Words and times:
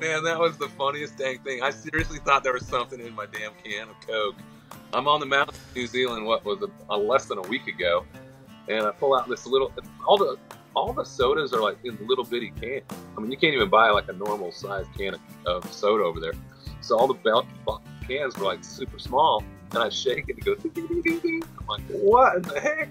Man, 0.00 0.22
that 0.24 0.38
was 0.38 0.58
the 0.58 0.68
funniest 0.68 1.16
dang 1.16 1.38
thing. 1.38 1.62
I 1.62 1.70
seriously 1.70 2.18
thought 2.18 2.44
there 2.44 2.52
was 2.52 2.66
something 2.66 3.00
in 3.00 3.14
my 3.14 3.24
damn 3.26 3.52
can 3.64 3.88
of 3.88 4.00
Coke. 4.06 4.36
I'm 4.92 5.08
on 5.08 5.20
the 5.20 5.26
mountain 5.26 5.54
in 5.74 5.80
New 5.80 5.86
Zealand. 5.86 6.26
What 6.26 6.44
was 6.44 6.60
it? 6.62 6.70
Uh, 6.90 6.98
less 6.98 7.24
than 7.26 7.38
a 7.38 7.42
week 7.42 7.66
ago, 7.66 8.04
and 8.68 8.84
I 8.84 8.90
pull 8.90 9.16
out 9.16 9.26
this 9.26 9.46
little. 9.46 9.72
All 10.06 10.18
the 10.18 10.36
all 10.74 10.92
the 10.92 11.04
sodas 11.04 11.54
are 11.54 11.62
like 11.62 11.78
in 11.84 11.98
little 12.06 12.24
bitty 12.24 12.50
cans. 12.60 12.84
I 13.16 13.20
mean, 13.20 13.30
you 13.30 13.38
can't 13.38 13.54
even 13.54 13.70
buy 13.70 13.88
like 13.88 14.08
a 14.08 14.12
normal 14.12 14.52
sized 14.52 14.92
can 14.92 15.14
of, 15.14 15.20
of 15.46 15.72
soda 15.72 16.04
over 16.04 16.20
there. 16.20 16.34
So 16.82 16.98
all 16.98 17.06
the 17.06 17.14
belt 17.14 17.46
cans 18.06 18.36
were 18.36 18.44
like 18.44 18.62
super 18.62 18.98
small, 18.98 19.42
and 19.70 19.82
I 19.82 19.88
shake 19.88 20.28
it 20.28 20.36
and 20.36 20.38
it 20.38 20.44
goes. 20.44 20.58
Ding, 20.58 20.86
ding, 20.86 21.02
ding, 21.02 21.18
ding. 21.20 21.42
I'm 21.58 21.66
like, 21.66 21.82
what 21.88 22.36
in 22.36 22.42
the 22.42 22.60
heck? 22.60 22.90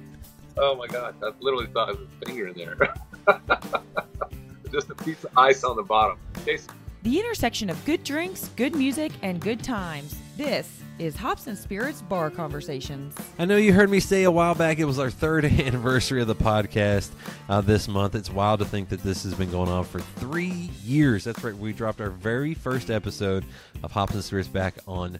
Oh 0.58 0.76
my 0.76 0.88
god! 0.88 1.16
I 1.22 1.32
literally 1.40 1.68
thought 1.68 1.90
it 1.90 2.00
was 2.00 2.08
a 2.22 2.26
finger 2.26 2.48
in 2.48 2.58
there. 2.58 2.96
Just 4.72 4.90
a 4.90 4.96
piece 4.96 5.24
of 5.24 5.38
ice 5.38 5.64
on 5.64 5.76
the 5.76 5.84
bottom. 5.84 6.18
Tastes 6.44 6.68
The 7.06 7.20
intersection 7.20 7.70
of 7.70 7.86
good 7.86 8.04
drinks, 8.04 8.50
good 8.56 8.74
music, 8.74 9.12
and 9.22 9.40
good 9.40 9.64
times. 9.64 10.20
This 10.38 10.82
is 10.98 11.16
Hops 11.16 11.46
and 11.46 11.56
Spirits 11.56 12.02
Bar 12.02 12.32
Conversations. 12.32 13.14
I 13.38 13.46
know 13.46 13.58
you 13.58 13.74
heard 13.74 13.92
me 13.92 14.00
say 14.00 14.24
a 14.24 14.32
while 14.32 14.56
back 14.56 14.80
it 14.80 14.86
was 14.86 14.98
our 14.98 15.12
third 15.12 15.46
anniversary 15.46 16.20
of 16.24 16.28
the 16.28 16.34
podcast 16.34 17.12
uh, 17.48 17.62
this 17.62 17.88
month. 17.88 18.16
It's 18.16 18.32
wild 18.32 18.62
to 18.62 18.66
think 18.66 18.90
that 18.90 19.04
this 19.04 19.22
has 19.22 19.36
been 19.36 19.52
going 19.52 19.70
on 19.70 19.84
for 19.84 20.00
three 20.00 20.72
years. 20.84 21.26
That's 21.26 21.44
right. 21.44 21.56
We 21.56 21.74
dropped 21.74 22.02
our 22.02 22.10
very 22.10 22.56
first 22.56 22.90
episode 22.90 23.46
of 23.84 23.92
Hops 23.92 24.16
and 24.16 24.24
Spirits 24.24 24.48
back 24.48 24.74
on 24.88 25.20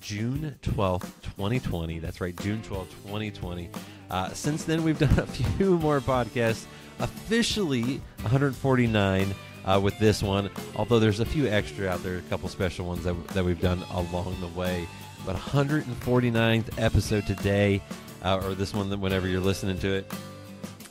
June 0.00 0.54
12th, 0.62 1.10
2020. 1.22 1.98
That's 1.98 2.20
right, 2.20 2.36
June 2.36 2.62
12th, 2.62 2.90
2020. 3.02 3.68
Uh, 4.12 4.28
since 4.28 4.62
then, 4.62 4.84
we've 4.84 5.00
done 5.00 5.18
a 5.18 5.26
few 5.56 5.76
more 5.76 6.00
podcasts, 6.00 6.66
officially 7.00 8.00
149 8.20 9.34
uh, 9.66 9.80
with 9.82 9.98
this 9.98 10.22
one, 10.22 10.50
although 10.76 10.98
there's 10.98 11.20
a 11.20 11.24
few 11.24 11.48
extra 11.48 11.88
out 11.88 12.02
there, 12.02 12.18
a 12.18 12.22
couple 12.22 12.48
special 12.48 12.86
ones 12.86 13.04
that, 13.04 13.14
that 13.28 13.44
we've 13.44 13.60
done 13.60 13.82
along 13.92 14.36
the 14.40 14.48
way. 14.48 14.86
But 15.24 15.36
149th 15.36 16.78
episode 16.78 17.26
today, 17.26 17.82
uh, 18.22 18.40
or 18.42 18.54
this 18.54 18.72
one, 18.72 19.00
whenever 19.00 19.26
you're 19.26 19.40
listening 19.40 19.78
to 19.80 19.88
it. 19.88 20.12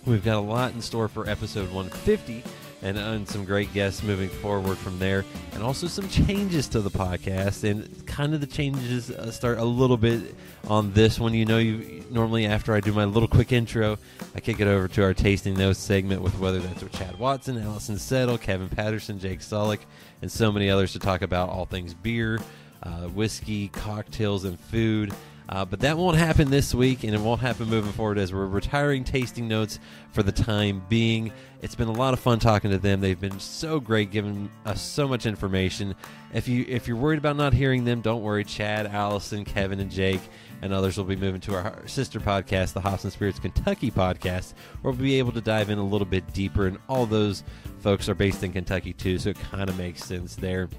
We've 0.06 0.23
got 0.23 0.38
a 0.38 0.42
lot 0.42 0.73
in 0.73 0.81
store 0.81 1.08
for 1.08 1.28
episode 1.28 1.72
150 1.72 2.44
and, 2.81 2.98
and 2.98 3.28
some 3.28 3.45
great 3.45 3.73
guests 3.73 4.04
moving 4.04 4.30
forward 4.30 4.78
from 4.78 5.00
there, 5.00 5.26
and 5.54 5.64
also 5.64 5.88
some 5.88 6.08
changes 6.09 6.68
to 6.70 6.81
the 6.81 6.90
podcast. 6.90 7.70
And 7.70 8.06
kind 8.06 8.34
of 8.34 8.42
the 8.42 8.48
changes 8.48 9.12
uh, 9.12 9.31
start 9.31 9.58
a 9.58 9.64
little 9.64 9.98
bit 9.98 10.36
on 10.68 10.94
this 10.94 11.20
one. 11.20 11.34
You 11.34 11.46
know, 11.46 11.58
you 11.58 12.03
normally 12.09 12.46
after 12.46 12.73
I 12.73 12.80
do 12.80 12.94
my 12.94 13.06
little 13.06 13.28
quick 13.28 13.52
intro, 13.52 13.98
I 14.36 14.40
kick 14.40 14.59
it 14.59 14.68
over 14.68 14.88
to 14.90 15.03
our 15.03 15.14
tasting 15.14 15.56
notes 15.56 15.80
segment 15.80 16.22
with 16.22 16.38
whether 16.40 16.59
that's 16.59 16.84
with 16.84 16.94
Chad 16.94 17.18
Watson, 17.18 17.58
Allison 17.58 17.98
Settle, 17.98 18.38
Kevin 18.38 18.70
Patterson, 18.70 19.20
Jake 19.20 19.40
Solik, 19.40 19.80
and 20.22 20.31
so 20.31 20.52
many 20.52 20.70
others 20.70 20.94
to 20.94 21.00
talk 21.00 21.22
about 21.22 21.50
all 21.50 21.66
things 21.66 21.94
beer, 21.94 22.40
uh, 22.84 23.08
whiskey, 23.08 23.70
cocktails, 23.70 24.46
and 24.46 24.59
food. 24.59 25.14
Uh, 25.48 25.64
but 25.64 25.80
that 25.82 25.98
won't 25.98 26.18
happen 26.18 26.50
this 26.50 26.74
week, 26.74 27.04
and 27.04 27.14
it 27.14 27.20
won't 27.20 27.42
happen 27.42 27.68
moving 27.68 27.92
forward 27.92 28.18
as 28.18 28.34
we're 28.34 28.46
retiring 28.46 29.04
tasting 29.04 29.48
notes 29.48 29.80
for 30.12 30.24
the 30.24 30.32
time 30.32 30.84
being. 30.90 31.32
It's 31.62 31.76
been 31.76 31.88
a 31.88 31.94
lot 31.94 32.14
of 32.14 32.20
fun 32.20 32.40
talking 32.40 32.72
to 32.72 32.78
them. 32.78 33.00
They've 33.02 33.20
been 33.20 33.40
so 33.40 33.80
great, 33.80 34.12
giving 34.12 34.50
us 34.66 34.82
so 34.82 35.08
much 35.08 35.26
information. 35.26 35.96
If 36.34 36.48
you 36.48 36.66
if 36.68 36.88
you're 36.88 36.98
worried 36.98 37.20
about 37.20 37.38
not 37.38 37.54
hearing 37.54 37.86
them, 37.86 38.02
don't 38.02 38.22
worry. 38.24 38.44
Chad, 38.44 38.88
Allison, 38.88 39.46
Kevin, 39.46 39.80
and 39.80 39.92
Jake 39.92 40.22
and 40.62 40.74
others 40.74 40.98
will 40.98 41.06
be 41.06 41.16
moving 41.16 41.42
to 41.42 41.56
our 41.56 41.88
sister 41.88 42.20
podcast, 42.20 42.74
the 42.74 42.82
Hops 42.82 43.04
and 43.04 43.14
Spirits 43.14 43.40
Kentucky 43.40 43.92
podcast, 43.92 44.54
where 44.82 44.92
we'll 44.92 45.02
be 45.02 45.20
able 45.20 45.32
to 45.34 45.42
dive 45.42 45.70
in 45.70 45.78
a 45.78 45.86
little 45.86 46.08
bit 46.08 46.32
deeper. 46.34 46.68
And 46.68 46.78
all 46.90 47.06
those 47.06 47.44
folks 47.80 48.09
are 48.09 48.16
based 48.16 48.44
in 48.44 48.52
Kentucky 48.52 48.94
too, 48.94 49.20
so 49.20 49.30
it 49.30 49.40
kind 49.40 49.70
of 49.70 49.78
makes 49.78 50.04
sense 50.04 50.36
there. 50.36 50.70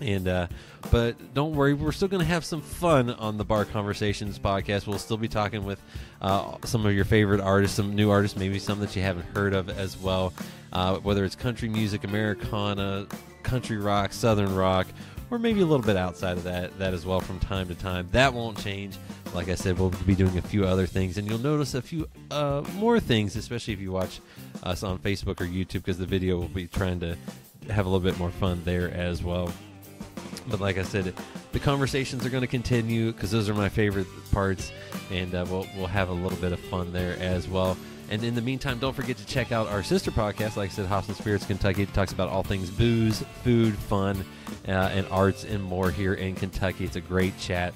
And 0.00 0.28
uh, 0.28 0.46
but 0.90 1.34
don't 1.34 1.54
worry, 1.54 1.74
we're 1.74 1.92
still 1.92 2.08
going 2.08 2.22
to 2.22 2.28
have 2.28 2.44
some 2.44 2.60
fun 2.60 3.10
on 3.10 3.36
the 3.36 3.44
Bar 3.44 3.64
Conversations 3.64 4.38
podcast. 4.38 4.86
We'll 4.86 4.98
still 4.98 5.16
be 5.16 5.28
talking 5.28 5.64
with 5.64 5.82
uh, 6.22 6.56
some 6.64 6.86
of 6.86 6.94
your 6.94 7.04
favorite 7.04 7.40
artists, 7.40 7.76
some 7.76 7.94
new 7.94 8.10
artists, 8.10 8.36
maybe 8.36 8.58
some 8.58 8.80
that 8.80 8.94
you 8.94 9.02
haven't 9.02 9.26
heard 9.34 9.54
of 9.54 9.68
as 9.68 9.96
well. 9.98 10.32
Uh, 10.72 10.98
whether 10.98 11.24
it's 11.24 11.34
country 11.34 11.68
music, 11.68 12.04
Americana, 12.04 13.06
country 13.42 13.78
rock, 13.78 14.12
southern 14.12 14.54
rock, 14.54 14.86
or 15.30 15.38
maybe 15.38 15.60
a 15.60 15.66
little 15.66 15.84
bit 15.84 15.96
outside 15.96 16.36
of 16.36 16.44
that 16.44 16.78
that 16.78 16.94
as 16.94 17.04
well 17.04 17.20
from 17.20 17.38
time 17.40 17.68
to 17.68 17.74
time. 17.74 18.08
That 18.12 18.32
won't 18.32 18.58
change. 18.58 18.96
Like 19.34 19.48
I 19.48 19.56
said, 19.56 19.78
we'll 19.78 19.90
be 20.06 20.14
doing 20.14 20.38
a 20.38 20.42
few 20.42 20.64
other 20.64 20.86
things, 20.86 21.18
and 21.18 21.28
you'll 21.28 21.38
notice 21.38 21.74
a 21.74 21.82
few 21.82 22.08
uh, 22.30 22.64
more 22.74 23.00
things, 23.00 23.36
especially 23.36 23.74
if 23.74 23.80
you 23.80 23.92
watch 23.92 24.20
us 24.62 24.82
on 24.82 24.98
Facebook 24.98 25.40
or 25.40 25.46
YouTube, 25.46 25.84
because 25.84 25.98
the 25.98 26.06
video 26.06 26.38
will 26.38 26.48
be 26.48 26.66
trying 26.66 27.00
to 27.00 27.16
have 27.70 27.84
a 27.84 27.88
little 27.88 28.04
bit 28.04 28.18
more 28.18 28.30
fun 28.30 28.62
there 28.64 28.90
as 28.90 29.22
well. 29.22 29.52
But 30.48 30.60
like 30.60 30.78
I 30.78 30.82
said, 30.82 31.14
the 31.52 31.60
conversations 31.60 32.24
are 32.24 32.30
going 32.30 32.42
to 32.42 32.48
continue 32.48 33.12
because 33.12 33.30
those 33.30 33.48
are 33.48 33.54
my 33.54 33.68
favorite 33.68 34.06
parts, 34.32 34.72
and 35.10 35.34
uh, 35.34 35.44
we'll 35.48 35.66
we'll 35.76 35.86
have 35.86 36.08
a 36.08 36.12
little 36.14 36.38
bit 36.38 36.52
of 36.52 36.60
fun 36.60 36.92
there 36.92 37.16
as 37.20 37.48
well. 37.48 37.76
And 38.10 38.24
in 38.24 38.34
the 38.34 38.40
meantime, 38.40 38.78
don't 38.78 38.94
forget 38.94 39.18
to 39.18 39.26
check 39.26 39.52
out 39.52 39.68
our 39.68 39.82
sister 39.82 40.10
podcast. 40.10 40.56
Like 40.56 40.70
I 40.70 40.72
said, 40.72 40.86
Hops 40.86 41.08
and 41.08 41.16
Spirits 41.16 41.44
Kentucky 41.44 41.82
it 41.82 41.92
talks 41.92 42.12
about 42.12 42.30
all 42.30 42.42
things 42.42 42.70
booze, 42.70 43.22
food, 43.44 43.74
fun, 43.76 44.24
uh, 44.66 44.70
and 44.70 45.06
arts 45.10 45.44
and 45.44 45.62
more 45.62 45.90
here 45.90 46.14
in 46.14 46.34
Kentucky. 46.34 46.84
It's 46.84 46.96
a 46.96 47.02
great 47.02 47.38
chat. 47.38 47.74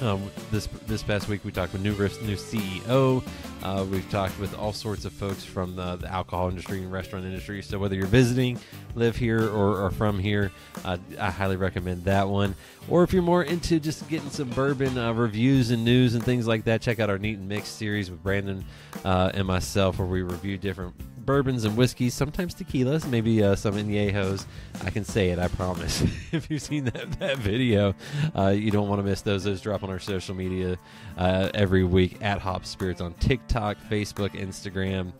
Um, 0.00 0.30
this 0.50 0.68
this 0.86 1.02
past 1.02 1.28
week 1.28 1.44
we 1.44 1.52
talked 1.52 1.72
with 1.72 1.82
new 1.82 1.92
new 1.92 2.36
CEO. 2.36 3.22
Uh, 3.66 3.82
we've 3.82 4.08
talked 4.10 4.38
with 4.38 4.56
all 4.56 4.72
sorts 4.72 5.04
of 5.04 5.12
folks 5.12 5.42
from 5.42 5.74
the, 5.74 5.96
the, 5.96 6.06
alcohol 6.06 6.48
industry 6.48 6.78
and 6.78 6.92
restaurant 6.92 7.24
industry. 7.24 7.60
So 7.62 7.80
whether 7.80 7.96
you're 7.96 8.06
visiting, 8.06 8.60
live 8.94 9.16
here, 9.16 9.42
or, 9.42 9.84
or 9.84 9.90
from 9.90 10.20
here, 10.20 10.52
uh, 10.84 10.98
I 11.18 11.32
highly 11.32 11.56
recommend 11.56 12.04
that 12.04 12.28
one. 12.28 12.54
Or 12.88 13.02
if 13.02 13.12
you're 13.12 13.24
more 13.24 13.42
into 13.42 13.80
just 13.80 14.08
getting 14.08 14.30
some 14.30 14.50
bourbon 14.50 14.96
uh, 14.96 15.12
reviews 15.14 15.72
and 15.72 15.84
news 15.84 16.14
and 16.14 16.22
things 16.22 16.46
like 16.46 16.62
that, 16.66 16.80
check 16.80 17.00
out 17.00 17.10
our 17.10 17.18
Neat 17.18 17.38
and 17.38 17.48
Mix 17.48 17.66
series 17.66 18.08
with 18.08 18.22
Brandon 18.22 18.64
uh, 19.04 19.32
and 19.34 19.48
myself, 19.48 19.98
where 19.98 20.06
we 20.06 20.22
review 20.22 20.58
different 20.58 20.94
bourbons 21.26 21.64
and 21.64 21.76
whiskeys, 21.76 22.14
sometimes 22.14 22.54
tequilas, 22.54 23.06
maybe 23.08 23.42
uh, 23.42 23.56
some 23.56 23.74
añejos. 23.74 24.46
I 24.84 24.90
can 24.90 25.04
say 25.04 25.30
it, 25.30 25.38
I 25.38 25.48
promise. 25.48 26.00
if 26.32 26.48
you've 26.50 26.62
seen 26.62 26.84
that, 26.84 27.18
that 27.18 27.38
video, 27.38 27.94
uh, 28.34 28.48
you 28.48 28.70
don't 28.70 28.88
want 28.88 29.00
to 29.00 29.02
miss 29.02 29.22
those. 29.22 29.44
Those 29.44 29.60
drop 29.60 29.82
on 29.82 29.90
our 29.90 29.98
social 29.98 30.34
media 30.34 30.78
uh, 31.18 31.50
every 31.52 31.84
week 31.84 32.18
at 32.22 32.40
Hop 32.40 32.64
Spirits 32.64 33.00
on 33.00 33.12
TikTok, 33.14 33.76
Facebook, 33.90 34.30
Instagram. 34.30 35.12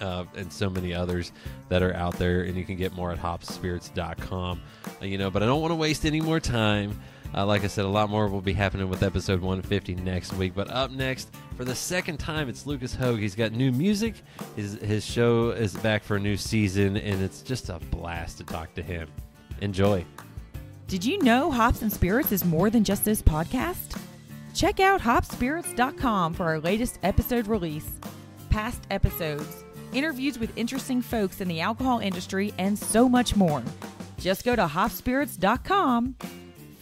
Uh, 0.00 0.24
and 0.34 0.52
so 0.52 0.68
many 0.68 0.92
others 0.92 1.30
that 1.68 1.80
are 1.80 1.94
out 1.94 2.16
there, 2.16 2.42
and 2.42 2.56
you 2.56 2.64
can 2.64 2.74
get 2.74 2.92
more 2.92 3.12
at 3.12 3.18
hopsspirits.com. 3.20 4.60
Uh, 5.00 5.04
you 5.04 5.16
know, 5.16 5.30
but 5.30 5.44
I 5.44 5.46
don't 5.46 5.60
want 5.60 5.70
to 5.70 5.76
waste 5.76 6.04
any 6.04 6.20
more 6.20 6.40
time. 6.40 7.00
Uh, 7.34 7.46
like 7.46 7.64
I 7.64 7.66
said, 7.66 7.84
a 7.84 7.88
lot 7.88 8.10
more 8.10 8.28
will 8.28 8.42
be 8.42 8.52
happening 8.52 8.88
with 8.88 9.02
episode 9.02 9.40
150 9.40 9.94
next 9.96 10.34
week. 10.34 10.54
But 10.54 10.70
up 10.70 10.90
next, 10.90 11.34
for 11.56 11.64
the 11.64 11.74
second 11.74 12.18
time, 12.18 12.48
it's 12.48 12.66
Lucas 12.66 12.94
Hoge. 12.94 13.20
He's 13.20 13.34
got 13.34 13.52
new 13.52 13.72
music. 13.72 14.16
His 14.54 14.74
his 14.74 15.04
show 15.04 15.50
is 15.50 15.74
back 15.74 16.04
for 16.04 16.16
a 16.16 16.20
new 16.20 16.36
season, 16.36 16.96
and 16.96 17.22
it's 17.22 17.40
just 17.40 17.70
a 17.70 17.78
blast 17.90 18.38
to 18.38 18.44
talk 18.44 18.74
to 18.74 18.82
him. 18.82 19.08
Enjoy. 19.60 20.04
Did 20.88 21.04
you 21.04 21.22
know 21.22 21.50
Hops 21.50 21.80
and 21.80 21.90
Spirits 21.90 22.32
is 22.32 22.44
more 22.44 22.68
than 22.68 22.84
just 22.84 23.04
this 23.04 23.22
podcast? 23.22 23.98
Check 24.54 24.80
out 24.80 25.00
hopsspirits.com 25.00 26.34
for 26.34 26.44
our 26.44 26.60
latest 26.60 26.98
episode 27.02 27.46
release, 27.46 27.90
past 28.50 28.82
episodes, 28.90 29.64
interviews 29.94 30.38
with 30.38 30.52
interesting 30.56 31.00
folks 31.00 31.40
in 31.40 31.48
the 31.48 31.62
alcohol 31.62 32.00
industry, 32.00 32.52
and 32.58 32.78
so 32.78 33.08
much 33.08 33.34
more. 33.36 33.62
Just 34.18 34.44
go 34.44 34.54
to 34.54 34.66
hopsspirits.com 34.66 36.16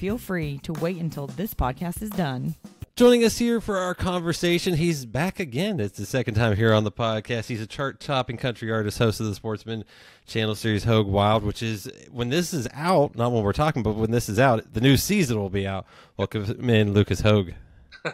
feel 0.01 0.17
free 0.17 0.59
to 0.63 0.73
wait 0.73 0.97
until 0.97 1.27
this 1.27 1.53
podcast 1.53 2.01
is 2.01 2.09
done. 2.09 2.55
Joining 2.97 3.23
us 3.23 3.37
here 3.37 3.61
for 3.61 3.77
our 3.77 3.95
conversation, 3.95 4.73
he's 4.73 5.05
back 5.05 5.39
again. 5.39 5.79
It's 5.79 5.99
the 5.99 6.07
second 6.07 6.37
time 6.37 6.57
here 6.57 6.73
on 6.73 6.85
the 6.85 6.91
podcast. 6.91 7.49
He's 7.49 7.61
a 7.61 7.67
chart 7.67 8.01
topping 8.01 8.39
country 8.39 8.73
artist, 8.73 8.97
host 8.97 9.21
of 9.21 9.27
the 9.27 9.35
Sportsman 9.35 9.85
Channel 10.27 10.55
series 10.55 10.85
Hoge 10.85 11.07
Wild, 11.07 11.45
which 11.45 11.63
is 11.63 11.91
when 12.11 12.31
this 12.31 12.55
is 12.55 12.67
out, 12.73 13.15
not 13.15 13.31
when 13.31 13.43
we're 13.43 13.53
talking, 13.53 13.83
but 13.83 13.95
when 13.95 14.11
this 14.11 14.31
is 14.31 14.39
out, 14.39 14.73
the 14.73 14.81
new 14.81 14.97
season 14.97 15.39
will 15.39 15.51
be 15.51 15.67
out. 15.67 15.85
Welcome 16.17 16.71
in, 16.71 16.95
Lucas 16.95 17.21
Hoge. 17.21 17.55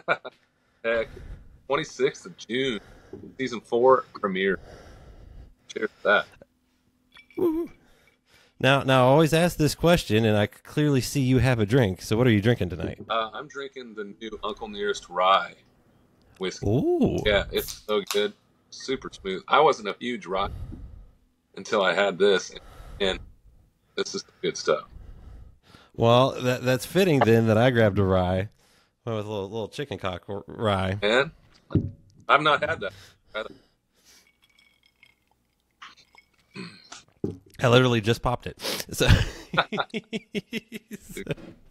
Uh, 0.09 0.15
Heck, 0.83 1.07
26th 1.69 2.25
of 2.25 2.35
June, 2.35 2.81
season 3.37 3.61
four 3.61 4.03
premiere. 4.13 4.59
Cheers 5.69 5.89
that. 6.03 6.25
Woo-hoo. 7.37 7.69
Now, 8.59 8.81
now, 8.81 9.05
I 9.05 9.11
always 9.11 9.33
ask 9.33 9.57
this 9.57 9.75
question, 9.75 10.25
and 10.25 10.35
I 10.35 10.47
clearly 10.47 11.01
see 11.01 11.21
you 11.21 11.37
have 11.37 11.59
a 11.59 11.65
drink. 11.65 12.01
So, 12.01 12.17
what 12.17 12.25
are 12.25 12.31
you 12.31 12.41
drinking 12.41 12.69
tonight? 12.69 12.99
Uh, 13.07 13.29
I'm 13.33 13.47
drinking 13.47 13.93
the 13.93 14.15
new 14.19 14.39
Uncle 14.43 14.67
Nearest 14.67 15.09
Rye 15.09 15.53
whiskey. 16.39 16.67
Ooh, 16.67 17.19
yeah, 17.25 17.45
it's 17.51 17.83
so 17.85 18.01
good, 18.09 18.33
super 18.71 19.09
smooth. 19.11 19.43
I 19.47 19.59
wasn't 19.59 19.89
a 19.89 19.95
huge 19.99 20.25
rye 20.25 20.49
until 21.55 21.83
I 21.83 21.93
had 21.93 22.17
this, 22.17 22.51
and 22.99 23.19
this 23.95 24.15
is 24.15 24.23
good 24.41 24.57
stuff. 24.57 24.85
Well, 25.95 26.31
that, 26.41 26.63
that's 26.63 26.85
fitting 26.85 27.19
then 27.19 27.47
that 27.47 27.57
I 27.57 27.69
grabbed 27.69 27.99
a 27.99 28.03
rye 28.03 28.49
with 29.05 29.13
a 29.13 29.17
little, 29.17 29.49
little 29.49 29.67
chicken 29.67 29.97
cock 29.97 30.23
rye. 30.27 30.97
And 31.01 31.31
I've 32.29 32.41
not 32.41 32.67
had 32.67 32.79
that. 32.81 32.93
I 37.61 37.67
literally 37.69 38.01
just 38.01 38.21
popped 38.21 38.47
it. 38.47 38.59
So, 38.91 39.07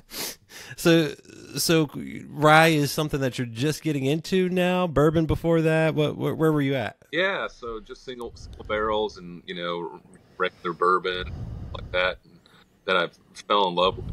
so, 0.77 1.15
so, 1.57 1.91
rye 2.29 2.69
is 2.69 2.91
something 2.91 3.21
that 3.21 3.39
you're 3.39 3.47
just 3.47 3.83
getting 3.83 4.05
into 4.05 4.49
now. 4.49 4.87
Bourbon 4.87 5.27
before 5.27 5.61
that. 5.63 5.95
What? 5.95 6.17
Where, 6.17 6.35
where 6.35 6.53
were 6.53 6.63
you 6.63 6.75
at? 6.75 6.97
Yeah, 7.13 7.47
so 7.47 7.81
just 7.81 8.05
single 8.05 8.33
single 8.35 8.65
barrels 8.65 9.19
and 9.19 9.43
you 9.47 9.55
know 9.55 10.01
regular 10.39 10.73
bourbon 10.73 11.33
like 11.73 11.93
that. 11.93 12.19
And 12.25 12.39
then 12.85 12.97
I 12.97 13.09
fell 13.47 13.69
in 13.69 13.75
love 13.75 13.97
with. 13.97 14.07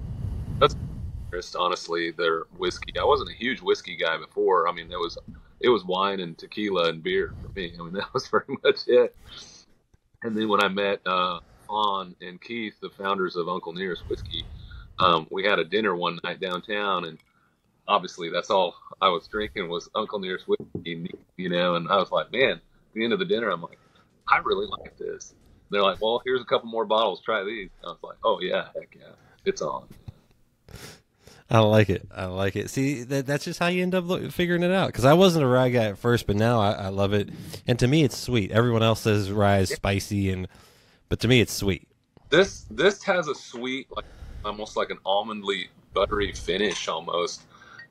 That's 0.60 0.76
just 1.32 1.56
honestly 1.56 2.12
their 2.12 2.44
whiskey. 2.58 2.94
I 3.00 3.04
wasn't 3.04 3.30
a 3.30 3.34
huge 3.34 3.62
whiskey 3.62 3.96
guy 3.96 4.18
before. 4.18 4.68
I 4.68 4.72
mean, 4.72 4.92
it 4.92 5.00
was 5.00 5.18
it 5.60 5.70
was 5.70 5.84
wine 5.84 6.20
and 6.20 6.38
tequila 6.38 6.90
and 6.90 7.02
beer 7.02 7.34
for 7.42 7.50
me. 7.60 7.74
I 7.80 7.84
mean, 7.84 7.94
that 7.94 8.14
was 8.14 8.28
very 8.28 8.46
much 8.64 8.88
it. 8.88 9.16
And 10.22 10.38
then 10.38 10.48
when 10.48 10.64
I 10.64 10.68
met 10.68 11.02
uh, 11.06 11.40
Fawn 11.68 12.16
and 12.22 12.42
Keith, 12.42 12.76
the 12.82 12.90
founders 12.90 13.36
of 13.36 13.48
Uncle 13.48 13.74
Nearest 13.74 14.04
Whiskey, 14.10 14.46
um, 15.00 15.28
we 15.32 15.44
had 15.44 15.60
a 15.60 15.64
dinner 15.64 15.96
one 15.96 16.20
night 16.24 16.40
downtown, 16.40 17.06
and 17.06 17.18
obviously 17.88 18.30
that's 18.30 18.50
all 18.50 18.76
I 19.02 19.10
was 19.10 19.28
drinking 19.28 19.70
was 19.70 19.90
Uncle 19.96 20.20
Nearest 20.20 20.48
Whiskey, 20.48 21.10
you 21.38 21.50
know. 21.50 21.76
And 21.76 21.88
I 21.90 21.98
was 21.98 22.12
like, 22.12 22.32
man, 22.32 22.52
at 22.52 22.60
the 22.94 23.04
end 23.04 23.14
of 23.14 23.20
the 23.20 23.26
dinner, 23.26 23.50
I'm 23.50 23.62
like, 23.62 23.80
I 24.28 24.38
really 24.38 24.68
like 24.68 24.98
this. 24.98 25.32
And 25.32 25.40
they're 25.72 25.82
like, 25.82 26.02
well, 26.02 26.22
here's 26.26 26.42
a 26.42 26.46
couple 26.46 26.70
more 26.70 26.86
bottles. 26.86 27.22
Try 27.22 27.44
these. 27.44 27.70
I 27.84 27.88
was 27.88 27.98
like, 28.04 28.18
oh 28.24 28.40
yeah, 28.42 28.68
heck 28.76 28.96
yeah, 28.98 29.14
it's 29.46 29.62
on. 29.62 29.88
I 31.50 31.60
like 31.60 31.90
it. 31.90 32.08
I 32.16 32.26
like 32.26 32.56
it. 32.56 32.70
See, 32.70 33.04
that, 33.04 33.28
that's 33.28 33.46
just 33.46 33.60
how 33.60 33.68
you 33.68 33.84
end 33.84 33.94
up 33.94 34.08
lo- 34.08 34.30
figuring 34.30 34.64
it 34.64 34.72
out. 34.72 34.88
Because 34.88 35.06
I 35.06 35.14
wasn't 35.14 35.46
a 35.46 35.48
rye 35.48 35.70
guy 35.70 35.86
at 35.86 36.00
first, 36.00 36.26
but 36.26 36.36
now 36.36 36.60
I, 36.60 36.72
I 36.72 36.88
love 36.88 37.14
it. 37.14 37.30
And 37.68 37.78
to 37.80 37.88
me, 37.88 38.04
it's 38.04 38.18
sweet. 38.18 38.52
Everyone 38.52 38.82
else 38.82 39.02
says 39.02 39.30
rye 39.30 39.60
is 39.60 39.70
spicy, 39.70 40.32
and 40.32 40.48
but 41.14 41.20
to 41.20 41.28
me, 41.28 41.42
it's 41.42 41.54
sweet. 41.54 41.88
This 42.32 42.66
this 42.72 43.04
has 43.04 43.28
a 43.28 43.36
sweet, 43.36 43.86
like 43.96 44.06
almost 44.44 44.76
like 44.76 44.90
an 44.90 44.98
almondly, 45.06 45.70
buttery 45.94 46.32
finish 46.32 46.88
almost. 46.88 47.44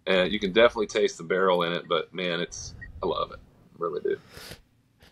And 0.08 0.32
you 0.32 0.40
can 0.40 0.52
definitely 0.52 0.88
taste 0.88 1.18
the 1.18 1.22
barrel 1.22 1.62
in 1.62 1.72
it. 1.72 1.86
But 1.88 2.12
man, 2.12 2.40
it's 2.40 2.74
I 3.00 3.06
love 3.06 3.30
it. 3.30 3.38
really 3.78 4.00
do. 4.00 4.16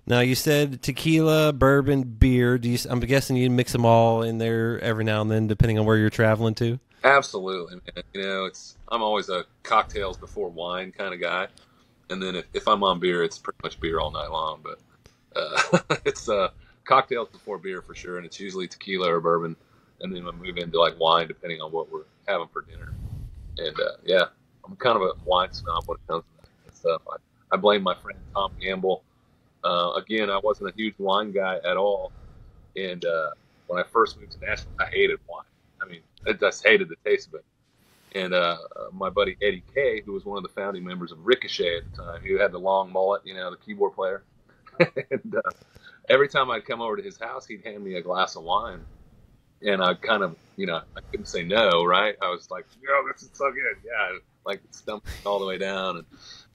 Now 0.08 0.18
you 0.18 0.34
said 0.34 0.82
tequila, 0.82 1.52
bourbon, 1.52 2.02
beer. 2.02 2.58
Do 2.58 2.68
you? 2.68 2.78
I'm 2.90 2.98
guessing 2.98 3.36
you 3.36 3.48
mix 3.48 3.70
them 3.70 3.86
all 3.86 4.22
in 4.22 4.38
there 4.38 4.80
every 4.80 5.04
now 5.04 5.20
and 5.20 5.30
then, 5.30 5.46
depending 5.46 5.78
on 5.78 5.86
where 5.86 5.96
you're 5.96 6.10
traveling 6.10 6.56
to. 6.56 6.80
Absolutely, 7.04 7.76
man. 7.76 8.04
You 8.12 8.22
know, 8.22 8.44
it's 8.46 8.76
I'm 8.88 9.02
always 9.04 9.28
a 9.28 9.44
cocktails 9.62 10.16
before 10.16 10.48
wine 10.48 10.90
kind 10.90 11.14
of 11.14 11.20
guy, 11.20 11.46
and 12.10 12.20
then 12.20 12.34
if, 12.34 12.46
if 12.54 12.66
I'm 12.66 12.82
on 12.82 12.98
beer, 12.98 13.22
it's 13.22 13.38
pretty 13.38 13.60
much 13.62 13.78
beer 13.78 14.00
all 14.00 14.10
night 14.10 14.32
long. 14.32 14.64
But 14.64 14.80
uh, 15.36 15.78
it's 16.04 16.28
uh, 16.28 16.48
cocktails 16.90 17.28
before 17.28 17.58
beer 17.58 17.82
for 17.82 17.94
sure, 17.94 18.16
and 18.18 18.26
it's 18.26 18.40
usually 18.40 18.66
tequila 18.66 19.14
or 19.14 19.20
bourbon, 19.20 19.56
and 20.00 20.14
then 20.14 20.26
I 20.26 20.32
move 20.32 20.58
into 20.58 20.80
like 20.80 20.98
wine 20.98 21.28
depending 21.28 21.60
on 21.60 21.70
what 21.70 21.90
we're 21.92 22.02
having 22.26 22.48
for 22.52 22.62
dinner. 22.62 22.94
And 23.58 23.78
uh, 23.80 23.96
yeah, 24.04 24.24
I'm 24.66 24.76
kind 24.76 24.96
of 24.96 25.02
a 25.02 25.12
wine 25.24 25.52
snob 25.52 25.84
when 25.86 25.96
it 25.96 26.12
comes 26.12 26.24
to 26.24 26.48
that 26.66 26.76
stuff. 26.76 27.02
I, 27.08 27.54
I 27.54 27.58
blame 27.58 27.82
my 27.84 27.94
friend 27.94 28.18
Tom 28.34 28.50
Gamble. 28.60 29.04
Uh, 29.64 29.92
again, 29.96 30.30
I 30.30 30.40
wasn't 30.42 30.70
a 30.70 30.74
huge 30.76 30.94
wine 30.98 31.30
guy 31.30 31.58
at 31.64 31.76
all, 31.76 32.12
and 32.76 33.04
uh, 33.04 33.30
when 33.68 33.80
I 33.80 33.84
first 33.84 34.18
moved 34.18 34.32
to 34.32 34.38
Nashville, 34.46 34.72
I 34.80 34.86
hated 34.92 35.20
wine. 35.28 35.44
I 35.82 35.86
mean, 35.86 36.00
I 36.26 36.32
just 36.32 36.66
hated 36.66 36.88
the 36.88 36.96
taste 37.06 37.28
of 37.28 37.34
it. 37.34 37.44
And 38.18 38.34
uh, 38.34 38.56
my 38.92 39.10
buddy 39.10 39.36
Eddie 39.42 39.64
Kay, 39.74 40.02
who 40.04 40.12
was 40.12 40.24
one 40.24 40.36
of 40.38 40.42
the 40.42 40.60
founding 40.60 40.84
members 40.84 41.12
of 41.12 41.24
Ricochet 41.24 41.76
at 41.78 41.82
the 41.84 42.02
time, 42.02 42.20
who 42.22 42.38
had 42.38 42.52
the 42.52 42.58
long 42.58 42.92
mullet, 42.92 43.22
you 43.24 43.34
know, 43.34 43.50
the 43.50 43.56
keyboard 43.58 43.94
player. 43.94 44.24
and 45.10 45.34
uh, 45.34 45.50
every 46.08 46.28
time 46.28 46.50
I'd 46.50 46.64
come 46.64 46.80
over 46.80 46.96
to 46.96 47.02
his 47.02 47.18
house, 47.18 47.46
he'd 47.46 47.64
hand 47.64 47.84
me 47.84 47.94
a 47.94 48.02
glass 48.02 48.36
of 48.36 48.42
wine. 48.42 48.80
And 49.62 49.82
I 49.82 49.94
kind 49.94 50.22
of, 50.22 50.36
you 50.56 50.66
know, 50.66 50.80
I 50.96 51.00
couldn't 51.10 51.26
say 51.26 51.42
no, 51.42 51.84
right? 51.84 52.16
I 52.22 52.30
was 52.30 52.50
like, 52.50 52.64
yo, 52.82 53.06
this 53.12 53.22
is 53.22 53.30
so 53.34 53.50
good. 53.52 53.76
Yeah, 53.84 54.18
like 54.46 54.60
stumping 54.70 55.12
all 55.26 55.38
the 55.38 55.46
way 55.46 55.58
down. 55.58 55.98
And 55.98 56.06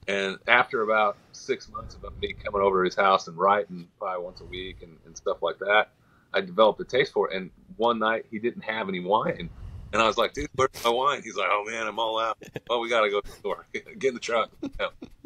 and 0.08 0.38
after 0.48 0.82
about 0.82 1.16
six 1.32 1.68
months 1.68 1.96
of 1.96 2.20
me 2.20 2.32
coming 2.32 2.60
over 2.62 2.82
to 2.82 2.84
his 2.84 2.96
house 2.96 3.28
and 3.28 3.36
writing 3.36 3.88
probably 3.98 4.24
once 4.24 4.40
a 4.40 4.44
week 4.44 4.82
and, 4.82 4.96
and 5.04 5.16
stuff 5.16 5.42
like 5.42 5.58
that, 5.58 5.90
I 6.32 6.40
developed 6.40 6.80
a 6.80 6.84
taste 6.84 7.12
for 7.12 7.30
it. 7.30 7.36
And 7.36 7.50
one 7.76 7.98
night 7.98 8.26
he 8.30 8.38
didn't 8.38 8.62
have 8.62 8.88
any 8.88 9.00
wine. 9.00 9.50
And 9.92 10.02
I 10.02 10.06
was 10.06 10.18
like, 10.18 10.32
dude, 10.32 10.48
where's 10.54 10.70
my 10.84 10.90
wine? 10.90 11.22
He's 11.22 11.36
like, 11.36 11.48
oh 11.50 11.64
man, 11.66 11.86
I'm 11.86 11.98
all 11.98 12.18
out. 12.18 12.38
Oh, 12.68 12.80
we 12.80 12.88
got 12.88 13.02
to 13.02 13.10
go 13.10 13.20
to 13.20 13.30
the 13.30 13.36
store. 13.36 13.66
Get 13.72 14.04
in 14.04 14.14
the 14.14 14.20
truck. 14.20 14.50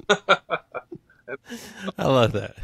I 1.99 2.06
love 2.06 2.32
that. 2.32 2.56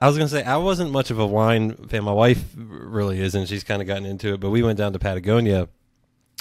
I 0.00 0.06
was 0.06 0.16
gonna 0.16 0.28
say 0.28 0.42
I 0.42 0.56
wasn't 0.56 0.90
much 0.90 1.10
of 1.10 1.18
a 1.18 1.26
wine 1.26 1.72
fan. 1.88 2.04
My 2.04 2.12
wife 2.12 2.44
really 2.56 3.20
is, 3.20 3.34
and 3.34 3.48
She's 3.48 3.64
kind 3.64 3.80
of 3.80 3.88
gotten 3.88 4.06
into 4.06 4.34
it. 4.34 4.40
But 4.40 4.50
we 4.50 4.62
went 4.62 4.78
down 4.78 4.92
to 4.92 4.98
Patagonia 4.98 5.68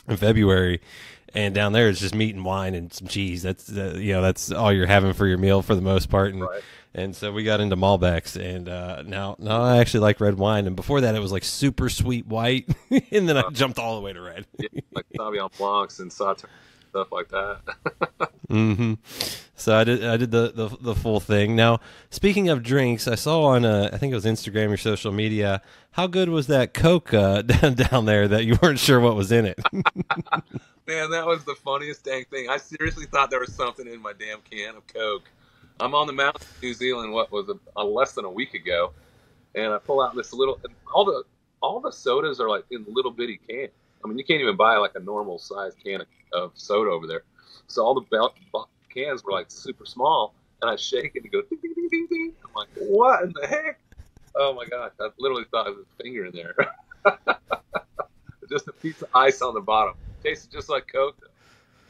in 0.08 0.18
February, 0.18 0.82
and 1.34 1.54
down 1.56 1.74
there 1.74 1.90
it's 1.90 2.00
just 2.00 2.16
meat 2.16 2.36
and 2.36 2.44
wine 2.44 2.74
and 2.76 2.92
some 2.92 3.08
cheese. 3.08 3.44
That's 3.44 3.70
uh, 3.72 3.96
you 3.98 4.14
know 4.14 4.22
that's 4.22 4.52
all 4.52 4.74
you're 4.74 4.88
having 4.88 5.14
for 5.14 5.28
your 5.28 5.38
meal 5.38 5.62
for 5.62 5.76
the 5.76 5.82
most 5.82 6.10
part. 6.10 6.34
And 6.34 6.42
Right. 6.42 6.62
and 6.94 7.16
so 7.16 7.32
we 7.32 7.44
got 7.44 7.60
into 7.62 7.78
Malbecs, 7.78 8.36
and 8.42 8.68
uh, 8.68 9.04
now 9.06 9.36
now 9.40 9.62
I 9.62 9.78
actually 9.78 10.02
like 10.02 10.20
red 10.20 10.36
wine. 10.36 10.68
And 10.68 10.76
before 10.76 11.02
that, 11.02 11.16
it 11.16 11.20
was 11.20 11.32
like 11.32 11.44
super 11.44 11.90
sweet 11.90 12.26
white, 12.28 12.68
and 13.12 13.30
then 13.30 13.38
I 13.38 13.50
jumped 13.52 13.80
all 13.80 13.96
the 13.96 14.02
way 14.02 14.14
to 14.14 14.22
red. 14.22 14.46
yeah, 14.58 14.68
like 14.94 15.06
Sauvignon 15.18 15.56
Blancs 15.58 16.00
and 16.00 16.12
Sauternes, 16.12 16.46
stuff 16.90 17.12
like 17.12 17.30
that. 17.30 17.60
hmm 18.50 18.94
So 19.56 19.76
I 19.76 19.84
did 19.84 20.06
I 20.06 20.18
did 20.18 20.32
the, 20.32 20.52
the 20.54 20.78
the 20.82 20.96
full 20.96 21.20
thing. 21.20 21.56
Now, 21.56 21.80
speaking 22.10 22.50
of 22.50 22.64
drinks, 22.64 23.08
I 23.08 23.16
saw 23.16 23.44
on 23.44 23.66
uh, 23.66 23.90
I 23.92 23.98
think 23.98 24.12
it 24.12 24.16
was 24.16 24.26
Instagram 24.26 24.72
or 24.72 24.78
social 24.78 25.12
media. 25.12 25.62
How 25.92 26.08
good 26.08 26.30
was 26.30 26.48
that 26.48 26.74
Coke 26.74 27.14
uh, 27.14 27.42
down 27.44 27.74
down 27.76 28.06
there 28.06 28.28
that 28.28 28.46
you 28.46 28.58
weren't 28.62 28.80
sure 28.80 29.00
what 29.00 29.16
was 29.16 29.32
in 29.32 29.46
it? 29.46 29.60
Man, 30.88 31.12
that 31.12 31.26
was 31.26 31.44
the 31.44 31.56
funniest 31.56 32.06
dang 32.06 32.26
thing. 32.26 32.50
I 32.50 32.58
seriously 32.58 33.06
thought 33.08 33.30
there 33.30 33.42
was 33.42 33.54
something 33.54 33.86
in 33.88 34.02
my 34.02 34.14
damn 34.14 34.40
can 34.50 34.76
of 34.76 34.88
Coke. 34.88 35.30
I'm 35.80 35.94
on 35.94 36.08
the 36.08 36.14
mountain 36.14 36.48
in 36.62 36.68
New 36.70 36.74
Zealand. 36.74 37.12
What 37.12 37.32
was 37.32 37.50
a, 37.50 37.56
uh, 37.76 37.84
less 37.84 38.14
than 38.14 38.26
a 38.26 38.32
week 38.32 38.54
ago, 38.54 38.94
and 39.54 39.74
I 39.74 39.80
pull 39.80 40.02
out 40.02 40.16
this 40.16 40.34
little. 40.34 40.60
All 40.94 41.04
the 41.04 41.24
all 41.62 41.80
the 41.80 41.92
sodas 41.92 42.40
are 42.40 42.50
like 42.50 42.64
in 42.72 42.86
little 42.88 43.12
bitty 43.12 43.40
cans. 43.50 43.72
I 44.04 44.08
mean, 44.08 44.18
you 44.18 44.24
can't 44.24 44.42
even 44.42 44.56
buy 44.56 44.78
like 44.78 44.92
a 44.96 45.00
normal 45.00 45.40
sized 45.40 45.78
can 45.84 46.02
of, 46.02 46.08
of 46.34 46.52
soda 46.56 46.92
over 46.92 47.08
there. 47.08 47.24
So 47.68 47.84
all 47.84 47.94
the 47.94 48.02
belt, 48.02 48.36
cans 48.94 49.24
were 49.24 49.32
like 49.32 49.48
super 49.50 49.86
small, 49.86 50.34
and 50.62 50.72
I 50.72 50.76
shake 50.76 51.12
it 51.16 51.24
and 51.24 51.32
go 51.32 51.42
ding, 51.42 51.60
ding, 51.62 51.74
ding, 51.76 51.88
ding, 51.90 52.08
ding. 52.10 52.34
I'm 52.46 52.52
like, 52.56 52.70
what 52.76 53.24
in 53.24 53.34
the 53.40 53.48
heck? 53.48 53.80
Oh 54.36 54.54
my 54.54 54.66
gosh! 54.66 54.92
I 55.00 55.10
literally 55.20 55.46
thought 55.52 55.68
it 55.68 55.76
was 55.76 55.86
a 56.00 56.04
finger 56.04 56.26
in 56.26 56.34
there. 56.34 56.56
just 58.50 58.68
a 58.68 58.72
piece 58.72 59.02
of 59.02 59.10
ice 59.14 59.42
on 59.42 59.54
the 59.54 59.62
bottom. 59.62 59.96
Tasted 60.24 60.52
just 60.52 60.70
like 60.70 60.88
Coke. 60.92 61.18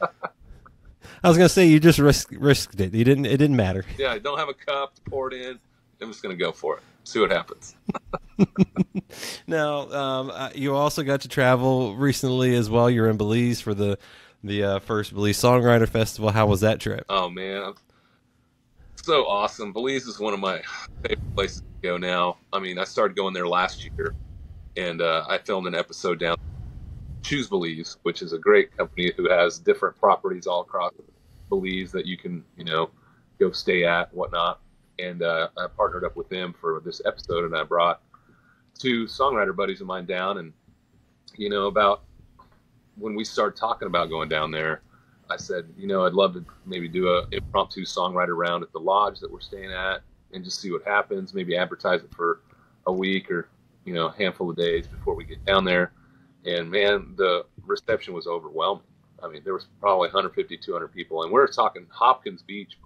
I 0.00 1.28
was 1.28 1.36
gonna 1.36 1.48
say 1.48 1.66
you 1.66 1.80
just 1.80 1.98
risked 1.98 2.32
risked 2.32 2.80
it. 2.80 2.94
You 2.94 3.04
didn't. 3.04 3.26
It 3.26 3.36
didn't 3.36 3.56
matter. 3.56 3.84
Yeah, 3.98 4.12
I 4.12 4.18
don't 4.18 4.38
have 4.38 4.48
a 4.48 4.54
cup 4.54 4.94
to 4.94 5.00
pour 5.10 5.32
it 5.32 5.40
in. 5.40 5.58
I'm 6.00 6.08
just 6.08 6.22
gonna 6.22 6.36
go 6.36 6.52
for 6.52 6.76
it. 6.78 6.82
See 7.04 7.20
what 7.20 7.30
happens. 7.30 7.74
Now, 9.46 9.90
um, 9.90 10.30
uh, 10.30 10.50
you 10.54 10.74
also 10.74 11.02
got 11.02 11.22
to 11.22 11.28
travel 11.28 11.96
recently 11.96 12.54
as 12.54 12.68
well. 12.68 12.90
You're 12.90 13.08
in 13.08 13.16
Belize 13.16 13.60
for 13.60 13.74
the 13.74 13.98
the 14.42 14.62
uh, 14.62 14.78
first 14.80 15.12
Belize 15.14 15.38
Songwriter 15.38 15.88
Festival. 15.88 16.30
How 16.30 16.46
was 16.46 16.60
that 16.60 16.80
trip? 16.80 17.04
Oh 17.08 17.28
man, 17.28 17.74
so 18.96 19.26
awesome. 19.26 19.72
Belize 19.72 20.06
is 20.06 20.18
one 20.18 20.34
of 20.34 20.40
my 20.40 20.60
favorite 21.02 21.34
places 21.34 21.60
to 21.60 21.66
go 21.82 21.96
now. 21.96 22.36
I 22.52 22.58
mean, 22.58 22.78
I 22.78 22.84
started 22.84 23.16
going 23.16 23.34
there 23.34 23.48
last 23.48 23.84
year, 23.84 24.14
and 24.76 25.00
uh, 25.00 25.24
I 25.28 25.38
filmed 25.38 25.66
an 25.66 25.74
episode 25.74 26.18
down 26.18 26.36
Choose 27.22 27.48
Belize, 27.48 27.96
which 28.02 28.22
is 28.22 28.32
a 28.32 28.38
great 28.38 28.76
company 28.76 29.12
who 29.16 29.30
has 29.30 29.58
different 29.58 29.96
properties 29.98 30.46
all 30.46 30.60
across 30.60 30.92
Belize 31.48 31.92
that 31.92 32.06
you 32.06 32.16
can, 32.16 32.44
you 32.56 32.64
know, 32.64 32.90
go 33.38 33.50
stay 33.50 33.84
at, 33.84 34.12
whatnot. 34.12 34.60
And 34.98 35.22
uh, 35.22 35.48
I 35.56 35.66
partnered 35.68 36.04
up 36.04 36.16
with 36.16 36.28
them 36.28 36.54
for 36.58 36.82
this 36.84 37.00
episode, 37.06 37.44
and 37.44 37.56
I 37.56 37.62
brought 37.62 38.02
two 38.78 39.04
songwriter 39.06 39.54
buddies 39.54 39.80
of 39.80 39.86
mine 39.86 40.06
down, 40.06 40.38
and 40.38 40.52
you 41.36 41.48
know, 41.48 41.66
about 41.66 42.02
when 42.98 43.14
we 43.14 43.24
started 43.24 43.58
talking 43.58 43.86
about 43.86 44.08
going 44.08 44.28
down 44.28 44.50
there, 44.50 44.82
I 45.30 45.36
said, 45.36 45.68
you 45.76 45.86
know, 45.86 46.06
I'd 46.06 46.14
love 46.14 46.34
to 46.34 46.44
maybe 46.64 46.88
do 46.88 47.08
a 47.08 47.22
impromptu 47.32 47.84
songwriter 47.84 48.36
round 48.36 48.62
at 48.62 48.72
the 48.72 48.80
lodge 48.80 49.20
that 49.20 49.30
we're 49.30 49.40
staying 49.40 49.72
at, 49.72 50.00
and 50.32 50.44
just 50.44 50.60
see 50.60 50.70
what 50.72 50.86
happens. 50.86 51.34
Maybe 51.34 51.56
advertise 51.56 52.02
it 52.02 52.10
for 52.14 52.40
a 52.86 52.92
week 52.92 53.30
or 53.30 53.48
you 53.84 53.94
know 53.94 54.06
a 54.06 54.16
handful 54.16 54.50
of 54.50 54.56
days 54.56 54.86
before 54.86 55.14
we 55.14 55.24
get 55.24 55.44
down 55.44 55.64
there. 55.64 55.92
And 56.44 56.70
man, 56.70 57.14
the 57.16 57.44
reception 57.64 58.14
was 58.14 58.26
overwhelming. 58.26 58.84
I 59.22 59.28
mean, 59.28 59.42
there 59.44 59.54
was 59.54 59.66
probably 59.80 60.08
150, 60.08 60.56
200 60.56 60.88
people, 60.88 61.22
and 61.24 61.32
we're 61.32 61.46
talking 61.46 61.86
Hopkins 61.90 62.42
Beach, 62.42 62.78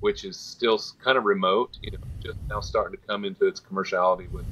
which 0.00 0.24
is 0.24 0.38
still 0.38 0.80
kind 1.02 1.18
of 1.18 1.24
remote. 1.24 1.78
You 1.82 1.92
know, 1.92 1.98
just 2.22 2.38
now 2.50 2.60
starting 2.60 2.98
to 2.98 3.06
come 3.06 3.24
into 3.24 3.46
its 3.46 3.60
commerciality 3.60 4.30
with 4.32 4.46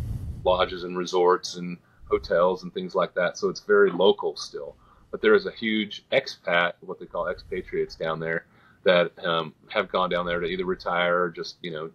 lodges 0.45 0.85
and 0.85 0.97
resorts 0.97 1.57
and 1.57 1.79
hotels 2.15 2.63
and 2.63 2.73
things 2.73 2.95
like 2.95 3.15
that. 3.15 3.37
So 3.39 3.49
it's 3.49 3.61
very 3.61 3.91
local 3.91 4.37
still. 4.37 4.77
But 5.11 5.21
there 5.23 5.35
is 5.35 5.47
a 5.47 5.53
huge 5.53 6.05
expat, 6.13 6.73
what 6.81 6.99
they 6.99 7.07
call 7.07 7.29
expatriates 7.29 7.95
down 7.95 8.19
there, 8.19 8.47
that 8.85 9.13
um, 9.25 9.55
have 9.71 9.91
gone 9.91 10.11
down 10.11 10.27
there 10.27 10.41
to 10.41 10.47
either 10.47 10.65
retire 10.65 11.23
or 11.23 11.31
just 11.31 11.57
you 11.63 11.71
know 11.71 11.91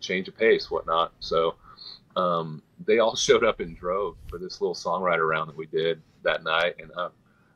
change 0.00 0.28
of 0.28 0.36
pace, 0.36 0.70
whatnot. 0.70 1.12
So 1.20 1.54
um, 2.16 2.62
they 2.86 2.98
all 2.98 3.16
showed 3.26 3.44
up 3.44 3.60
in 3.60 3.74
droves 3.74 4.18
for 4.28 4.38
this 4.38 4.60
little 4.60 4.74
songwriter 4.74 5.28
round 5.28 5.48
that 5.48 5.56
we 5.56 5.66
did 5.66 6.02
that 6.22 6.44
night. 6.44 6.76
And 6.80 6.90
I, 6.96 7.08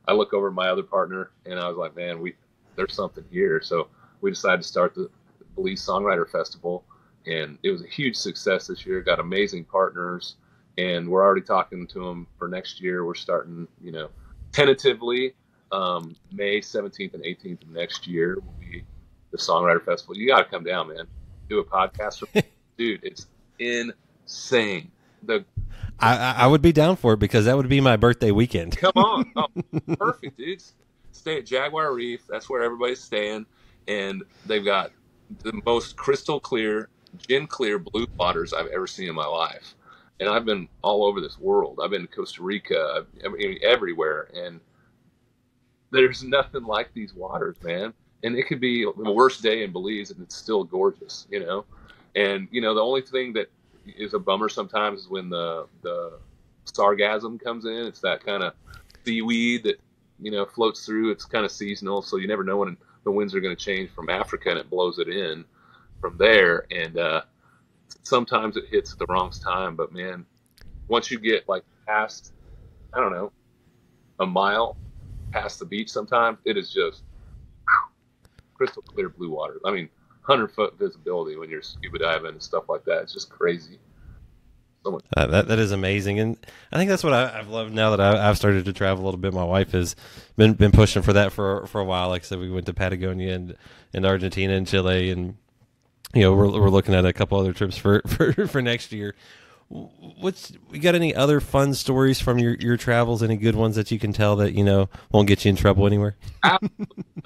I 0.07 0.13
look 0.13 0.33
over 0.33 0.51
my 0.51 0.69
other 0.69 0.83
partner 0.83 1.31
and 1.45 1.59
I 1.59 1.67
was 1.67 1.77
like, 1.77 1.95
man, 1.95 2.21
we 2.21 2.35
there's 2.75 2.93
something 2.93 3.25
here. 3.31 3.61
So 3.61 3.87
we 4.21 4.29
decided 4.29 4.61
to 4.61 4.67
start 4.67 4.95
the 4.95 5.09
Belize 5.55 5.85
Songwriter 5.85 6.29
Festival, 6.29 6.83
and 7.25 7.57
it 7.63 7.71
was 7.71 7.83
a 7.83 7.87
huge 7.87 8.15
success 8.15 8.67
this 8.67 8.85
year. 8.85 9.01
Got 9.01 9.19
amazing 9.19 9.65
partners, 9.65 10.35
and 10.77 11.09
we're 11.09 11.23
already 11.23 11.41
talking 11.41 11.87
to 11.87 11.99
them 12.05 12.27
for 12.37 12.47
next 12.47 12.81
year. 12.81 13.05
We're 13.05 13.15
starting, 13.15 13.67
you 13.81 13.91
know, 13.91 14.09
tentatively 14.51 15.33
um, 15.71 16.15
May 16.31 16.59
17th 16.59 17.13
and 17.13 17.23
18th 17.23 17.63
of 17.63 17.69
next 17.69 18.07
year 18.07 18.35
will 18.35 18.55
be 18.59 18.83
the 19.31 19.37
Songwriter 19.37 19.83
Festival. 19.83 20.15
You 20.15 20.27
got 20.27 20.39
to 20.39 20.45
come 20.45 20.63
down, 20.63 20.89
man. 20.89 21.05
Do 21.49 21.59
a 21.59 21.65
podcast, 21.65 22.23
dude. 22.77 23.01
It's 23.03 23.27
insane. 23.59 24.91
The 25.23 25.43
I, 25.99 26.35
I 26.37 26.47
would 26.47 26.61
be 26.61 26.71
down 26.71 26.95
for 26.95 27.13
it 27.13 27.17
because 27.17 27.45
that 27.45 27.57
would 27.57 27.69
be 27.69 27.81
my 27.81 27.97
birthday 27.97 28.31
weekend. 28.31 28.77
come 28.77 28.91
on, 28.95 29.31
oh, 29.35 29.47
perfect, 29.97 30.37
dudes. 30.37 30.73
Stay 31.11 31.39
at 31.39 31.45
Jaguar 31.45 31.93
Reef. 31.93 32.21
That's 32.29 32.49
where 32.49 32.61
everybody's 32.61 33.01
staying, 33.01 33.47
and 33.87 34.23
they've 34.45 34.63
got 34.63 34.91
the 35.41 35.59
most 35.65 35.97
crystal 35.97 36.39
clear, 36.39 36.89
gin 37.27 37.47
clear 37.47 37.79
blue 37.79 38.05
waters 38.17 38.53
I've 38.53 38.67
ever 38.67 38.85
seen 38.85 39.09
in 39.09 39.15
my 39.15 39.25
life. 39.25 39.73
And 40.19 40.29
I've 40.29 40.45
been 40.45 40.67
all 40.81 41.05
over 41.05 41.21
this 41.21 41.37
world. 41.37 41.79
I've 41.81 41.91
been 41.91 42.01
to 42.01 42.07
Costa 42.07 42.41
Rica, 42.41 43.05
I 43.23 43.27
mean, 43.27 43.59
everywhere, 43.61 44.29
and 44.33 44.59
there's 45.91 46.23
nothing 46.23 46.63
like 46.63 46.93
these 46.93 47.13
waters, 47.13 47.55
man. 47.63 47.93
And 48.23 48.35
it 48.35 48.47
could 48.47 48.59
be 48.59 48.83
the 48.83 49.11
worst 49.11 49.43
day 49.43 49.63
in 49.63 49.71
Belize, 49.71 50.11
and 50.11 50.21
it's 50.21 50.35
still 50.35 50.63
gorgeous, 50.63 51.27
you 51.29 51.39
know. 51.39 51.65
And 52.15 52.47
you 52.51 52.61
know, 52.61 52.73
the 52.73 52.81
only 52.81 53.01
thing 53.01 53.33
that 53.33 53.47
is 53.85 54.13
a 54.13 54.19
bummer 54.19 54.49
sometimes 54.49 55.01
is 55.01 55.07
when 55.07 55.29
the 55.29 55.67
the 55.83 56.13
sargassum 56.65 57.41
comes 57.41 57.65
in. 57.65 57.85
It's 57.85 58.01
that 58.01 58.25
kind 58.25 58.43
of 58.43 58.53
seaweed 59.05 59.63
that 59.63 59.79
you 60.19 60.31
know 60.31 60.45
floats 60.45 60.85
through. 60.85 61.11
It's 61.11 61.25
kind 61.25 61.45
of 61.45 61.51
seasonal, 61.51 62.01
so 62.01 62.17
you 62.17 62.27
never 62.27 62.43
know 62.43 62.57
when 62.57 62.75
the 63.03 63.11
winds 63.11 63.35
are 63.35 63.39
going 63.39 63.55
to 63.55 63.63
change 63.63 63.91
from 63.91 64.09
Africa, 64.09 64.49
and 64.49 64.59
it 64.59 64.69
blows 64.69 64.99
it 64.99 65.07
in 65.07 65.45
from 66.01 66.17
there. 66.17 66.65
And 66.71 66.97
uh, 66.97 67.21
sometimes 68.07 68.57
it 68.57 68.65
hits 68.69 68.93
at 68.93 68.99
the 68.99 69.05
wrong 69.07 69.31
time, 69.31 69.75
but 69.75 69.91
man, 69.91 70.25
once 70.87 71.11
you 71.11 71.19
get 71.19 71.47
like 71.47 71.63
past, 71.85 72.33
I 72.93 72.99
don't 72.99 73.11
know, 73.11 73.31
a 74.19 74.25
mile 74.25 74.77
past 75.31 75.59
the 75.59 75.65
beach, 75.65 75.89
sometimes 75.89 76.37
it 76.45 76.57
is 76.57 76.71
just 76.71 77.03
crystal 78.53 78.81
clear 78.81 79.09
blue 79.09 79.29
water. 79.29 79.59
I 79.65 79.71
mean, 79.71 79.89
hundred 80.21 80.51
foot 80.51 80.77
visibility 80.77 81.37
when 81.37 81.49
you're 81.49 81.61
scuba 81.61 81.99
diving 81.99 82.31
and 82.31 82.43
stuff 82.43 82.65
like 82.67 82.83
that. 82.85 83.03
It's 83.03 83.13
just 83.13 83.29
crazy. 83.29 83.79
Uh, 85.17 85.27
that 85.27 85.49
that 85.49 85.59
is 85.59 85.71
amazing, 85.71 86.19
and 86.19 86.37
I 86.71 86.77
think 86.77 86.89
that's 86.89 87.03
what 87.03 87.11
I, 87.11 87.27
have 87.27 87.49
loved 87.49 87.73
now 87.73 87.89
that 87.89 87.99
I, 87.99 88.25
have 88.25 88.37
started 88.37 88.63
to 88.65 88.73
travel 88.73 89.03
a 89.03 89.05
little 89.05 89.19
bit. 89.19 89.33
My 89.33 89.43
wife 89.43 89.71
has 89.71 89.97
been 90.37 90.53
been 90.53 90.71
pushing 90.71 91.01
for 91.01 91.11
that 91.11 91.33
for 91.33 91.67
for 91.67 91.81
a 91.81 91.83
while. 91.83 92.07
Like 92.07 92.21
I 92.21 92.25
said, 92.25 92.39
we 92.39 92.49
went 92.49 92.67
to 92.67 92.73
Patagonia 92.73 93.33
and 93.33 93.57
and 93.93 94.05
Argentina 94.05 94.53
and 94.53 94.65
Chile, 94.65 95.09
and 95.09 95.35
you 96.13 96.21
know 96.21 96.33
we're 96.33 96.47
we're 96.47 96.69
looking 96.69 96.93
at 96.93 97.05
a 97.05 97.13
couple 97.13 97.39
other 97.39 97.53
trips 97.53 97.77
for 97.77 98.01
for 98.07 98.47
for 98.47 98.61
next 98.61 98.91
year. 98.91 99.15
What's 99.69 100.53
we 100.69 100.79
got 100.79 100.95
any 100.95 101.13
other 101.13 101.41
fun 101.41 101.73
stories 101.73 102.21
from 102.21 102.39
your 102.39 102.55
your 102.55 102.77
travels? 102.77 103.21
Any 103.21 103.37
good 103.37 103.55
ones 103.55 103.75
that 103.75 103.91
you 103.91 103.99
can 103.99 104.13
tell 104.13 104.35
that 104.37 104.53
you 104.53 104.63
know 104.63 104.89
won't 105.11 105.27
get 105.27 105.43
you 105.43 105.49
in 105.49 105.55
trouble 105.55 105.85
anywhere? 105.85 106.15
I 106.43 106.59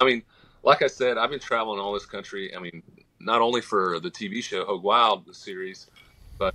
mean, 0.02 0.22
like 0.62 0.82
I 0.82 0.88
said, 0.88 1.18
I've 1.18 1.30
been 1.30 1.40
traveling 1.40 1.78
all 1.78 1.92
this 1.92 2.06
country. 2.06 2.54
I 2.56 2.58
mean, 2.58 2.82
not 3.20 3.40
only 3.40 3.60
for 3.60 4.00
the 4.00 4.10
TV 4.10 4.42
show 4.42 4.64
Hoge 4.64 4.82
Wild 4.82 5.26
the 5.26 5.34
series, 5.34 5.88
but 6.38 6.54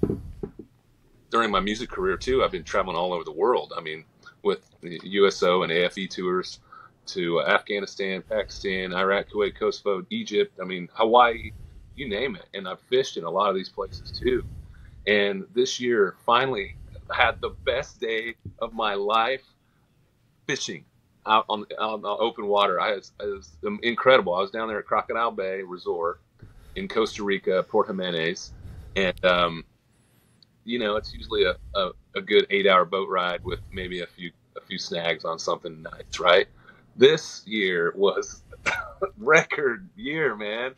during 1.29 1.51
my 1.51 1.60
music 1.60 1.89
career 1.89 2.17
too. 2.17 2.43
I've 2.43 2.51
been 2.51 2.63
traveling 2.63 2.98
all 2.98 3.13
over 3.13 3.24
the 3.24 3.31
world. 3.31 3.74
I 3.77 3.81
mean, 3.81 4.03
with 4.43 4.69
the 4.81 5.00
USO 5.03 5.63
and 5.63 5.72
AFE 5.72 6.10
tours 6.10 6.60
to 7.07 7.41
Afghanistan, 7.41 8.22
Pakistan, 8.22 8.93
Iraq, 8.93 9.29
Kuwait, 9.29 9.55
Kosovo, 9.55 10.05
Egypt. 10.10 10.60
I 10.62 10.65
mean, 10.65 10.89
Hawaii, 10.93 11.51
you 11.98 12.10
name 12.10 12.36
it. 12.36 12.46
And 12.54 12.68
I've 12.68 12.82
fished 12.89 13.18
in 13.18 13.24
a 13.24 13.30
lot 13.30 13.50
of 13.50 13.56
these 13.56 13.70
places 13.70 14.12
too. 14.12 14.44
And 15.08 15.46
this 15.54 15.80
year, 15.80 16.16
finally, 16.25 16.77
had 17.16 17.42
the 17.42 17.56
best 17.66 18.00
day 18.00 18.36
of 18.60 18.74
my 18.74 18.96
life 18.96 19.44
fishing 20.48 20.86
out 21.25 21.46
on, 21.50 21.66
on 21.80 22.01
open 22.06 22.48
water. 22.48 22.80
I 22.80 22.96
was, 22.96 23.12
I 23.22 23.25
was 23.25 23.58
incredible. 23.84 24.34
I 24.36 24.42
was 24.42 24.51
down 24.51 24.68
there 24.68 24.80
at 24.80 24.86
Crocodile 24.86 25.32
Bay 25.32 25.62
Resort 25.62 26.22
in 26.75 26.88
Costa 26.88 27.24
Rica, 27.24 27.63
Port 27.63 27.88
Jimenez, 27.88 28.54
and 28.96 29.25
um, 29.25 29.66
you 30.63 30.80
know 30.80 30.96
it's 30.96 31.13
usually 31.13 31.44
a, 31.46 31.56
a, 31.75 31.92
a 32.16 32.22
good 32.22 32.46
eight-hour 32.50 32.86
boat 32.86 33.10
ride 33.10 33.44
with 33.44 33.60
maybe 33.72 34.01
a 34.01 34.08
few 34.08 34.32
a 34.58 34.62
few 34.62 34.77
snags 34.77 35.25
on 35.25 35.39
something 35.39 35.82
nice, 35.82 36.20
right? 36.20 36.48
This 36.96 37.44
year 37.46 37.94
was 37.96 38.44
record 39.18 39.89
year, 39.96 40.36
man. 40.36 40.74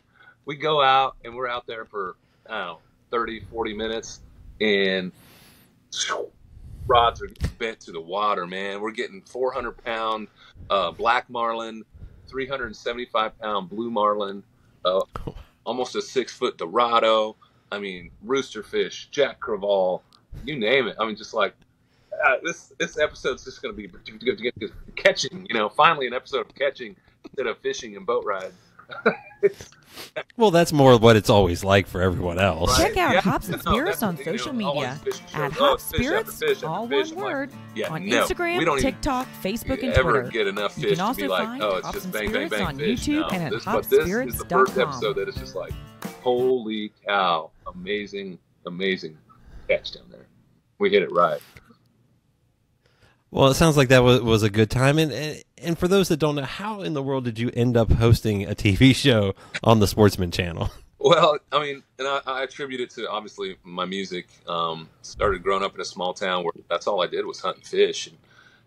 We 0.50 0.56
go 0.56 0.82
out 0.82 1.14
and 1.24 1.36
we're 1.36 1.46
out 1.46 1.68
there 1.68 1.84
for 1.84 2.16
I 2.48 2.58
don't 2.58 2.66
know 2.66 2.78
30, 3.12 3.44
40 3.52 3.72
minutes, 3.72 4.18
and 4.60 5.12
rods 6.88 7.22
are 7.22 7.28
bent 7.60 7.78
to 7.82 7.92
the 7.92 8.00
water, 8.00 8.48
man. 8.48 8.80
We're 8.80 8.90
getting 8.90 9.22
400 9.22 9.84
pound 9.84 10.26
uh, 10.68 10.90
black 10.90 11.30
marlin, 11.30 11.84
375 12.26 13.38
pound 13.38 13.70
blue 13.70 13.92
marlin, 13.92 14.42
uh, 14.84 15.02
almost 15.64 15.94
a 15.94 16.02
six 16.02 16.36
foot 16.36 16.58
dorado. 16.58 17.36
I 17.70 17.78
mean, 17.78 18.10
roosterfish, 18.26 19.08
jack 19.12 19.38
crevalle, 19.38 20.00
you 20.44 20.58
name 20.58 20.88
it. 20.88 20.96
I 20.98 21.06
mean, 21.06 21.14
just 21.14 21.32
like 21.32 21.54
uh, 22.26 22.38
this 22.42 22.72
this 22.76 22.98
episode's 22.98 23.44
just 23.44 23.62
going 23.62 23.72
to 23.72 23.80
be 23.80 23.88
catching. 24.96 25.46
You 25.48 25.54
know, 25.54 25.68
finally 25.68 26.08
an 26.08 26.12
episode 26.12 26.40
of 26.40 26.52
catching 26.56 26.96
instead 27.22 27.46
of 27.46 27.56
fishing 27.58 27.96
and 27.96 28.04
boat 28.04 28.24
rides. 28.24 28.56
well, 30.36 30.50
that's 30.50 30.72
more 30.72 30.98
what 30.98 31.16
it's 31.16 31.30
always 31.30 31.62
like 31.64 31.86
for 31.86 32.00
everyone 32.00 32.38
else. 32.38 32.76
Check 32.76 32.96
out 32.96 33.14
yeah. 33.14 33.20
Hops 33.20 33.48
and 33.48 33.60
Spirits 33.62 34.02
no, 34.02 34.08
on 34.08 34.16
social 34.18 34.52
media 34.52 34.98
at 35.34 35.52
Hops 35.52 35.84
Spirits, 35.84 36.62
all 36.62 36.86
one 36.86 37.14
word, 37.14 37.50
yeah, 37.74 37.88
on 37.88 38.06
no, 38.06 38.24
Instagram, 38.24 38.80
TikTok, 38.80 39.26
Facebook, 39.42 39.82
and 39.82 39.94
Twitter. 39.94 40.22
get 40.24 40.46
enough 40.46 40.74
fish 40.74 40.84
you 40.84 40.90
can 40.90 41.00
also 41.00 41.20
to 41.20 41.24
be 41.24 41.28
like, 41.28 41.44
find 41.44 41.62
oh, 41.62 41.76
it's 41.76 41.86
Hops 41.86 41.96
just 41.96 42.04
and 42.06 42.14
bang, 42.14 42.32
bang, 42.32 42.48
bang, 42.48 42.66
on. 42.66 42.78
YouTube 42.78 43.20
no, 43.20 43.28
and 43.28 43.42
at 43.42 43.52
this, 43.52 43.64
hopsspirits.com. 43.64 44.26
This 44.26 44.34
is 44.34 44.40
the 44.40 44.46
first 44.46 44.78
episode 44.78 45.16
that 45.16 45.28
is 45.28 45.34
just 45.34 45.54
like, 45.54 45.72
holy 46.22 46.92
cow, 47.06 47.50
amazing, 47.66 48.38
amazing 48.66 49.16
catch 49.68 49.92
down 49.92 50.04
there. 50.10 50.26
We 50.78 50.90
hit 50.90 51.02
it 51.02 51.12
right. 51.12 51.40
Well, 53.30 53.48
it 53.48 53.54
sounds 53.54 53.76
like 53.76 53.88
that 53.88 54.02
was, 54.02 54.20
was 54.22 54.42
a 54.42 54.50
good 54.50 54.70
time, 54.70 54.98
and 54.98 55.12
and 55.12 55.42
for 55.78 55.88
those 55.88 56.08
that 56.08 56.18
don't 56.18 56.34
know, 56.34 56.42
how 56.42 56.82
in 56.82 56.94
the 56.94 57.02
world 57.02 57.24
did 57.24 57.38
you 57.38 57.50
end 57.54 57.76
up 57.76 57.90
hosting 57.92 58.44
a 58.44 58.54
TV 58.54 58.94
show 58.94 59.34
on 59.62 59.80
the 59.80 59.86
Sportsman 59.86 60.30
Channel? 60.30 60.70
Well, 61.02 61.38
I 61.50 61.58
mean, 61.62 61.82
and 61.98 62.06
I, 62.06 62.20
I 62.26 62.42
attribute 62.42 62.82
it 62.82 62.90
to 62.90 63.08
obviously 63.08 63.56
my 63.64 63.86
music. 63.86 64.28
Um, 64.46 64.86
started 65.00 65.42
growing 65.42 65.62
up 65.62 65.74
in 65.74 65.80
a 65.80 65.84
small 65.84 66.12
town 66.12 66.44
where 66.44 66.52
that's 66.68 66.86
all 66.86 67.02
I 67.02 67.06
did 67.06 67.24
was 67.24 67.40
hunt 67.40 67.56
and 67.56 67.66
fish, 67.66 68.06
and, 68.06 68.18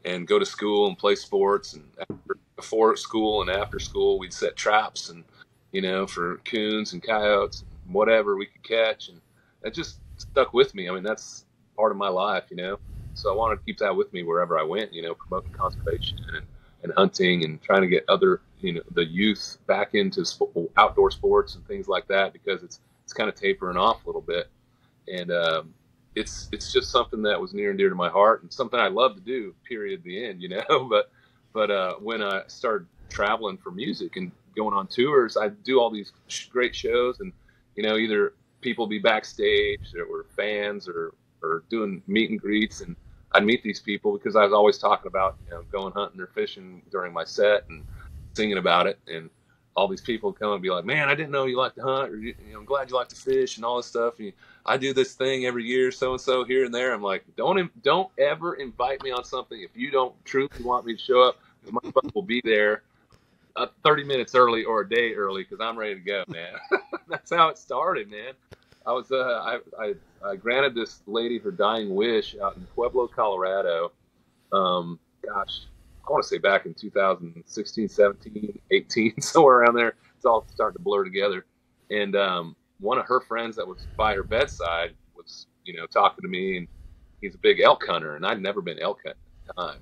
and 0.03 0.27
go 0.27 0.39
to 0.39 0.45
school 0.45 0.87
and 0.87 0.97
play 0.97 1.13
sports. 1.13 1.73
And 1.73 1.83
after, 1.99 2.37
before 2.55 2.97
school 2.97 3.41
and 3.41 3.51
after 3.51 3.77
school, 3.77 4.17
we'd 4.17 4.33
set 4.33 4.55
traps 4.55 5.09
and 5.09 5.23
you 5.73 5.83
know 5.83 6.07
for 6.07 6.37
coons 6.37 6.93
and 6.93 7.03
coyotes, 7.03 7.61
and 7.85 7.93
whatever 7.93 8.35
we 8.35 8.47
could 8.47 8.63
catch, 8.63 9.09
and 9.09 9.21
that 9.61 9.75
just 9.75 9.99
stuck 10.17 10.55
with 10.55 10.73
me. 10.73 10.89
I 10.89 10.91
mean, 10.91 11.03
that's 11.03 11.45
part 11.75 11.91
of 11.91 11.97
my 11.99 12.09
life, 12.09 12.45
you 12.49 12.57
know. 12.57 12.79
So 13.13 13.31
I 13.31 13.35
wanted 13.35 13.57
to 13.57 13.61
keep 13.63 13.77
that 13.77 13.95
with 13.95 14.11
me 14.11 14.23
wherever 14.23 14.57
I 14.57 14.63
went, 14.63 14.91
you 14.93 15.01
know, 15.01 15.13
promoting 15.13 15.51
conservation 15.51 16.17
and, 16.35 16.45
and 16.83 16.93
hunting 16.97 17.43
and 17.43 17.61
trying 17.61 17.81
to 17.81 17.87
get 17.87 18.05
other, 18.09 18.41
you 18.59 18.73
know, 18.73 18.81
the 18.91 19.05
youth 19.05 19.57
back 19.67 19.95
into 19.95 20.25
outdoor 20.77 21.11
sports 21.11 21.55
and 21.55 21.65
things 21.67 21.87
like 21.87 22.07
that 22.07 22.33
because 22.33 22.63
it's 22.63 22.79
it's 23.03 23.13
kind 23.13 23.29
of 23.29 23.35
tapering 23.35 23.77
off 23.77 24.03
a 24.03 24.07
little 24.07 24.21
bit, 24.21 24.49
and 25.07 25.31
um, 25.31 25.73
it's 26.15 26.49
it's 26.51 26.71
just 26.71 26.91
something 26.91 27.21
that 27.23 27.39
was 27.39 27.53
near 27.53 27.69
and 27.69 27.77
dear 27.77 27.89
to 27.89 27.95
my 27.95 28.09
heart 28.09 28.43
and 28.43 28.53
something 28.53 28.79
I 28.79 28.87
love 28.87 29.15
to 29.15 29.21
do. 29.21 29.53
Period. 29.67 30.03
The 30.03 30.25
end, 30.25 30.41
you 30.41 30.49
know. 30.69 30.87
but 30.89 31.11
but 31.53 31.71
uh, 31.71 31.95
when 31.95 32.21
I 32.21 32.43
started 32.47 32.87
traveling 33.09 33.57
for 33.57 33.71
music 33.71 34.15
and 34.15 34.31
going 34.55 34.73
on 34.73 34.87
tours, 34.87 35.37
I 35.37 35.49
do 35.49 35.79
all 35.79 35.89
these 35.89 36.11
great 36.49 36.75
shows 36.75 37.19
and 37.19 37.33
you 37.75 37.83
know 37.83 37.97
either 37.97 38.33
people 38.61 38.87
be 38.87 38.99
backstage 38.99 39.93
or 39.95 40.25
fans 40.35 40.87
or 40.87 41.13
or 41.41 41.63
doing 41.69 42.01
meet 42.07 42.29
and 42.29 42.39
greets 42.39 42.81
and 42.81 42.95
I'd 43.33 43.45
meet 43.45 43.63
these 43.63 43.81
people 43.81 44.13
because 44.13 44.35
I 44.35 44.43
was 44.43 44.53
always 44.53 44.79
talking 44.79 45.07
about 45.09 45.37
you 45.45 45.51
know 45.51 45.63
going 45.71 45.93
hunting 45.93 46.21
or 46.21 46.27
fishing 46.27 46.83
during 46.91 47.13
my 47.13 47.25
set 47.25 47.63
and 47.69 47.85
singing 48.35 48.59
about 48.59 48.87
it 48.87 48.99
and 49.07 49.29
all 49.75 49.87
these 49.89 50.01
people 50.01 50.31
would 50.31 50.39
come 50.39 50.53
and 50.53 50.63
be 50.63 50.71
like, 50.71 50.85
"Man, 50.85 51.09
I 51.09 51.15
didn't 51.15 51.31
know 51.31 51.45
you 51.47 51.57
like 51.57 51.75
to 51.75 51.83
hunt, 51.83 52.11
or 52.11 52.17
you 52.17 52.35
know, 52.53 52.59
I'm 52.59 52.65
glad 52.65 52.91
you 52.91 52.97
like 52.97 53.09
to 53.09 53.17
fish 53.17 53.57
and 53.57 53.65
all 53.65 53.77
this 53.77 53.87
stuff." 53.87 54.19
And 54.19 54.33
I 54.67 54.77
do 54.77 54.93
this 54.93 55.15
thing 55.15 55.47
every 55.47 55.65
year, 55.65 55.91
so 55.91 56.13
and 56.13 56.21
so 56.21 56.45
here 56.45 56.65
and 56.65 56.75
there. 56.75 56.93
I'm 56.93 57.03
like, 57.03 57.25
"Don't 57.37 57.71
don't 57.83 58.11
ever 58.19 58.55
invite 58.55 59.01
me 59.03 59.11
on 59.11 59.25
something 59.25 59.61
if 59.61 59.71
you 59.75 59.91
don't 59.91 60.15
truly 60.25 60.49
want 60.61 60.85
me 60.85 60.95
to 60.97 61.03
show 61.03 61.23
up. 61.23 61.39
My 61.71 61.81
butt 61.95 62.05
will 62.15 62.23
be 62.23 62.41
there 62.45 62.83
uh, 63.57 63.67
30 63.85 64.05
minutes 64.05 64.35
early 64.35 64.65
or 64.65 64.81
a 64.81 64.89
day 64.89 65.13
early 65.15 65.43
because 65.43 65.59
I'm 65.61 65.77
ready 65.77 65.95
to 65.95 66.01
go, 66.01 66.23
man." 66.29 66.53
That's 67.09 67.31
how 67.33 67.49
it 67.49 67.57
started, 67.59 68.09
man. 68.11 68.33
I 68.85 68.93
was 68.93 69.11
uh, 69.11 69.41
I, 69.45 69.59
I 69.79 69.93
I 70.25 70.35
granted 70.35 70.75
this 70.75 71.01
lady 71.05 71.37
her 71.39 71.51
dying 71.51 71.93
wish 71.93 72.35
out 72.41 72.55
in 72.55 72.65
Pueblo, 72.67 73.07
Colorado. 73.07 73.91
Um, 74.51 74.99
gosh, 75.25 75.61
I 76.07 76.11
want 76.11 76.23
to 76.23 76.27
say 76.27 76.37
back 76.37 76.65
in 76.65 76.73
2016, 76.73 77.89
17, 77.89 78.59
18, 78.71 79.21
somewhere 79.21 79.59
around 79.59 79.75
there. 79.75 79.95
It's 80.15 80.25
all 80.25 80.45
starting 80.53 80.77
to 80.77 80.83
blur 80.83 81.03
together. 81.03 81.45
And 81.89 82.15
um, 82.15 82.55
one 82.79 82.97
of 82.97 83.05
her 83.05 83.19
friends 83.21 83.55
that 83.57 83.67
was 83.67 83.85
by 83.97 84.13
her 84.15 84.23
bedside 84.23 84.93
was, 85.15 85.47
you 85.65 85.75
know, 85.75 85.85
talking 85.87 86.21
to 86.21 86.27
me, 86.27 86.57
and 86.57 86.67
he's 87.21 87.35
a 87.35 87.39
big 87.39 87.59
elk 87.59 87.85
hunter, 87.85 88.15
and 88.15 88.25
I'd 88.25 88.41
never 88.41 88.61
been 88.61 88.79
elk 88.79 88.99
hunting 89.05 89.21
at 89.47 89.55
the 89.55 89.61
time. 89.61 89.79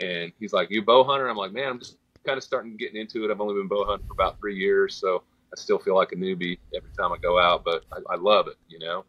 And 0.00 0.32
he's 0.40 0.52
like, 0.52 0.70
"You 0.70 0.82
bow 0.82 1.04
hunter?" 1.04 1.28
I'm 1.28 1.36
like, 1.36 1.52
"Man, 1.52 1.68
I'm 1.68 1.78
just 1.78 1.98
kind 2.24 2.36
of 2.36 2.42
starting 2.42 2.76
getting 2.76 3.00
into 3.00 3.24
it. 3.24 3.30
I've 3.30 3.40
only 3.40 3.54
been 3.54 3.68
bow 3.68 3.84
hunting 3.84 4.06
for 4.06 4.14
about 4.14 4.38
three 4.40 4.56
years, 4.56 4.94
so 4.94 5.22
I 5.52 5.56
still 5.56 5.78
feel 5.78 5.94
like 5.94 6.12
a 6.12 6.16
newbie 6.16 6.58
every 6.74 6.90
time 6.98 7.12
I 7.12 7.18
go 7.18 7.38
out, 7.38 7.64
but 7.64 7.84
I, 7.92 8.14
I 8.14 8.16
love 8.16 8.48
it, 8.48 8.56
you 8.68 8.78
know." 8.78 9.04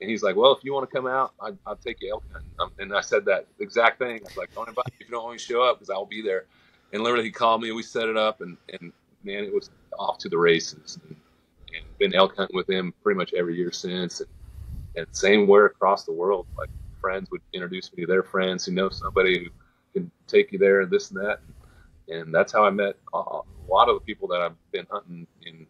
And 0.00 0.08
he's 0.08 0.22
like, 0.22 0.36
"Well, 0.36 0.52
if 0.52 0.64
you 0.64 0.72
want 0.72 0.88
to 0.88 0.94
come 0.94 1.06
out, 1.06 1.32
I, 1.40 1.50
I'll 1.66 1.76
take 1.76 1.98
you 2.00 2.12
elk 2.12 2.24
hunting." 2.32 2.74
And 2.78 2.94
I 2.94 3.00
said 3.00 3.24
that 3.26 3.46
exact 3.58 3.98
thing. 3.98 4.20
I 4.20 4.24
was 4.24 4.36
like, 4.36 4.54
"Don't 4.54 4.68
invite 4.68 4.86
me 4.86 4.96
if 5.00 5.08
you 5.08 5.14
don't 5.14 5.24
want 5.24 5.38
to 5.38 5.44
show 5.44 5.62
up 5.62 5.78
because 5.78 5.90
I'll 5.90 6.06
be 6.06 6.22
there." 6.22 6.44
And 6.92 7.02
literally, 7.02 7.24
he 7.24 7.30
called 7.30 7.62
me 7.62 7.68
and 7.68 7.76
we 7.76 7.82
set 7.82 8.08
it 8.08 8.16
up, 8.16 8.40
and 8.40 8.56
and 8.80 8.92
man, 9.24 9.44
it 9.44 9.54
was 9.54 9.70
off 9.98 10.18
to 10.18 10.28
the 10.28 10.38
races. 10.38 10.98
And, 11.04 11.16
and 11.74 11.98
been 11.98 12.14
elk 12.14 12.36
hunting 12.36 12.56
with 12.56 12.68
him 12.70 12.94
pretty 13.02 13.18
much 13.18 13.34
every 13.34 13.56
year 13.56 13.72
since. 13.72 14.20
And, 14.20 14.28
and 14.96 15.06
same 15.12 15.46
where 15.46 15.66
across 15.66 16.04
the 16.04 16.12
world, 16.12 16.46
like 16.58 16.70
friends 17.00 17.28
would 17.30 17.42
introduce 17.52 17.92
me 17.94 18.02
to 18.04 18.06
their 18.06 18.22
friends 18.22 18.64
who 18.64 18.72
know 18.72 18.88
somebody 18.88 19.38
who 19.94 20.00
can 20.00 20.10
take 20.26 20.52
you 20.52 20.58
there, 20.58 20.82
and 20.82 20.90
this 20.90 21.10
and 21.10 21.20
that. 21.20 21.40
And 22.08 22.34
that's 22.34 22.52
how 22.52 22.64
I 22.64 22.70
met 22.70 22.96
a 23.12 23.18
lot 23.68 23.88
of 23.88 23.96
the 23.96 24.00
people 24.06 24.28
that 24.28 24.40
I've 24.40 24.56
been 24.72 24.86
hunting 24.90 25.26
in 25.42 25.66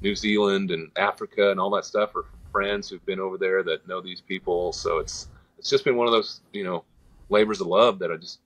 New 0.00 0.14
Zealand 0.14 0.70
and 0.70 0.90
Africa 0.96 1.50
and 1.50 1.60
all 1.60 1.70
that 1.70 1.84
stuff 1.84 2.14
are 2.16 2.24
friends 2.54 2.88
who've 2.88 3.04
been 3.04 3.18
over 3.18 3.36
there 3.36 3.64
that 3.64 3.88
know 3.88 4.00
these 4.00 4.20
people. 4.20 4.72
So 4.72 4.98
it's 4.98 5.28
it's 5.58 5.68
just 5.68 5.84
been 5.84 5.96
one 5.96 6.06
of 6.06 6.12
those 6.12 6.40
you 6.52 6.62
know 6.62 6.84
labors 7.28 7.60
of 7.60 7.66
love 7.66 7.98
that 7.98 8.12
I 8.12 8.16
just 8.16 8.38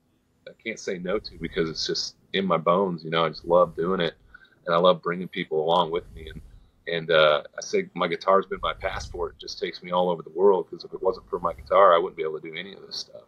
I 0.47 0.51
can't 0.63 0.79
say 0.79 0.97
no 0.97 1.19
to 1.19 1.37
because 1.39 1.69
it's 1.69 1.85
just 1.85 2.15
in 2.33 2.45
my 2.45 2.57
bones. 2.57 3.03
You 3.03 3.11
know, 3.11 3.23
I 3.23 3.29
just 3.29 3.45
love 3.45 3.75
doing 3.75 4.01
it, 4.01 4.15
and 4.65 4.73
I 4.73 4.79
love 4.79 5.03
bringing 5.03 5.27
people 5.27 5.63
along 5.63 5.91
with 5.91 6.05
me. 6.15 6.27
And 6.33 6.41
and 6.87 7.11
uh, 7.11 7.43
I 7.55 7.61
say 7.61 7.87
my 7.93 8.07
guitar's 8.07 8.47
been 8.47 8.59
my 8.63 8.73
passport. 8.73 9.35
It 9.35 9.41
just 9.41 9.59
takes 9.59 9.83
me 9.83 9.91
all 9.91 10.09
over 10.09 10.23
the 10.23 10.31
world 10.31 10.67
because 10.69 10.83
if 10.83 10.91
it 10.91 11.03
wasn't 11.03 11.29
for 11.29 11.39
my 11.39 11.53
guitar, 11.53 11.93
I 11.93 11.99
wouldn't 11.99 12.17
be 12.17 12.23
able 12.23 12.41
to 12.41 12.49
do 12.49 12.55
any 12.57 12.73
of 12.73 12.81
this 12.87 12.97
stuff. 12.97 13.21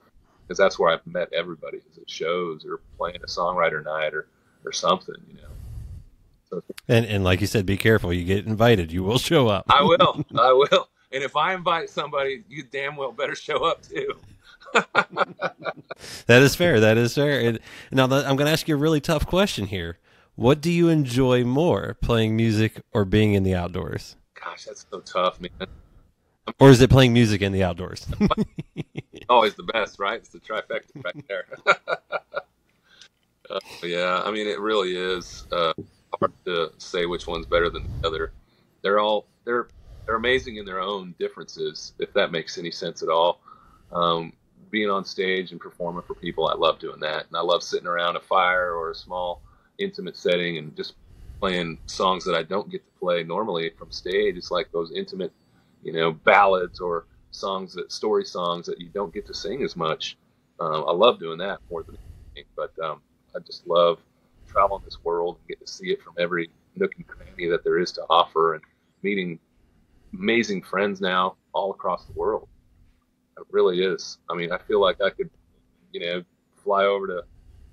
Because 0.48 0.58
that's 0.58 0.80
where 0.80 0.92
I've 0.92 1.06
met 1.06 1.32
everybody, 1.32 1.78
is 1.78 1.98
at 2.00 2.10
shows 2.10 2.66
or 2.66 2.82
playing 2.98 3.20
a 3.24 3.28
songwriter 3.28 3.84
night 3.86 4.16
or 4.16 4.28
or 4.66 4.72
something. 4.72 5.16
You 5.30 5.36
know. 5.36 5.61
And 6.88 7.06
and 7.06 7.24
like 7.24 7.42
you 7.42 7.48
said, 7.48 7.66
be 7.66 7.78
careful. 7.78 8.12
You 8.14 8.24
get 8.24 8.46
invited, 8.46 8.92
you 8.92 9.04
will 9.04 9.20
show 9.20 9.48
up. 9.48 9.66
I 9.70 9.84
will. 9.84 10.26
I 10.38 10.52
will. 10.54 10.90
And 11.14 11.24
if 11.24 11.36
I 11.36 11.54
invite 11.54 11.90
somebody, 11.90 12.44
you 12.50 12.64
damn 12.64 12.96
well 12.96 13.12
better 13.12 13.36
show 13.36 13.66
up 13.66 13.82
too. 13.82 14.14
that 14.74 16.42
is 16.42 16.56
fair. 16.56 16.80
That 16.80 16.98
is 16.98 17.16
fair. 17.16 17.40
And 17.42 17.60
now 17.92 18.06
I'm 18.06 18.38
going 18.38 18.46
to 18.46 18.52
ask 18.52 18.68
you 18.68 18.76
a 18.76 18.78
really 18.78 19.02
tough 19.02 19.28
question 19.28 19.68
here. 19.68 19.98
What 20.36 20.62
do 20.62 20.72
you 20.72 20.88
enjoy 20.88 21.44
more, 21.44 21.98
playing 22.02 22.38
music 22.38 22.82
or 22.94 23.04
being 23.04 23.34
in 23.34 23.44
the 23.44 23.54
outdoors? 23.54 24.16
Gosh, 24.34 24.66
that's 24.66 24.86
so 24.90 25.02
tough, 25.02 25.42
man. 25.42 25.52
Or 26.60 26.70
is 26.70 26.82
it 26.82 26.90
playing 26.90 27.14
music 27.14 27.42
in 27.42 27.52
the 27.52 27.64
outdoors? 27.64 28.08
Always 29.30 29.56
the 29.56 29.64
best, 29.64 30.00
right? 30.00 30.16
It's 30.20 30.30
the 30.30 30.40
trifecta 30.40 31.04
right 31.04 31.28
there. 31.28 31.46
uh, 33.50 33.60
yeah, 33.84 34.22
I 34.26 34.32
mean, 34.32 34.48
it 34.48 34.60
really 34.60 34.96
is 34.96 35.46
uh, 35.52 35.74
hard 36.20 36.34
to 36.46 36.72
say 36.80 37.06
which 37.06 37.28
one's 37.28 37.46
better 37.48 37.70
than 37.70 37.88
the 38.02 38.08
other. 38.08 38.34
They're 38.84 39.00
all 39.00 39.28
they're 39.46 39.70
they're 40.06 40.18
amazing 40.18 40.58
in 40.58 40.66
their 40.66 40.82
own 40.82 41.16
differences, 41.20 41.94
if 42.00 42.14
that 42.14 42.32
makes 42.32 42.58
any 42.58 42.72
sense 42.72 43.04
at 43.04 43.10
all. 43.10 43.42
Um, 43.92 44.34
being 44.72 44.90
on 44.90 45.06
stage 45.06 45.52
and 45.52 45.62
performing 45.62 46.04
for 46.04 46.16
people, 46.16 46.48
I 46.48 46.56
love 46.56 46.80
doing 46.80 47.00
that, 47.02 47.28
and 47.28 47.38
I 47.38 47.42
love 47.42 47.64
sitting 47.64 47.88
around 47.88 48.16
a 48.16 48.22
fire 48.22 48.76
or 48.76 48.92
a 48.92 48.96
small 48.96 49.44
intimate 49.80 50.18
setting 50.18 50.58
and 50.58 50.76
just 50.76 50.96
playing 51.42 51.80
songs 51.88 52.26
that 52.26 52.36
I 52.36 52.44
don't 52.44 52.72
get 52.72 52.86
to 52.86 52.92
play 53.00 53.24
normally 53.24 53.72
from 53.78 53.92
stage. 53.92 54.38
It's 54.38 54.52
like 54.52 54.72
those 54.72 54.92
intimate, 54.96 55.34
you 55.84 55.94
know, 55.94 56.12
ballads 56.14 56.80
or 56.80 57.08
songs 57.32 57.74
that 57.76 57.92
story 57.92 58.26
songs 58.26 58.66
that 58.68 58.80
you 58.82 58.90
don't 58.90 59.14
get 59.14 59.28
to 59.28 59.34
sing 59.34 59.64
as 59.64 59.76
much. 59.76 60.18
Um, 60.60 60.86
I 60.88 60.94
love 60.94 61.20
doing 61.20 61.40
that 61.40 61.60
more 61.72 61.84
than 61.84 61.98
anything, 62.36 62.50
but 62.58 62.72
um, 62.84 63.02
I 63.36 63.40
just 63.40 63.68
love 63.68 64.00
traveling 64.52 64.82
this 64.86 64.98
world 65.04 65.38
and 65.38 65.48
get 65.48 65.66
to 65.66 65.72
see 65.72 65.92
it 65.92 66.02
from 66.02 66.14
every 66.20 66.50
nook 66.76 66.92
and 66.98 67.08
cranny 67.08 67.50
that 67.50 67.64
there 67.64 67.78
is 67.78 67.92
to 67.94 68.02
offer 68.10 68.56
and 68.56 68.64
meeting 69.04 69.40
amazing 70.14 70.62
friends 70.62 71.02
now 71.02 71.36
all 71.54 71.72
across 71.72 72.06
the 72.06 72.14
world. 72.14 72.48
It 73.38 73.44
really 73.52 73.82
is. 73.82 74.18
I 74.30 74.36
mean, 74.36 74.52
I 74.52 74.58
feel 74.58 74.82
like 74.82 75.02
I 75.02 75.10
could, 75.10 75.30
you 75.92 76.02
know, 76.02 76.24
fly 76.64 76.86
over 76.86 77.08
to 77.08 77.24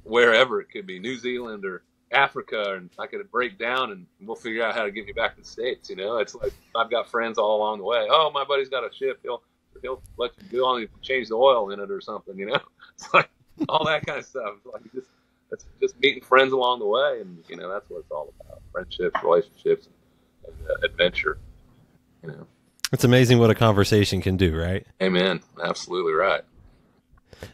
wherever 0.05 0.61
it 0.61 0.71
could 0.71 0.87
be, 0.87 0.99
New 0.99 1.19
Zealand 1.19 1.65
or 1.65 1.83
Africa, 2.13 2.75
and 2.77 2.91
I 2.99 3.07
could 3.07 3.31
break 3.31 3.59
down 3.59 3.93
and 3.93 4.07
we'll 4.21 4.37
figure 4.37 4.65
out 4.65 4.75
how 4.75 4.85
to 4.85 4.91
get 4.91 5.05
me 5.05 5.13
back 5.13 5.37
to 5.37 5.43
the 5.43 5.47
states. 5.47 5.91
You 5.91 5.97
know, 5.97 6.17
it's 6.19 6.35
like 6.35 6.55
I've 6.75 6.91
got 6.91 7.11
friends 7.11 7.39
all 7.39 7.57
along 7.57 7.79
the 7.79 7.85
way. 7.85 8.07
Oh, 8.11 8.31
my 8.33 8.45
buddy's 8.45 8.69
got 8.69 8.85
a 8.85 8.95
ship. 8.95 9.19
He'll 9.23 9.43
he'll 9.83 10.03
let 10.17 10.33
you 10.41 10.59
go 10.59 10.67
on 10.67 10.81
and 10.81 10.89
change 11.03 11.29
the 11.29 11.35
oil 11.35 11.71
in 11.71 11.81
it 11.81 11.91
or 11.91 12.01
something. 12.01 12.39
You 12.39 12.47
know, 12.47 12.61
it's 12.95 13.13
like 13.13 13.29
all 13.69 13.85
that 13.85 14.07
kind 14.07 14.19
of 14.19 14.25
stuff. 14.25 14.55
Like 14.71 14.83
just 14.95 15.09
it's 15.51 15.65
just 15.81 15.99
meeting 16.01 16.23
friends 16.23 16.53
along 16.53 16.81
the 16.81 16.87
way, 16.87 17.21
and 17.21 17.43
you 17.49 17.57
know 17.57 17.69
that's 17.69 17.89
what 17.89 18.01
it's 18.01 18.11
all 18.11 18.33
about: 18.41 18.61
friendships, 18.73 19.23
relationships, 19.23 19.87
and, 19.87 20.55
and 20.55 20.71
uh, 20.71 20.87
adventure. 20.87 21.39
You 22.23 22.31
know, 22.31 22.47
it's 22.93 23.05
amazing 23.05 23.39
what 23.39 23.51
a 23.51 23.55
conversation 23.55 24.21
can 24.21 24.37
do, 24.37 24.57
right? 24.57 24.87
Amen. 25.03 25.41
Absolutely 25.63 26.13
right. 26.13 26.43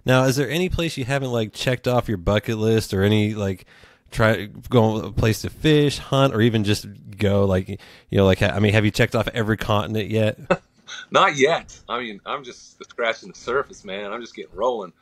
Now, 0.05 0.25
is 0.25 0.37
there 0.37 0.49
any 0.49 0.69
place 0.69 0.97
you 0.97 1.05
haven't 1.05 1.31
like 1.31 1.53
checked 1.53 1.87
off 1.87 2.09
your 2.09 2.19
bucket 2.19 2.59
list, 2.59 2.95
or 2.95 3.03
any 3.03 3.35
like 3.35 3.67
try 4.11 4.47
go 4.47 4.97
a 4.97 5.13
place 5.13 5.43
to 5.43 5.51
fish, 5.51 5.99
hunt, 5.99 6.35
or 6.35 6.41
even 6.41 6.65
just 6.65 6.87
go 7.17 7.45
like 7.45 7.69
you 7.69 7.79
know 8.13 8.25
like 8.25 8.43
I 8.43 8.59
mean, 8.59 8.73
have 8.73 8.85
you 8.85 8.91
checked 8.91 9.15
off 9.15 9.29
every 9.29 9.57
continent 9.57 10.11
yet? 10.11 10.39
Not 11.11 11.37
yet. 11.37 11.79
I 11.89 11.99
mean, 12.01 12.21
I'm 12.27 12.45
just 12.45 12.83
scratching 12.85 13.31
the 13.31 13.35
surface, 13.35 13.85
man. 13.85 14.13
I'm 14.13 14.21
just 14.21 14.35
getting 14.35 14.55
rolling. 14.55 14.93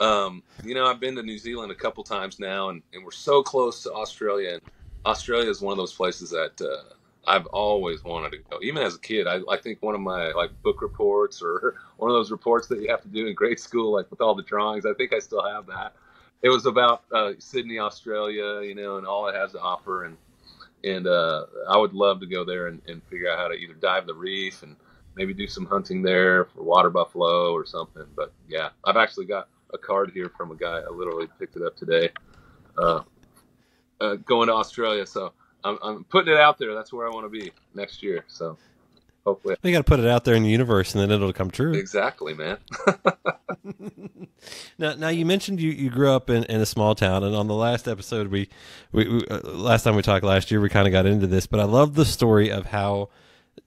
Um, 0.00 0.42
you 0.64 0.74
know, 0.74 0.86
I've 0.86 1.00
been 1.00 1.14
to 1.16 1.22
New 1.22 1.38
Zealand 1.38 1.70
a 1.70 1.74
couple 1.74 2.02
times 2.02 2.38
now, 2.38 2.70
and, 2.70 2.82
and 2.92 3.04
we're 3.04 3.10
so 3.10 3.42
close 3.42 3.82
to 3.82 3.92
Australia. 3.92 4.54
And 4.54 4.62
Australia 5.04 5.50
is 5.50 5.60
one 5.60 5.72
of 5.72 5.78
those 5.78 5.92
places 5.92 6.30
that 6.30 6.60
uh, 6.60 6.94
I've 7.30 7.46
always 7.46 8.02
wanted 8.02 8.32
to 8.32 8.38
go. 8.38 8.58
Even 8.62 8.82
as 8.82 8.94
a 8.94 8.98
kid, 9.00 9.26
I, 9.26 9.40
I 9.50 9.58
think 9.58 9.82
one 9.82 9.94
of 9.94 10.00
my 10.00 10.32
like 10.32 10.50
book 10.62 10.80
reports 10.82 11.42
or 11.42 11.76
one 11.98 12.10
of 12.10 12.14
those 12.14 12.30
reports 12.30 12.66
that 12.68 12.80
you 12.80 12.88
have 12.88 13.02
to 13.02 13.08
do 13.08 13.26
in 13.26 13.34
grade 13.34 13.60
school, 13.60 13.92
like 13.92 14.10
with 14.10 14.20
all 14.20 14.34
the 14.34 14.42
drawings. 14.42 14.86
I 14.86 14.94
think 14.94 15.12
I 15.12 15.18
still 15.18 15.46
have 15.46 15.66
that 15.66 15.94
it 16.42 16.48
was 16.48 16.66
about 16.66 17.04
uh, 17.12 17.32
Sydney, 17.38 17.78
Australia, 17.78 18.62
you 18.62 18.74
know, 18.74 18.96
and 18.96 19.06
all 19.06 19.28
it 19.28 19.34
has 19.34 19.52
to 19.52 19.60
offer. 19.60 20.04
And 20.04 20.16
and 20.82 21.06
uh, 21.06 21.44
I 21.68 21.76
would 21.76 21.92
love 21.92 22.20
to 22.20 22.26
go 22.26 22.42
there 22.42 22.68
and, 22.68 22.80
and 22.88 23.02
figure 23.04 23.30
out 23.30 23.38
how 23.38 23.48
to 23.48 23.54
either 23.54 23.74
dive 23.74 24.06
the 24.06 24.14
reef 24.14 24.62
and 24.62 24.76
maybe 25.14 25.34
do 25.34 25.46
some 25.46 25.66
hunting 25.66 26.00
there 26.00 26.46
for 26.46 26.62
water 26.62 26.88
buffalo 26.88 27.52
or 27.52 27.66
something. 27.66 28.06
But 28.16 28.32
yeah, 28.48 28.70
I've 28.84 28.96
actually 28.96 29.26
got 29.26 29.48
a 29.72 29.78
card 29.78 30.12
here 30.12 30.30
from 30.36 30.50
a 30.50 30.56
guy. 30.56 30.80
I 30.80 30.90
literally 30.90 31.28
picked 31.38 31.56
it 31.56 31.62
up 31.62 31.76
today, 31.76 32.10
uh, 32.78 33.02
uh, 34.00 34.14
going 34.16 34.48
to 34.48 34.54
Australia. 34.54 35.06
So 35.06 35.32
I'm, 35.64 35.78
I'm 35.82 36.04
putting 36.04 36.32
it 36.32 36.40
out 36.40 36.58
there. 36.58 36.74
That's 36.74 36.92
where 36.92 37.06
I 37.06 37.10
want 37.10 37.26
to 37.26 37.30
be 37.30 37.52
next 37.74 38.02
year. 38.02 38.24
So 38.28 38.56
hopefully, 39.24 39.56
you 39.62 39.72
got 39.72 39.78
to 39.78 39.84
put 39.84 40.00
it 40.00 40.06
out 40.06 40.24
there 40.24 40.34
in 40.34 40.42
the 40.42 40.50
universe, 40.50 40.94
and 40.94 41.02
then 41.02 41.10
it'll 41.10 41.32
come 41.32 41.50
true. 41.50 41.72
Exactly, 41.72 42.34
man. 42.34 42.58
now, 44.78 44.94
now 44.94 45.08
you 45.08 45.26
mentioned 45.26 45.60
you, 45.60 45.70
you 45.70 45.90
grew 45.90 46.10
up 46.10 46.30
in, 46.30 46.44
in 46.44 46.60
a 46.60 46.66
small 46.66 46.94
town, 46.94 47.24
and 47.24 47.34
on 47.34 47.46
the 47.46 47.54
last 47.54 47.88
episode, 47.88 48.28
we, 48.28 48.48
we, 48.92 49.08
we 49.08 49.26
uh, 49.28 49.40
last 49.50 49.82
time 49.84 49.96
we 49.96 50.02
talked 50.02 50.24
last 50.24 50.50
year, 50.50 50.60
we 50.60 50.68
kind 50.68 50.86
of 50.86 50.92
got 50.92 51.06
into 51.06 51.26
this, 51.26 51.46
but 51.46 51.60
I 51.60 51.64
love 51.64 51.94
the 51.94 52.04
story 52.04 52.50
of 52.50 52.66
how 52.66 53.10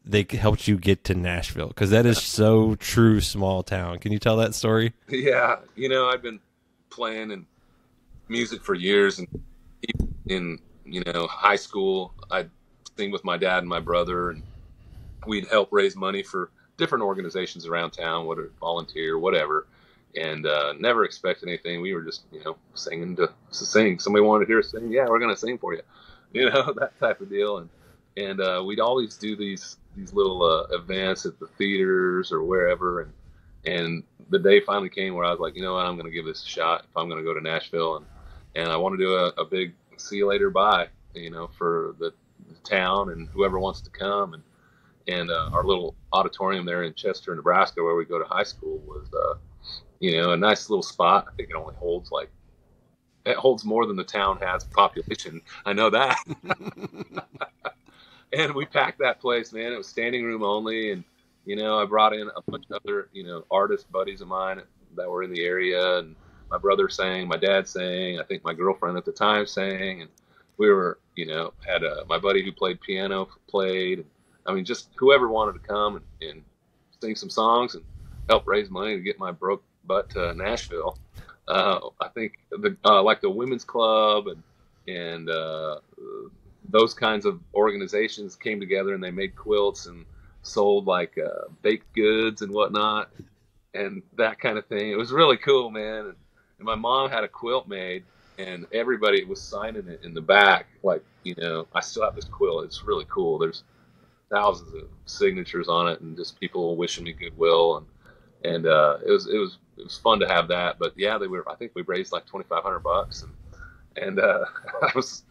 they 0.05 0.25
helped 0.29 0.67
you 0.67 0.77
get 0.77 1.03
to 1.05 1.15
Nashville 1.15 1.67
because 1.67 1.89
that 1.91 2.05
is 2.05 2.21
so 2.21 2.75
true 2.75 3.21
small 3.21 3.63
town. 3.63 3.99
Can 3.99 4.11
you 4.11 4.19
tell 4.19 4.37
that 4.37 4.55
story? 4.55 4.93
Yeah, 5.07 5.57
you 5.75 5.89
know, 5.89 6.07
I've 6.09 6.21
been 6.21 6.39
playing 6.89 7.31
and 7.31 7.45
music 8.27 8.61
for 8.63 8.75
years, 8.75 9.19
and 9.19 9.27
in 10.27 10.59
you 10.85 11.03
know 11.05 11.27
high 11.27 11.55
school, 11.55 12.13
I'd 12.31 12.49
sing 12.97 13.11
with 13.11 13.23
my 13.23 13.37
dad 13.37 13.59
and 13.59 13.69
my 13.69 13.79
brother, 13.79 14.31
and 14.31 14.43
we'd 15.25 15.47
help 15.47 15.69
raise 15.71 15.95
money 15.95 16.23
for 16.23 16.51
different 16.77 17.03
organizations 17.03 17.65
around 17.65 17.91
town, 17.91 18.25
whether 18.25 18.49
volunteer, 18.59 19.17
whatever 19.17 19.67
and 20.15 20.45
uh, 20.45 20.73
never 20.79 21.05
expect 21.05 21.43
anything. 21.43 21.81
We 21.81 21.93
were 21.93 22.01
just, 22.01 22.23
you 22.31 22.43
know, 22.43 22.55
singing 22.75 23.15
to, 23.17 23.27
to 23.27 23.65
sing. 23.65 23.99
Somebody 23.99 24.23
wanted 24.23 24.45
to 24.45 24.51
hear 24.51 24.59
us 24.59 24.71
sing, 24.71 24.91
yeah, 24.91 25.05
we're 25.07 25.19
gonna 25.19 25.37
sing 25.37 25.57
for 25.57 25.73
you, 25.73 25.81
you 26.33 26.49
know, 26.49 26.73
that 26.73 26.97
type 26.99 27.21
of 27.21 27.29
deal. 27.29 27.57
And 27.57 27.69
and 28.15 28.41
uh, 28.41 28.63
we'd 28.65 28.79
always 28.79 29.17
do 29.17 29.35
these 29.35 29.77
these 29.95 30.13
little 30.13 30.43
uh, 30.43 30.75
events 30.75 31.25
at 31.25 31.39
the 31.39 31.47
theaters 31.47 32.31
or 32.31 32.43
wherever. 32.43 33.01
And 33.01 33.13
and 33.65 34.03
the 34.29 34.39
day 34.39 34.59
finally 34.59 34.89
came 34.89 35.13
where 35.13 35.25
I 35.25 35.31
was 35.31 35.39
like, 35.39 35.55
you 35.55 35.61
know 35.61 35.73
what, 35.75 35.85
I'm 35.85 35.97
gonna 35.97 36.09
give 36.09 36.25
this 36.25 36.43
a 36.43 36.47
shot. 36.47 36.85
If 36.89 36.97
I'm 36.97 37.09
gonna 37.09 37.23
go 37.23 37.33
to 37.33 37.41
Nashville 37.41 37.97
and 37.97 38.05
and 38.55 38.69
I 38.69 38.77
want 38.77 38.93
to 38.93 39.03
do 39.03 39.15
a, 39.15 39.27
a 39.41 39.45
big 39.45 39.73
see 39.97 40.17
you 40.17 40.27
later 40.27 40.49
bye, 40.49 40.87
you 41.13 41.29
know, 41.29 41.47
for 41.47 41.95
the, 41.99 42.13
the 42.49 42.55
town 42.69 43.11
and 43.11 43.27
whoever 43.29 43.59
wants 43.59 43.81
to 43.81 43.89
come 43.89 44.33
and 44.33 44.43
and 45.07 45.29
uh, 45.31 45.49
our 45.51 45.65
little 45.65 45.95
auditorium 46.13 46.65
there 46.65 46.83
in 46.83 46.93
Chester, 46.93 47.35
Nebraska, 47.35 47.83
where 47.83 47.95
we 47.95 48.05
go 48.05 48.19
to 48.19 48.25
high 48.25 48.43
school, 48.43 48.79
was 48.87 49.07
uh, 49.13 49.35
you 49.99 50.17
know 50.17 50.31
a 50.31 50.37
nice 50.37 50.69
little 50.69 50.83
spot. 50.83 51.27
I 51.31 51.35
think 51.35 51.49
it 51.49 51.55
only 51.55 51.75
holds 51.75 52.11
like 52.11 52.29
it 53.25 53.37
holds 53.37 53.63
more 53.63 53.85
than 53.85 53.95
the 53.95 54.03
town 54.03 54.37
has 54.41 54.63
population. 54.63 55.41
I 55.65 55.73
know 55.73 55.89
that. 55.89 56.17
and 58.37 58.53
we 58.53 58.65
packed 58.65 58.99
that 58.99 59.19
place, 59.19 59.53
man. 59.53 59.73
It 59.73 59.77
was 59.77 59.87
standing 59.87 60.23
room 60.23 60.43
only, 60.43 60.91
and 60.91 61.03
you 61.45 61.55
know 61.55 61.79
I 61.79 61.85
brought 61.85 62.13
in 62.13 62.29
a 62.35 62.51
bunch 62.51 62.65
of 62.69 62.81
other 62.83 63.09
you 63.13 63.23
know 63.23 63.45
artist 63.51 63.91
buddies 63.91 64.21
of 64.21 64.27
mine 64.27 64.61
that 64.95 65.09
were 65.09 65.23
in 65.23 65.31
the 65.31 65.43
area, 65.43 65.99
and 65.99 66.15
my 66.51 66.57
brother 66.57 66.89
sang, 66.89 67.27
my 67.27 67.37
dad 67.37 67.67
sang, 67.67 68.19
I 68.19 68.23
think 68.23 68.43
my 68.43 68.53
girlfriend 68.53 68.97
at 68.97 69.05
the 69.05 69.11
time 69.11 69.45
sang, 69.45 70.01
and 70.01 70.09
we 70.57 70.69
were 70.71 70.99
you 71.15 71.25
know 71.25 71.53
had 71.65 71.83
a 71.83 72.05
my 72.07 72.19
buddy 72.19 72.43
who 72.43 72.51
played 72.51 72.81
piano 72.81 73.27
played. 73.47 74.05
I 74.45 74.53
mean, 74.53 74.65
just 74.65 74.89
whoever 74.97 75.29
wanted 75.29 75.53
to 75.53 75.67
come 75.67 75.95
and, 75.95 76.29
and 76.29 76.43
sing 77.01 77.15
some 77.15 77.29
songs 77.29 77.75
and 77.75 77.83
help 78.29 78.45
raise 78.47 78.69
money 78.69 78.95
to 78.95 79.01
get 79.01 79.19
my 79.19 79.31
broke 79.31 79.63
butt 79.85 80.09
to 80.11 80.33
Nashville. 80.33 80.97
Uh, 81.47 81.79
I 82.01 82.07
think 82.09 82.33
the 82.51 82.75
uh, 82.85 83.01
like 83.03 83.21
the 83.21 83.29
women's 83.29 83.63
club 83.63 84.27
and 84.27 84.43
and 84.87 85.29
uh, 85.29 85.79
those 86.69 86.93
kinds 86.93 87.25
of 87.25 87.39
organizations 87.53 88.35
came 88.35 88.59
together 88.59 88.93
and 88.93 89.03
they 89.03 89.11
made 89.11 89.35
quilts 89.35 89.85
and 89.85 90.05
sold 90.41 90.85
like 90.85 91.17
uh, 91.17 91.47
baked 91.61 91.93
goods 91.93 92.41
and 92.41 92.53
whatnot 92.53 93.09
and 93.73 94.03
that 94.17 94.39
kind 94.39 94.57
of 94.57 94.65
thing. 94.67 94.91
It 94.91 94.97
was 94.97 95.11
really 95.11 95.37
cool, 95.37 95.69
man. 95.69 96.05
And, 96.05 96.15
my 96.59 96.75
mom 96.75 97.09
had 97.09 97.25
a 97.25 97.27
quilt 97.27 97.67
made 97.67 98.05
and 98.37 98.65
everybody 98.71 99.21
was 99.25 99.41
signing 99.41 99.85
it 99.89 99.99
in 100.05 100.13
the 100.13 100.21
back. 100.21 100.67
Like, 100.81 101.03
you 101.23 101.35
know, 101.37 101.67
I 101.75 101.81
still 101.81 102.03
have 102.03 102.15
this 102.15 102.23
quilt. 102.23 102.63
It's 102.63 102.85
really 102.85 103.05
cool. 103.09 103.37
There's 103.37 103.63
thousands 104.31 104.73
of 104.73 104.83
signatures 105.05 105.67
on 105.67 105.89
it 105.89 105.99
and 105.99 106.15
just 106.15 106.39
people 106.39 106.77
wishing 106.77 107.03
me 107.03 107.11
goodwill. 107.11 107.77
And, 108.43 108.55
and, 108.55 108.65
uh, 108.65 108.99
it 109.05 109.11
was, 109.11 109.27
it 109.27 109.37
was, 109.37 109.57
it 109.75 109.83
was 109.83 109.97
fun 109.97 110.21
to 110.21 110.27
have 110.27 110.47
that, 110.47 110.79
but 110.79 110.93
yeah, 110.95 111.17
they 111.17 111.27
were, 111.27 111.43
I 111.51 111.55
think 111.55 111.73
we 111.75 111.81
raised 111.81 112.13
like 112.13 112.25
2,500 112.27 112.79
bucks 112.79 113.23
and, 113.23 113.33
and, 113.97 114.19
uh, 114.19 114.45
I 114.81 114.91
was 114.95 115.23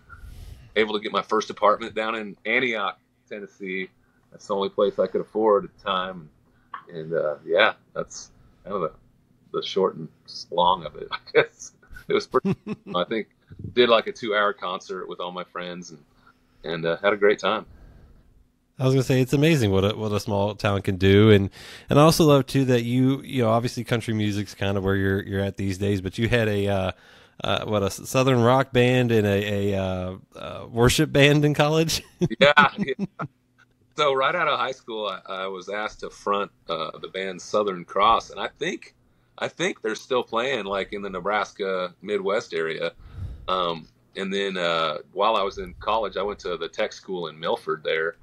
able 0.76 0.94
to 0.94 1.00
get 1.00 1.12
my 1.12 1.22
first 1.22 1.50
apartment 1.50 1.94
down 1.94 2.14
in 2.14 2.36
Antioch, 2.44 2.98
Tennessee. 3.28 3.88
That's 4.30 4.46
the 4.46 4.54
only 4.54 4.70
place 4.70 4.98
I 4.98 5.06
could 5.06 5.20
afford 5.20 5.64
at 5.64 5.78
the 5.78 5.84
time. 5.84 6.30
And, 6.92 7.12
uh, 7.12 7.36
yeah, 7.44 7.74
that's 7.94 8.30
kind 8.64 8.76
of 8.76 8.82
the, 8.82 8.92
the 9.52 9.62
short 9.62 9.96
and 9.96 10.08
long 10.50 10.84
of 10.84 10.96
it, 10.96 11.08
I 11.12 11.18
guess 11.32 11.72
it 12.08 12.14
was 12.14 12.26
pretty. 12.26 12.56
I 12.94 13.04
think 13.04 13.28
did 13.74 13.88
like 13.88 14.06
a 14.06 14.12
two 14.12 14.34
hour 14.34 14.52
concert 14.52 15.08
with 15.08 15.20
all 15.20 15.32
my 15.32 15.44
friends 15.44 15.90
and 15.90 16.04
and 16.64 16.86
uh, 16.86 16.96
had 16.98 17.12
a 17.12 17.16
great 17.16 17.38
time. 17.38 17.66
I 18.78 18.84
was 18.84 18.94
gonna 18.94 19.04
say 19.04 19.20
it's 19.20 19.32
amazing 19.32 19.70
what 19.70 19.84
a 19.84 19.96
what 19.96 20.12
a 20.12 20.20
small 20.20 20.54
town 20.54 20.82
can 20.82 20.96
do, 20.96 21.30
and 21.30 21.50
and 21.88 21.98
I 21.98 22.02
also 22.02 22.24
love 22.24 22.46
too 22.46 22.64
that 22.66 22.82
you 22.82 23.20
you 23.22 23.42
know 23.42 23.50
obviously 23.50 23.84
country 23.84 24.14
music's 24.14 24.54
kind 24.54 24.76
of 24.76 24.84
where 24.84 24.96
you're 24.96 25.22
you're 25.22 25.40
at 25.40 25.56
these 25.56 25.78
days, 25.78 26.00
but 26.00 26.18
you 26.18 26.28
had 26.28 26.48
a 26.48 26.68
uh, 26.68 26.92
uh, 27.42 27.64
what 27.64 27.82
a 27.82 27.90
southern 27.90 28.40
rock 28.40 28.72
band 28.72 29.10
and 29.10 29.26
a, 29.26 29.72
a 29.72 29.78
uh, 29.78 30.16
uh 30.36 30.66
worship 30.70 31.12
band 31.12 31.44
in 31.44 31.54
college. 31.54 32.02
yeah, 32.40 32.52
yeah, 32.78 33.06
So 33.96 34.14
right 34.14 34.34
out 34.34 34.48
of 34.48 34.58
high 34.58 34.72
school, 34.72 35.06
I, 35.06 35.32
I 35.32 35.46
was 35.46 35.68
asked 35.68 36.00
to 36.00 36.10
front 36.10 36.50
uh, 36.68 36.96
the 36.98 37.08
band 37.08 37.40
Southern 37.42 37.84
Cross, 37.84 38.30
and 38.30 38.40
I 38.40 38.48
think 38.58 38.94
I 39.38 39.48
think 39.48 39.82
they're 39.82 39.94
still 39.94 40.22
playing 40.22 40.64
like 40.64 40.92
in 40.92 41.02
the 41.02 41.10
Nebraska 41.10 41.94
Midwest 42.00 42.54
area. 42.54 42.92
Um, 43.48 43.88
and 44.16 44.32
then 44.32 44.56
uh, 44.56 44.98
while 45.12 45.36
I 45.36 45.42
was 45.42 45.58
in 45.58 45.74
college, 45.80 46.16
I 46.16 46.22
went 46.22 46.38
to 46.40 46.56
the 46.56 46.68
tech 46.68 46.92
school 46.92 47.28
in 47.28 47.40
Milford 47.40 47.82
there, 47.82 48.16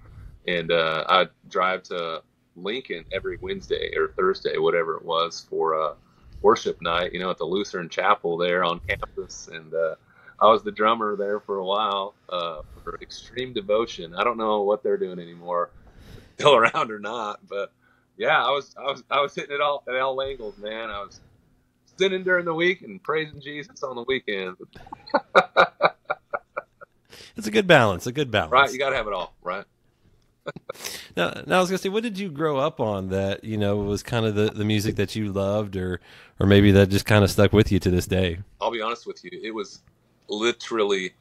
and 0.47 0.71
I 0.71 1.27
drive 1.49 1.83
to 1.83 2.21
Lincoln 2.55 3.05
every 3.11 3.37
Wednesday 3.41 3.93
or 3.97 4.09
Thursday, 4.09 4.57
whatever 4.57 4.95
it 4.95 5.03
was, 5.03 5.45
for 5.49 5.95
worship 6.41 6.81
night. 6.81 7.13
You 7.13 7.19
know, 7.19 7.29
at 7.29 7.37
the 7.37 7.45
Lutheran 7.45 7.89
Chapel 7.89 8.37
there 8.37 8.63
on 8.63 8.79
campus, 8.87 9.49
and 9.51 9.73
uh, 9.73 9.95
I 10.39 10.47
was 10.47 10.63
the 10.63 10.71
drummer 10.71 11.15
there 11.15 11.39
for 11.39 11.57
a 11.57 11.65
while 11.65 12.15
uh, 12.29 12.61
for 12.83 12.97
Extreme 13.01 13.53
Devotion. 13.53 14.15
I 14.15 14.23
don't 14.23 14.37
know 14.37 14.61
what 14.61 14.83
they're 14.83 14.97
doing 14.97 15.19
anymore, 15.19 15.71
still 16.37 16.55
around 16.55 16.91
or 16.91 16.99
not, 16.99 17.39
but 17.47 17.71
yeah, 18.17 18.43
I 18.43 18.51
was 18.51 18.75
I 18.77 18.83
was 18.83 19.03
I 19.09 19.21
was 19.21 19.33
hitting 19.33 19.55
it 19.55 19.61
all 19.61 19.83
at 19.87 19.95
all 19.95 20.21
angles, 20.21 20.57
man. 20.57 20.89
I 20.89 21.01
was 21.01 21.19
sinning 21.97 22.23
during 22.23 22.45
the 22.45 22.53
week 22.53 22.81
and 22.81 23.01
praising 23.03 23.41
Jesus 23.41 23.83
on 23.83 23.95
the 23.95 24.03
weekend. 24.03 24.55
it's 27.35 27.47
a 27.47 27.51
good 27.51 27.67
balance. 27.67 28.07
A 28.07 28.11
good 28.11 28.31
balance. 28.31 28.51
Right, 28.51 28.71
you 28.71 28.79
got 28.79 28.91
to 28.91 28.95
have 28.95 29.07
it 29.07 29.13
all, 29.13 29.33
right? 29.41 29.65
now, 31.17 31.41
now 31.45 31.57
I 31.57 31.61
was 31.61 31.69
gonna 31.69 31.77
say, 31.77 31.89
what 31.89 32.03
did 32.03 32.17
you 32.17 32.29
grow 32.29 32.57
up 32.57 32.79
on 32.79 33.09
that 33.09 33.43
you 33.43 33.57
know 33.57 33.77
was 33.77 34.03
kind 34.03 34.25
of 34.25 34.35
the, 34.35 34.49
the 34.49 34.65
music 34.65 34.95
that 34.97 35.15
you 35.15 35.31
loved, 35.31 35.75
or 35.75 35.99
or 36.39 36.47
maybe 36.47 36.71
that 36.71 36.89
just 36.89 37.05
kind 37.05 37.23
of 37.23 37.31
stuck 37.31 37.53
with 37.53 37.71
you 37.71 37.79
to 37.79 37.89
this 37.89 38.07
day? 38.07 38.39
I'll 38.61 38.71
be 38.71 38.81
honest 38.81 39.05
with 39.05 39.23
you, 39.23 39.31
it 39.41 39.51
was 39.51 39.81
literally 40.27 41.13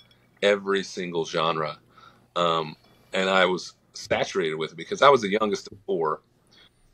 every 0.42 0.82
single 0.82 1.24
genre, 1.24 1.78
um, 2.36 2.76
and 3.12 3.28
I 3.28 3.46
was 3.46 3.74
saturated 3.94 4.54
with 4.54 4.72
it 4.72 4.76
because 4.76 5.02
I 5.02 5.08
was 5.08 5.22
the 5.22 5.30
youngest 5.30 5.70
of 5.72 5.78
four, 5.86 6.20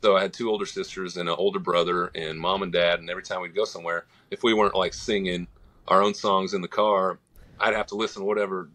so 0.01 0.15
I 0.15 0.21
had 0.21 0.33
two 0.33 0.49
older 0.49 0.65
sisters 0.65 1.17
and 1.17 1.27
an 1.27 1.35
older 1.37 1.59
brother 1.59 2.11
and 2.13 2.39
mom 2.39 2.61
and 2.61 2.71
dad. 2.71 2.99
And 2.99 3.09
every 3.09 3.23
time 3.23 3.41
we'd 3.41 3.55
go 3.55 3.65
somewhere, 3.65 4.05
if 4.29 4.43
we 4.43 4.53
weren't 4.53 4.75
like 4.75 4.93
singing 4.93 5.47
our 5.87 6.03
own 6.03 6.13
songs 6.13 6.53
in 6.53 6.61
the 6.61 6.67
car, 6.67 7.17
I'd 7.59 7.73
have 7.73 7.87
to 7.87 7.95
listen 7.95 8.21
to 8.21 8.25
whatever 8.27 8.69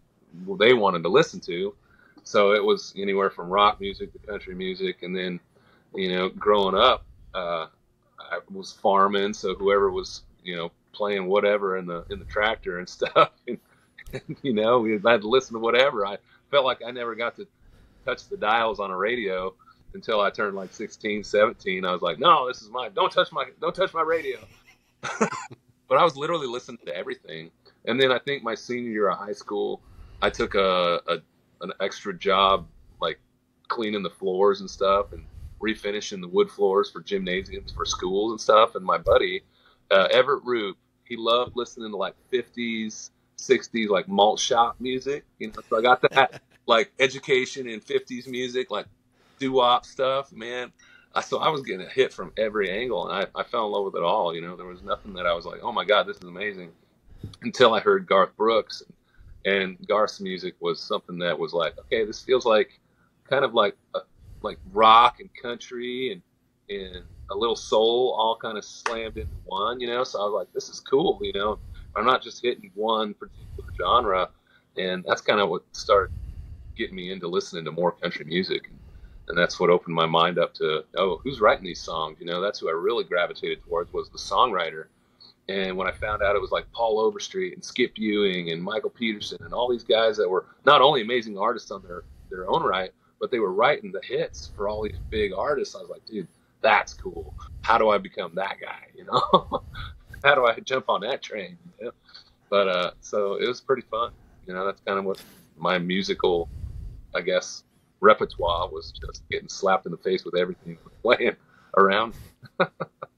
they 0.59 0.73
wanted 0.73 1.03
to 1.03 1.09
listen 1.09 1.39
to. 1.41 1.73
So 2.23 2.53
it 2.53 2.63
was 2.63 2.93
anywhere 2.97 3.29
from 3.29 3.49
rock 3.49 3.79
music 3.79 4.13
to 4.13 4.19
country 4.19 4.55
music. 4.55 5.03
And 5.03 5.15
then, 5.15 5.39
you 5.93 6.15
know, 6.15 6.29
growing 6.29 6.75
up, 6.75 7.05
uh, 7.33 7.67
I 8.19 8.39
was 8.51 8.71
farming. 8.71 9.33
So 9.33 9.55
whoever 9.55 9.91
was, 9.91 10.23
you 10.43 10.55
know, 10.55 10.71
playing 10.93 11.27
whatever 11.27 11.77
in 11.77 11.85
the, 11.85 12.05
in 12.09 12.19
the 12.19 12.25
tractor 12.25 12.79
and 12.79 12.89
stuff, 12.97 13.31
and, 13.47 13.57
and, 14.13 14.37
you 14.41 14.53
know, 14.53 14.79
we 14.79 14.93
had 14.93 15.21
to 15.21 15.29
listen 15.29 15.53
to 15.53 15.59
whatever. 15.59 16.05
I 16.05 16.17
felt 16.49 16.65
like 16.65 16.81
I 16.85 16.91
never 16.91 17.15
got 17.15 17.35
to 17.37 17.47
touch 18.05 18.27
the 18.29 18.37
dials 18.37 18.79
on 18.79 18.91
a 18.91 18.97
radio 18.97 19.53
until 19.93 20.21
I 20.21 20.29
turned 20.29 20.55
like 20.55 20.73
16, 20.73 21.23
17. 21.23 21.85
I 21.85 21.91
was 21.91 22.01
like, 22.01 22.19
no, 22.19 22.47
this 22.47 22.61
is 22.61 22.69
my, 22.69 22.89
don't 22.89 23.11
touch 23.11 23.31
my, 23.31 23.45
don't 23.59 23.75
touch 23.75 23.93
my 23.93 24.01
radio. 24.01 24.39
but 25.01 25.97
I 25.97 26.03
was 26.03 26.15
literally 26.15 26.47
listening 26.47 26.79
to 26.85 26.95
everything. 26.95 27.51
And 27.85 27.99
then 27.99 28.11
I 28.11 28.19
think 28.19 28.43
my 28.43 28.55
senior 28.55 28.89
year 28.89 29.09
of 29.09 29.17
high 29.17 29.33
school, 29.33 29.81
I 30.21 30.29
took 30.29 30.55
a, 30.55 31.01
a 31.07 31.17
an 31.61 31.73
extra 31.79 32.13
job 32.13 32.67
like 32.99 33.19
cleaning 33.67 34.03
the 34.03 34.09
floors 34.09 34.61
and 34.61 34.69
stuff 34.69 35.13
and 35.13 35.25
refinishing 35.61 36.21
the 36.21 36.27
wood 36.27 36.49
floors 36.49 36.89
for 36.89 37.01
gymnasiums 37.01 37.71
for 37.71 37.85
schools 37.85 38.31
and 38.31 38.41
stuff. 38.41 38.75
And 38.75 38.85
my 38.85 38.97
buddy, 38.97 39.43
uh, 39.89 40.07
Everett 40.11 40.43
Root, 40.43 40.77
he 41.05 41.15
loved 41.15 41.53
listening 41.55 41.91
to 41.91 41.97
like 41.97 42.15
50s, 42.31 43.11
60s, 43.37 43.89
like 43.89 44.07
malt 44.07 44.39
shop 44.39 44.75
music. 44.79 45.23
You 45.39 45.47
know, 45.47 45.61
so 45.69 45.77
I 45.77 45.81
got 45.81 46.01
that 46.11 46.41
like 46.65 46.91
education 46.99 47.67
in 47.67 47.79
50s 47.79 48.27
music, 48.27 48.71
like 48.71 48.87
doo 49.39 49.53
wop 49.53 49.85
stuff, 49.85 50.31
man. 50.31 50.71
I, 51.13 51.21
so 51.21 51.39
I 51.39 51.49
was 51.49 51.61
getting 51.61 51.85
a 51.85 51.89
hit 51.89 52.13
from 52.13 52.31
every 52.37 52.71
angle, 52.71 53.09
and 53.09 53.27
I, 53.35 53.39
I 53.39 53.43
fell 53.43 53.65
in 53.65 53.71
love 53.73 53.85
with 53.85 53.95
it 53.95 54.03
all. 54.03 54.33
You 54.33 54.41
know, 54.41 54.55
there 54.55 54.65
was 54.65 54.81
nothing 54.81 55.13
that 55.13 55.25
I 55.25 55.33
was 55.33 55.45
like, 55.45 55.59
oh 55.61 55.71
my 55.71 55.83
god, 55.83 56.07
this 56.07 56.15
is 56.17 56.23
amazing, 56.23 56.71
until 57.41 57.73
I 57.73 57.81
heard 57.81 58.07
Garth 58.07 58.35
Brooks, 58.37 58.83
and 59.45 59.77
Garth's 59.87 60.21
music 60.21 60.55
was 60.59 60.81
something 60.81 61.17
that 61.19 61.37
was 61.37 61.53
like, 61.53 61.75
okay, 61.79 62.05
this 62.05 62.21
feels 62.21 62.45
like 62.45 62.79
kind 63.29 63.43
of 63.43 63.53
like 63.53 63.75
a, 63.95 63.99
like 64.41 64.59
rock 64.71 65.19
and 65.19 65.29
country 65.41 66.11
and 66.11 66.21
and 66.69 67.03
a 67.31 67.35
little 67.35 67.55
soul 67.55 68.15
all 68.17 68.37
kind 68.41 68.57
of 68.57 68.65
slammed 68.65 69.17
into 69.17 69.35
one. 69.45 69.79
You 69.79 69.87
know, 69.87 70.03
so 70.03 70.21
I 70.21 70.25
was 70.25 70.33
like, 70.33 70.53
this 70.53 70.69
is 70.69 70.79
cool. 70.79 71.19
You 71.21 71.33
know, 71.33 71.59
I'm 71.95 72.05
not 72.05 72.23
just 72.23 72.41
hitting 72.41 72.71
one 72.75 73.13
particular 73.13 73.69
genre, 73.79 74.29
and 74.77 75.03
that's 75.07 75.21
kind 75.21 75.39
of 75.39 75.49
what 75.49 75.63
started 75.73 76.11
getting 76.77 76.95
me 76.95 77.11
into 77.11 77.27
listening 77.27 77.65
to 77.65 77.71
more 77.71 77.91
country 77.91 78.25
music 78.25 78.69
and 79.27 79.37
that's 79.37 79.59
what 79.59 79.69
opened 79.69 79.95
my 79.95 80.05
mind 80.05 80.37
up 80.39 80.53
to 80.53 80.83
oh 80.97 81.19
who's 81.23 81.39
writing 81.39 81.65
these 81.65 81.81
songs 81.81 82.17
you 82.19 82.25
know 82.25 82.41
that's 82.41 82.59
who 82.59 82.69
i 82.69 82.71
really 82.71 83.03
gravitated 83.03 83.59
towards 83.63 83.91
was 83.93 84.09
the 84.09 84.17
songwriter 84.17 84.85
and 85.49 85.75
when 85.75 85.87
i 85.87 85.91
found 85.91 86.21
out 86.21 86.35
it 86.35 86.41
was 86.41 86.51
like 86.51 86.71
paul 86.71 86.99
overstreet 86.99 87.53
and 87.53 87.63
skip 87.63 87.91
ewing 87.95 88.51
and 88.51 88.61
michael 88.61 88.89
peterson 88.89 89.37
and 89.41 89.53
all 89.53 89.69
these 89.69 89.83
guys 89.83 90.17
that 90.17 90.29
were 90.29 90.45
not 90.65 90.81
only 90.81 91.01
amazing 91.01 91.37
artists 91.37 91.71
on 91.71 91.81
their 91.83 92.03
their 92.29 92.49
own 92.49 92.63
right 92.63 92.91
but 93.19 93.29
they 93.29 93.39
were 93.39 93.53
writing 93.53 93.91
the 93.91 94.01
hits 94.03 94.51
for 94.57 94.67
all 94.67 94.83
these 94.83 94.97
big 95.11 95.31
artists. 95.31 95.75
I 95.75 95.79
was 95.79 95.89
like 95.89 96.05
dude 96.05 96.27
that's 96.61 96.93
cool. 96.93 97.33
How 97.61 97.77
do 97.77 97.89
i 97.89 97.97
become 97.97 98.33
that 98.35 98.57
guy? 98.59 98.87
You 98.95 99.05
know? 99.05 99.63
How 100.23 100.35
do 100.35 100.45
i 100.45 100.59
jump 100.59 100.89
on 100.89 101.01
that 101.01 101.23
train? 101.23 101.57
You 101.79 101.85
know? 101.85 101.91
but 102.49 102.67
uh 102.67 102.91
so 103.01 103.35
it 103.35 103.47
was 103.47 103.61
pretty 103.61 103.83
fun. 103.83 104.11
You 104.45 104.53
know 104.53 104.65
that's 104.65 104.81
kind 104.81 104.99
of 104.99 105.05
what 105.05 105.23
my 105.57 105.77
musical 105.77 106.49
i 107.13 107.21
guess 107.21 107.63
repertoire 107.99 108.67
was 108.69 108.91
just 108.91 109.21
getting 109.29 109.47
slapped 109.47 109.85
in 109.85 109.91
the 109.91 109.97
face 109.97 110.25
with 110.25 110.35
everything 110.35 110.77
playing 111.01 111.35
around. 111.77 112.13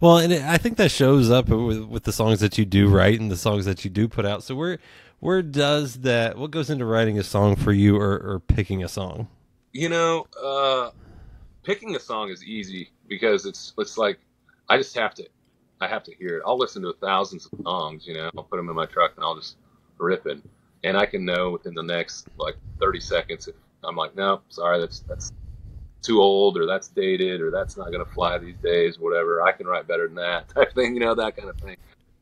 well, 0.00 0.18
and 0.18 0.32
I 0.32 0.58
think 0.58 0.76
that 0.76 0.90
shows 0.90 1.30
up 1.30 1.48
with, 1.48 1.84
with, 1.84 2.04
the 2.04 2.12
songs 2.12 2.40
that 2.40 2.58
you 2.58 2.64
do 2.64 2.88
write 2.88 3.20
and 3.20 3.30
the 3.30 3.36
songs 3.36 3.64
that 3.64 3.84
you 3.84 3.90
do 3.90 4.08
put 4.08 4.26
out. 4.26 4.42
So 4.42 4.54
where 4.54 4.78
where 5.20 5.42
does 5.42 6.00
that 6.00 6.36
what 6.36 6.50
goes 6.50 6.70
into 6.70 6.84
writing 6.84 7.18
a 7.18 7.22
song 7.22 7.56
for 7.56 7.72
you 7.72 7.96
or, 7.96 8.12
or 8.18 8.40
picking 8.40 8.84
a 8.84 8.88
song? 8.88 9.28
You 9.72 9.88
know, 9.88 10.26
uh, 10.42 10.90
picking 11.62 11.96
a 11.96 12.00
song 12.00 12.30
is 12.30 12.44
easy 12.44 12.90
because 13.08 13.46
it's 13.46 13.72
it's 13.78 13.98
like 13.98 14.18
I 14.68 14.76
just 14.76 14.96
have 14.96 15.14
to 15.14 15.28
I 15.80 15.88
have 15.88 16.02
to 16.04 16.14
hear 16.14 16.38
it. 16.38 16.42
I'll 16.46 16.58
listen 16.58 16.82
to 16.82 16.94
thousands 17.00 17.46
of 17.46 17.58
songs. 17.62 18.06
You 18.06 18.14
know, 18.14 18.30
I'll 18.36 18.44
put 18.44 18.56
them 18.56 18.68
in 18.68 18.76
my 18.76 18.86
truck 18.86 19.12
and 19.16 19.24
I'll 19.24 19.36
just 19.36 19.56
rip 19.98 20.26
it, 20.26 20.42
and 20.84 20.96
I 20.96 21.06
can 21.06 21.24
know 21.24 21.50
within 21.50 21.74
the 21.74 21.82
next 21.82 22.28
like 22.38 22.56
30 22.80 23.00
seconds 23.00 23.48
if 23.48 23.54
I'm 23.84 23.96
like, 23.96 24.16
no, 24.16 24.40
sorry, 24.48 24.80
that's 24.80 25.00
that's 25.00 25.32
too 26.06 26.20
old 26.20 26.56
or 26.56 26.66
that's 26.66 26.88
dated 26.88 27.40
or 27.40 27.50
that's 27.50 27.76
not 27.76 27.90
gonna 27.90 28.04
fly 28.04 28.38
these 28.38 28.56
days, 28.62 28.98
whatever. 28.98 29.42
I 29.42 29.52
can 29.52 29.66
write 29.66 29.88
better 29.88 30.06
than 30.06 30.16
that 30.16 30.48
type 30.54 30.74
thing. 30.74 30.94
You 30.94 31.00
know, 31.00 31.14
that 31.14 31.36
kind 31.36 31.48
of 31.48 31.56
thing. 31.58 31.76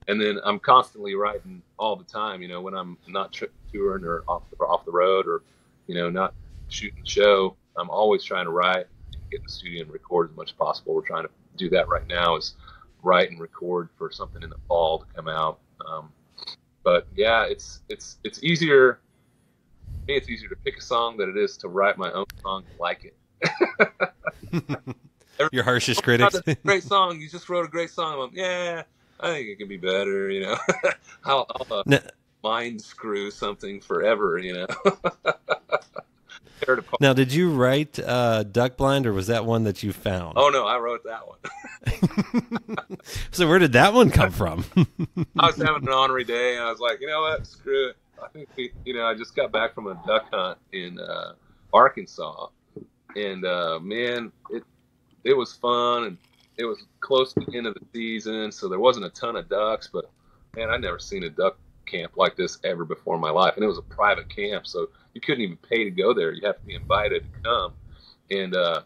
And 0.09 0.21
then 0.21 0.39
I'm 0.45 0.59
constantly 0.59 1.15
writing 1.15 1.63
all 1.79 1.97
the 1.97 2.05
time. 2.05 2.43
You 2.43 2.49
know, 2.49 2.61
when 2.61 2.75
I'm 2.75 2.97
not 3.09 3.33
tri- 3.33 3.49
touring 3.73 4.05
or 4.05 4.23
off 4.29 4.43
the, 4.51 4.57
off 4.65 4.85
the 4.85 4.93
road 4.93 5.27
or 5.27 5.43
you 5.87 5.95
know 5.95 6.11
not 6.11 6.35
shooting 6.69 7.03
the 7.03 7.09
show, 7.09 7.57
I'm 7.77 7.91
always 7.91 8.25
trying 8.25 8.47
to 8.47 8.51
write, 8.51 8.87
get 9.31 9.41
in 9.41 9.47
the 9.47 9.53
studio 9.53 9.83
and 9.83 9.93
record 9.93 10.31
as 10.31 10.37
much 10.37 10.51
as 10.51 10.57
possible. 10.57 10.95
We're 10.95 11.03
trying 11.03 11.25
to 11.25 11.31
do 11.57 11.69
that 11.71 11.89
right 11.89 12.07
now 12.09 12.37
is 12.37 12.55
write 13.03 13.31
and 13.31 13.41
record 13.41 13.89
for 13.97 14.11
something 14.11 14.43
in 14.43 14.51
the 14.51 14.57
fall 14.67 14.99
to 14.99 15.05
come 15.15 15.29
out. 15.29 15.59
Um, 15.87 16.11
but 16.83 17.07
yeah, 17.15 17.45
it's 17.45 17.81
it's 17.89 18.19
it's 18.25 18.43
easier. 18.43 19.01
For 19.93 20.13
me, 20.13 20.17
it's 20.17 20.29
easier 20.29 20.49
to 20.49 20.57
pick 20.57 20.79
a 20.79 20.81
song 20.81 21.17
than 21.17 21.31
it 21.31 21.37
is 21.37 21.57
to 21.59 21.69
write 21.69 21.99
my 21.99 22.11
own 22.13 22.27
song 22.43 22.65
like 22.79 23.05
it. 23.05 23.15
Your 25.53 25.65
harshest 25.65 26.03
critics. 26.03 26.41
great 26.65 26.85
song. 26.85 27.21
You 27.21 27.29
just 27.29 27.49
wrote 27.49 27.67
a 27.67 27.69
great 27.69 27.91
song. 27.91 28.19
Like, 28.19 28.31
yeah, 28.35 28.83
I 29.21 29.29
think 29.29 29.49
it 29.49 29.59
can 29.59 29.69
be 29.69 29.77
better. 29.77 30.31
You 30.31 30.43
know, 30.43 30.57
I'll, 31.25 31.47
I'll 31.51 31.79
uh, 31.79 31.83
Now, 31.87 31.99
mind 32.43 32.81
screw 32.81 33.31
something 33.31 33.81
forever. 33.81 34.39
You 34.39 34.55
know. 34.55 34.67
Tear 36.65 36.75
it 36.75 36.79
apart. 36.81 37.01
now, 37.01 37.13
did 37.13 37.33
you 37.33 37.51
write 37.53 37.99
uh, 37.99 38.45
Duck 38.45 38.77
Blind, 38.77 39.07
or 39.07 39.13
was 39.13 39.27
that 39.27 39.45
one 39.45 39.65
that 39.65 39.83
you 39.83 39.93
found? 39.93 40.35
Oh 40.37 40.51
no, 40.51 40.67
I 40.67 40.79
wrote 40.79 41.03
that 41.05 41.27
one. 41.27 41.39
So 43.31 43.49
where 43.49 43.59
did 43.59 43.73
that 43.73 43.93
one 43.93 44.11
come 44.11 44.31
from? 44.31 44.65
I 45.39 45.47
was 45.47 45.57
having 45.57 45.83
an 45.83 45.93
honorary 45.93 46.25
day, 46.25 46.55
and 46.57 46.65
I 46.65 46.71
was 46.71 46.79
like, 46.79 47.01
you 47.01 47.09
know 47.09 47.23
what, 47.23 47.47
screw 47.47 47.89
it. 47.91 47.97
I 48.23 48.29
think 48.29 48.49
we, 48.57 48.73
you 48.85 48.95
know, 48.95 49.05
I 49.05 49.15
just 49.15 49.35
got 49.35 49.51
back 49.53 49.75
from 49.75 49.89
a 49.89 50.01
duck 50.07 50.27
hunt 50.33 50.59
in 50.73 50.99
uh, 50.99 51.33
Arkansas, 51.73 52.47
and 53.17 53.45
uh, 53.45 53.79
man, 53.81 54.33
it 54.51 54.63
it 55.25 55.37
was 55.37 55.55
fun, 55.55 56.05
and 56.05 56.19
it 56.57 56.65
was 56.65 56.85
close 57.01 57.33
to 57.33 57.41
the 57.41 57.57
end 57.57 57.67
of 57.67 57.75
the 57.75 57.81
season, 57.93 58.53
so 58.53 58.69
there 58.69 58.79
wasn't 58.79 59.07
a 59.07 59.11
ton 59.11 59.37
of 59.37 59.49
ducks, 59.49 59.89
but 59.93 60.11
man, 60.57 60.71
I'd 60.71 60.81
never 60.81 60.99
seen 60.99 61.25
a 61.25 61.31
duck 61.31 61.57
camp 61.87 62.17
like 62.17 62.37
this 62.37 62.59
ever 62.65 62.85
before 62.85 63.15
in 63.15 63.21
my 63.21 63.31
life, 63.31 63.55
and 63.57 63.65
it 63.65 63.69
was 63.69 63.79
a 63.79 63.83
private 63.83 64.29
camp, 64.29 64.67
so 64.67 64.89
you 65.15 65.21
couldn't 65.21 65.43
even 65.43 65.57
pay 65.57 65.85
to 65.85 65.91
go 65.91 66.13
there. 66.13 66.33
You 66.33 66.47
have 66.47 66.61
to 66.61 66.67
be 66.67 66.75
invited 66.75 67.25
to 67.25 67.41
come, 67.43 67.73
and 68.31 68.55
uh, 68.55 68.83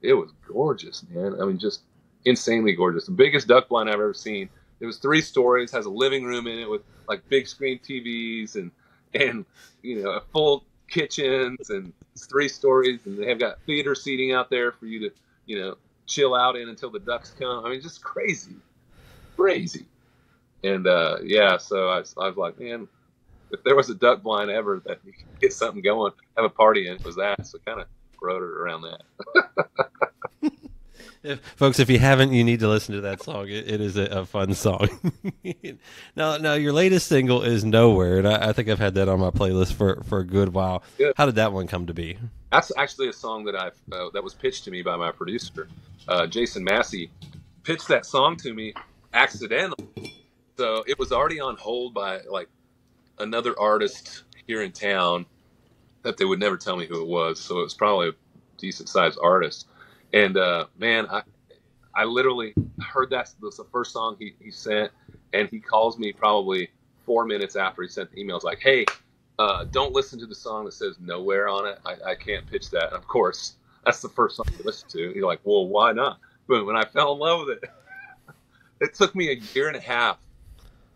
it 0.00 0.14
was 0.14 0.32
gorgeous, 0.46 1.04
man. 1.10 1.40
I 1.40 1.44
mean, 1.44 1.58
just 1.58 1.82
insanely 2.24 2.72
gorgeous. 2.74 3.06
The 3.06 3.12
biggest 3.12 3.48
duck 3.48 3.68
blind 3.68 3.88
I've 3.88 3.94
ever 3.94 4.14
seen. 4.14 4.48
It 4.80 4.86
was 4.86 4.98
three 4.98 5.20
stories, 5.20 5.70
has 5.70 5.86
a 5.86 5.90
living 5.90 6.24
room 6.24 6.46
in 6.46 6.58
it 6.58 6.68
with 6.68 6.82
like 7.08 7.28
big 7.28 7.46
screen 7.46 7.78
TVs 7.78 8.56
and 8.56 8.70
and 9.14 9.44
you 9.82 10.02
know 10.02 10.10
a 10.10 10.20
full 10.32 10.64
kitchens 10.92 11.70
and 11.70 11.94
three 12.30 12.48
stories 12.48 13.06
and 13.06 13.18
they 13.18 13.28
have 13.28 13.40
got 13.40 13.56
theater 13.66 13.96
seating 13.96 14.32
out 14.32 14.50
there 14.50 14.72
for 14.72 14.86
you 14.86 15.00
to 15.00 15.10
you 15.46 15.60
know 15.60 15.76
chill 16.06 16.36
out 16.36 16.56
in 16.56 16.68
until 16.70 16.90
the 16.92 17.00
ducks 17.00 17.34
come. 17.38 17.66
I 17.66 17.70
mean, 17.70 17.82
just 17.82 18.04
crazy, 18.04 18.56
crazy. 19.38 19.86
And 20.64 20.86
uh, 20.86 21.18
yeah, 21.24 21.58
so 21.58 21.88
I, 21.88 21.98
I 22.20 22.28
was 22.28 22.36
like, 22.36 22.58
man, 22.60 22.88
if 23.50 23.62
there 23.64 23.76
was 23.76 23.90
a 23.90 23.94
duck 23.96 24.22
blind 24.22 24.50
ever 24.50 24.82
that 24.86 25.00
you 25.04 25.12
could 25.12 25.26
get 25.40 25.52
something 25.54 25.82
going, 25.82 26.12
have 26.36 26.46
a 26.46 26.50
party 26.50 26.88
in, 26.88 26.94
it 26.96 27.04
was 27.04 27.16
that. 27.16 27.46
So 27.46 27.58
kind 27.66 27.80
of 27.80 27.86
wrote 28.22 28.42
it 28.42 28.46
around 28.50 28.82
that. 28.82 29.02
If, 31.22 31.40
folks, 31.56 31.78
if 31.78 31.88
you 31.88 32.00
haven't, 32.00 32.32
you 32.32 32.42
need 32.42 32.60
to 32.60 32.68
listen 32.68 32.96
to 32.96 33.02
that 33.02 33.22
song. 33.22 33.48
It, 33.48 33.70
it 33.70 33.80
is 33.80 33.96
a, 33.96 34.04
a 34.06 34.26
fun 34.26 34.54
song. 34.54 34.88
now, 36.16 36.36
now 36.36 36.54
your 36.54 36.72
latest 36.72 37.06
single 37.06 37.42
is 37.42 37.64
"Nowhere," 37.64 38.18
and 38.18 38.26
I, 38.26 38.48
I 38.48 38.52
think 38.52 38.68
I've 38.68 38.80
had 38.80 38.94
that 38.94 39.08
on 39.08 39.20
my 39.20 39.30
playlist 39.30 39.74
for, 39.74 40.02
for 40.04 40.18
a 40.18 40.26
good 40.26 40.52
while. 40.52 40.82
Good. 40.98 41.14
How 41.16 41.26
did 41.26 41.36
that 41.36 41.52
one 41.52 41.68
come 41.68 41.86
to 41.86 41.94
be? 41.94 42.18
That's 42.50 42.72
actually 42.76 43.08
a 43.08 43.12
song 43.12 43.44
that 43.44 43.54
I've 43.54 43.80
uh, 43.92 44.10
that 44.12 44.24
was 44.24 44.34
pitched 44.34 44.64
to 44.64 44.70
me 44.72 44.82
by 44.82 44.96
my 44.96 45.12
producer, 45.12 45.68
uh, 46.08 46.26
Jason 46.26 46.64
Massey. 46.64 47.10
Pitched 47.62 47.86
that 47.88 48.04
song 48.04 48.36
to 48.38 48.52
me 48.52 48.74
accidentally, 49.14 50.24
so 50.56 50.82
it 50.88 50.98
was 50.98 51.12
already 51.12 51.38
on 51.38 51.56
hold 51.56 51.94
by 51.94 52.20
like 52.22 52.48
another 53.20 53.58
artist 53.60 54.24
here 54.48 54.62
in 54.62 54.72
town 54.72 55.24
that 56.02 56.16
they 56.16 56.24
would 56.24 56.40
never 56.40 56.56
tell 56.56 56.76
me 56.76 56.86
who 56.86 57.00
it 57.00 57.06
was. 57.06 57.38
So 57.38 57.60
it 57.60 57.62
was 57.62 57.74
probably 57.74 58.08
a 58.08 58.12
decent 58.58 58.88
sized 58.88 59.18
artist. 59.22 59.68
And 60.12 60.36
uh, 60.38 60.66
man, 60.78 61.06
I 61.10 61.22
I 61.96 62.04
literally 62.06 62.56
heard 62.80 63.10
that 63.12 63.30
was 63.42 63.58
the 63.58 63.66
first 63.72 63.92
song 63.94 64.16
he, 64.20 64.34
he 64.40 64.52
sent, 64.52 64.92
and 65.34 65.48
he 65.50 65.60
calls 65.60 65.98
me 65.98 66.12
probably 66.14 66.70
four 67.06 67.26
minutes 67.26 67.56
after 67.56 67.82
he 67.82 67.88
sent 67.88 68.12
the 68.12 68.20
email. 68.20 68.36
It's 68.36 68.46
like, 68.46 68.60
hey, 68.62 68.90
uh, 69.38 69.66
don't 69.72 69.94
listen 69.94 70.20
to 70.20 70.26
the 70.26 70.36
song 70.36 70.66
that 70.66 70.72
says 70.74 70.98
nowhere 71.00 71.48
on 71.48 71.66
it. 71.68 71.78
I, 71.86 72.12
I 72.12 72.16
can't 72.16 72.46
pitch 72.46 72.70
that. 72.72 72.88
And 72.88 72.96
of 72.96 73.06
course, 73.08 73.56
that's 73.84 74.02
the 74.02 74.10
first 74.10 74.36
song 74.38 74.46
you 74.50 74.64
listen 74.64 74.88
to. 74.92 75.14
You're 75.16 75.28
like, 75.28 75.40
well, 75.44 75.68
why 75.68 75.92
not? 75.92 76.20
Boom. 76.48 76.70
And 76.70 76.78
I 76.78 76.84
fell 76.86 77.14
in 77.14 77.20
love 77.20 77.46
with 77.46 77.58
it. 77.62 77.70
it 78.82 78.94
took 78.94 79.14
me 79.16 79.30
a 79.30 79.42
year 79.54 79.68
and 79.68 79.76
a 79.76 79.82
half 79.82 80.18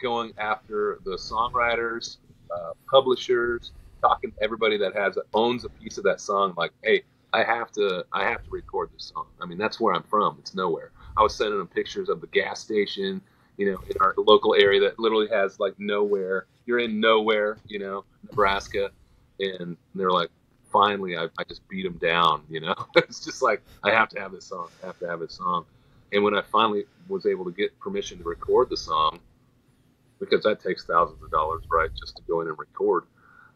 going 0.03 0.33
after 0.39 1.01
the 1.05 1.17
songwriters, 1.19 2.19
uh, 2.55 2.73
publishers, 2.91 3.73
talking 4.03 4.33
to 4.33 4.45
everybody 4.45 4.79
that 4.79 4.97
has 4.97 5.19
owns 5.35 5.65
a 5.65 5.71
piece 5.71 5.99
of 5.99 6.05
that 6.05 6.21
song. 6.23 6.55
Like, 6.59 6.73
hey, 6.85 7.05
I 7.37 7.45
have 7.45 7.71
to, 7.73 8.05
I 8.15 8.25
have 8.25 8.43
to 8.45 8.51
record 8.51 8.89
this 8.95 9.13
song. 9.15 9.27
I 9.43 9.45
mean, 9.47 9.59
that's 9.59 9.79
where 9.79 9.95
I'm 9.95 10.05
from. 10.05 10.39
It's 10.41 10.55
nowhere. 10.55 10.91
I 11.19 11.23
was 11.23 11.35
sending 11.35 11.59
them 11.59 11.69
pictures 11.69 12.09
of 12.09 12.23
the 12.23 12.27
gas 12.29 12.61
station, 12.61 13.21
you 13.59 13.71
know, 13.71 13.79
in 13.91 13.97
our 14.01 14.15
local 14.17 14.55
area 14.55 14.81
that 14.81 14.99
literally 14.99 15.29
has 15.29 15.61
like 15.61 15.75
nowhere. 15.79 16.47
You're 16.65 16.79
in 16.79 16.99
nowhere, 16.99 17.59
you 17.69 17.79
know, 17.79 18.07
Nebraska, 18.25 18.91
and 19.39 19.77
they're 19.95 20.11
like, 20.11 20.31
finally, 20.73 21.19
I, 21.19 21.25
I 21.39 21.45
just 21.47 21.67
beat 21.69 21.83
them 21.83 21.99
down. 21.99 22.43
You 22.49 22.61
know, 22.61 22.75
it's 22.97 23.23
just 23.23 23.43
like 23.43 23.63
I 23.85 23.91
have 23.91 24.09
to 24.11 24.21
have 24.21 24.33
this 24.33 24.47
song. 24.47 24.69
I 24.83 24.87
have 24.87 24.99
to 25.01 25.07
have 25.07 25.21
this 25.21 25.35
song. 25.35 25.67
And 26.13 26.25
when 26.25 26.35
I 26.35 26.41
finally 26.41 26.85
was 27.07 27.27
able 27.27 27.45
to 27.45 27.53
get 27.53 27.79
permission 27.81 28.17
to 28.19 28.25
record 28.25 28.71
the 28.71 28.79
song, 28.79 29.21
because 30.21 30.43
that 30.45 30.63
takes 30.63 30.87
thousands 30.87 31.23
of 31.23 31.31
dollars, 31.31 31.65
right, 31.71 31.91
just 31.99 32.17
to 32.17 32.23
go 32.27 32.41
in 32.41 32.49
and 32.49 32.59
record. 32.59 33.05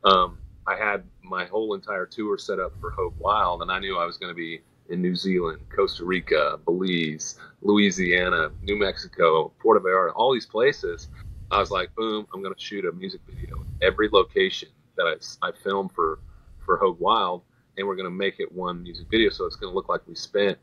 Um, 0.05 0.39
I 0.71 0.77
had 0.77 1.03
my 1.25 1.47
whole 1.47 1.75
entire 1.75 2.07
tour 2.07 2.39
set 2.39 2.61
up 2.61 2.73
for 2.81 2.91
Hoge 2.93 3.15
Wild, 3.19 3.63
and 3.63 3.73
I 3.73 3.81
knew 3.81 3.99
I 3.99 4.05
was 4.05 4.19
going 4.19 4.31
to 4.31 4.37
be 4.37 4.61
in 4.89 5.03
New 5.03 5.17
Zealand, 5.17 5.61
Costa 5.75 6.05
Rica, 6.05 6.61
Belize, 6.65 7.39
Louisiana, 7.63 8.51
New 8.63 8.79
Mexico, 8.79 9.53
Puerto 9.59 9.81
Vallarta, 9.81 10.13
all 10.15 10.33
these 10.33 10.47
places. 10.47 11.09
I 11.51 11.59
was 11.59 11.73
like, 11.73 11.93
boom, 11.97 12.25
I'm 12.33 12.41
going 12.41 12.55
to 12.55 12.61
shoot 12.61 12.85
a 12.85 12.93
music 12.93 13.21
video 13.29 13.65
every 13.83 14.09
location 14.13 14.69
that 14.97 15.07
I, 15.43 15.49
I 15.49 15.51
filmed 15.65 15.91
for 15.91 16.21
for 16.65 16.77
Hoge 16.77 17.01
Wild, 17.01 17.43
and 17.77 17.89
we're 17.89 17.97
going 17.97 18.05
to 18.05 18.17
make 18.17 18.39
it 18.39 18.53
one 18.53 18.81
music 18.81 19.09
video, 19.11 19.31
so 19.31 19.47
it's 19.47 19.57
going 19.57 19.73
to 19.73 19.75
look 19.75 19.89
like 19.89 20.07
we 20.07 20.15
spent 20.15 20.57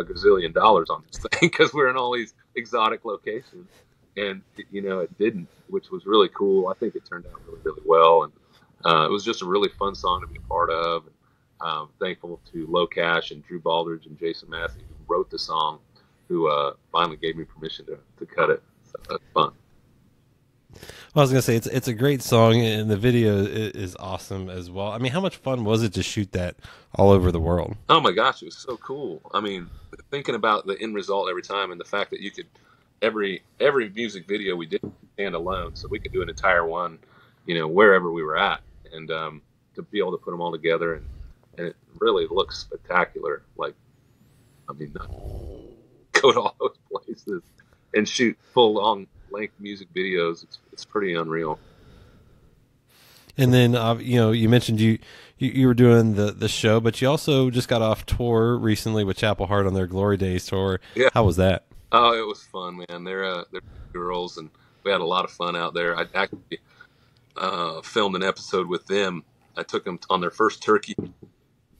a 0.00 0.04
gazillion 0.04 0.52
dollars 0.52 0.90
on 0.90 1.04
this 1.06 1.20
thing 1.30 1.50
because 1.50 1.72
we're 1.72 1.88
in 1.88 1.96
all 1.96 2.12
these 2.12 2.34
exotic 2.56 3.04
locations 3.04 3.68
and 4.16 4.42
you 4.70 4.82
know 4.82 5.00
it 5.00 5.18
didn't, 5.18 5.48
which 5.68 5.90
was 5.90 6.04
really 6.04 6.28
cool. 6.30 6.68
I 6.68 6.74
think 6.74 6.96
it 6.96 7.04
turned 7.04 7.26
out 7.26 7.40
really 7.46 7.60
really 7.62 7.82
well, 7.84 8.24
and 8.24 8.32
uh, 8.84 9.06
it 9.06 9.10
was 9.10 9.24
just 9.24 9.42
a 9.42 9.46
really 9.46 9.68
fun 9.68 9.94
song 9.94 10.20
to 10.20 10.26
be 10.26 10.38
a 10.38 10.48
part 10.48 10.70
of. 10.70 11.06
And, 11.06 11.14
um, 11.60 11.88
thankful 11.98 12.40
to 12.52 12.66
LoCash 12.66 13.30
and 13.30 13.44
Drew 13.46 13.60
Baldridge 13.60 14.06
and 14.06 14.18
Jason 14.18 14.50
Massey 14.50 14.80
who 14.80 15.14
wrote 15.14 15.30
the 15.30 15.38
song, 15.38 15.78
who 16.28 16.48
uh, 16.48 16.74
finally 16.92 17.16
gave 17.16 17.36
me 17.36 17.44
permission 17.44 17.86
to, 17.86 17.98
to 18.18 18.26
cut 18.26 18.50
it. 18.50 18.62
So 18.84 18.98
that's 19.08 19.22
fun. 19.32 19.52
Well, 21.14 21.22
I 21.22 21.24
was 21.24 21.30
gonna 21.30 21.42
say 21.42 21.56
it's 21.56 21.66
it's 21.66 21.88
a 21.88 21.94
great 21.94 22.20
song, 22.20 22.60
and 22.60 22.90
the 22.90 22.96
video 22.96 23.38
is, 23.38 23.72
is 23.72 23.96
awesome 23.96 24.50
as 24.50 24.70
well. 24.70 24.88
I 24.88 24.98
mean, 24.98 25.12
how 25.12 25.20
much 25.20 25.36
fun 25.36 25.64
was 25.64 25.82
it 25.82 25.94
to 25.94 26.02
shoot 26.02 26.32
that 26.32 26.56
all 26.94 27.10
over 27.10 27.32
the 27.32 27.40
world? 27.40 27.76
Oh 27.88 28.00
my 28.00 28.12
gosh, 28.12 28.42
it 28.42 28.46
was 28.46 28.58
so 28.58 28.76
cool. 28.76 29.22
I 29.32 29.40
mean, 29.40 29.70
thinking 30.10 30.34
about 30.34 30.66
the 30.66 30.78
end 30.78 30.94
result 30.94 31.30
every 31.30 31.42
time, 31.42 31.70
and 31.70 31.80
the 31.80 31.86
fact 31.86 32.10
that 32.10 32.20
you 32.20 32.30
could 32.30 32.46
every 33.00 33.42
every 33.60 33.88
music 33.88 34.26
video 34.26 34.56
we 34.56 34.66
did 34.66 34.82
stand 35.14 35.34
alone, 35.34 35.74
so 35.74 35.88
we 35.88 35.98
could 35.98 36.12
do 36.12 36.20
an 36.20 36.28
entire 36.28 36.66
one, 36.66 36.98
you 37.46 37.54
know, 37.54 37.68
wherever 37.68 38.10
we 38.10 38.22
were 38.22 38.36
at, 38.36 38.60
and 38.92 39.10
um, 39.10 39.42
to 39.74 39.82
be 39.82 39.98
able 39.98 40.12
to 40.12 40.18
put 40.18 40.30
them 40.30 40.40
all 40.40 40.52
together, 40.52 40.94
and, 40.94 41.06
and 41.58 41.66
it 41.68 41.76
really 41.98 42.26
looks 42.30 42.58
spectacular. 42.58 43.42
Like, 43.56 43.74
I 44.68 44.72
mean, 44.72 44.92
go 46.12 46.32
to 46.32 46.40
all 46.40 46.56
those 46.58 46.76
places 46.90 47.42
and 47.94 48.08
shoot 48.08 48.36
full 48.52 48.74
long 48.74 49.06
length 49.30 49.54
music 49.58 49.88
videos. 49.94 50.42
It's 50.44 50.58
it's 50.72 50.84
pretty 50.84 51.14
unreal. 51.14 51.58
And 53.38 53.52
then 53.52 53.74
uh, 53.74 53.94
you 53.96 54.16
know 54.16 54.32
you 54.32 54.48
mentioned 54.48 54.80
you, 54.80 54.98
you 55.38 55.50
you 55.50 55.66
were 55.66 55.74
doing 55.74 56.14
the 56.14 56.32
the 56.32 56.48
show, 56.48 56.80
but 56.80 57.00
you 57.00 57.08
also 57.08 57.50
just 57.50 57.68
got 57.68 57.82
off 57.82 58.06
tour 58.06 58.56
recently 58.56 59.04
with 59.04 59.18
Chapel 59.18 59.46
Hart 59.46 59.66
on 59.66 59.74
their 59.74 59.86
Glory 59.86 60.16
Days 60.16 60.46
tour. 60.46 60.80
Yeah. 60.94 61.10
How 61.12 61.24
was 61.24 61.36
that? 61.36 61.64
Oh, 61.92 62.12
it 62.18 62.26
was 62.26 62.42
fun, 62.44 62.84
man. 62.88 63.04
They're 63.04 63.24
uh, 63.24 63.44
they're 63.52 63.60
girls, 63.92 64.38
and 64.38 64.50
we 64.84 64.90
had 64.90 65.00
a 65.00 65.06
lot 65.06 65.24
of 65.24 65.30
fun 65.30 65.54
out 65.54 65.74
there. 65.74 65.96
I 65.96 66.06
actually 66.14 66.60
uh, 67.36 67.82
filmed 67.82 68.16
an 68.16 68.22
episode 68.22 68.66
with 68.66 68.86
them. 68.86 69.24
I 69.56 69.62
took 69.62 69.84
them 69.84 69.98
on 70.10 70.20
their 70.20 70.30
first 70.30 70.62
turkey 70.62 70.94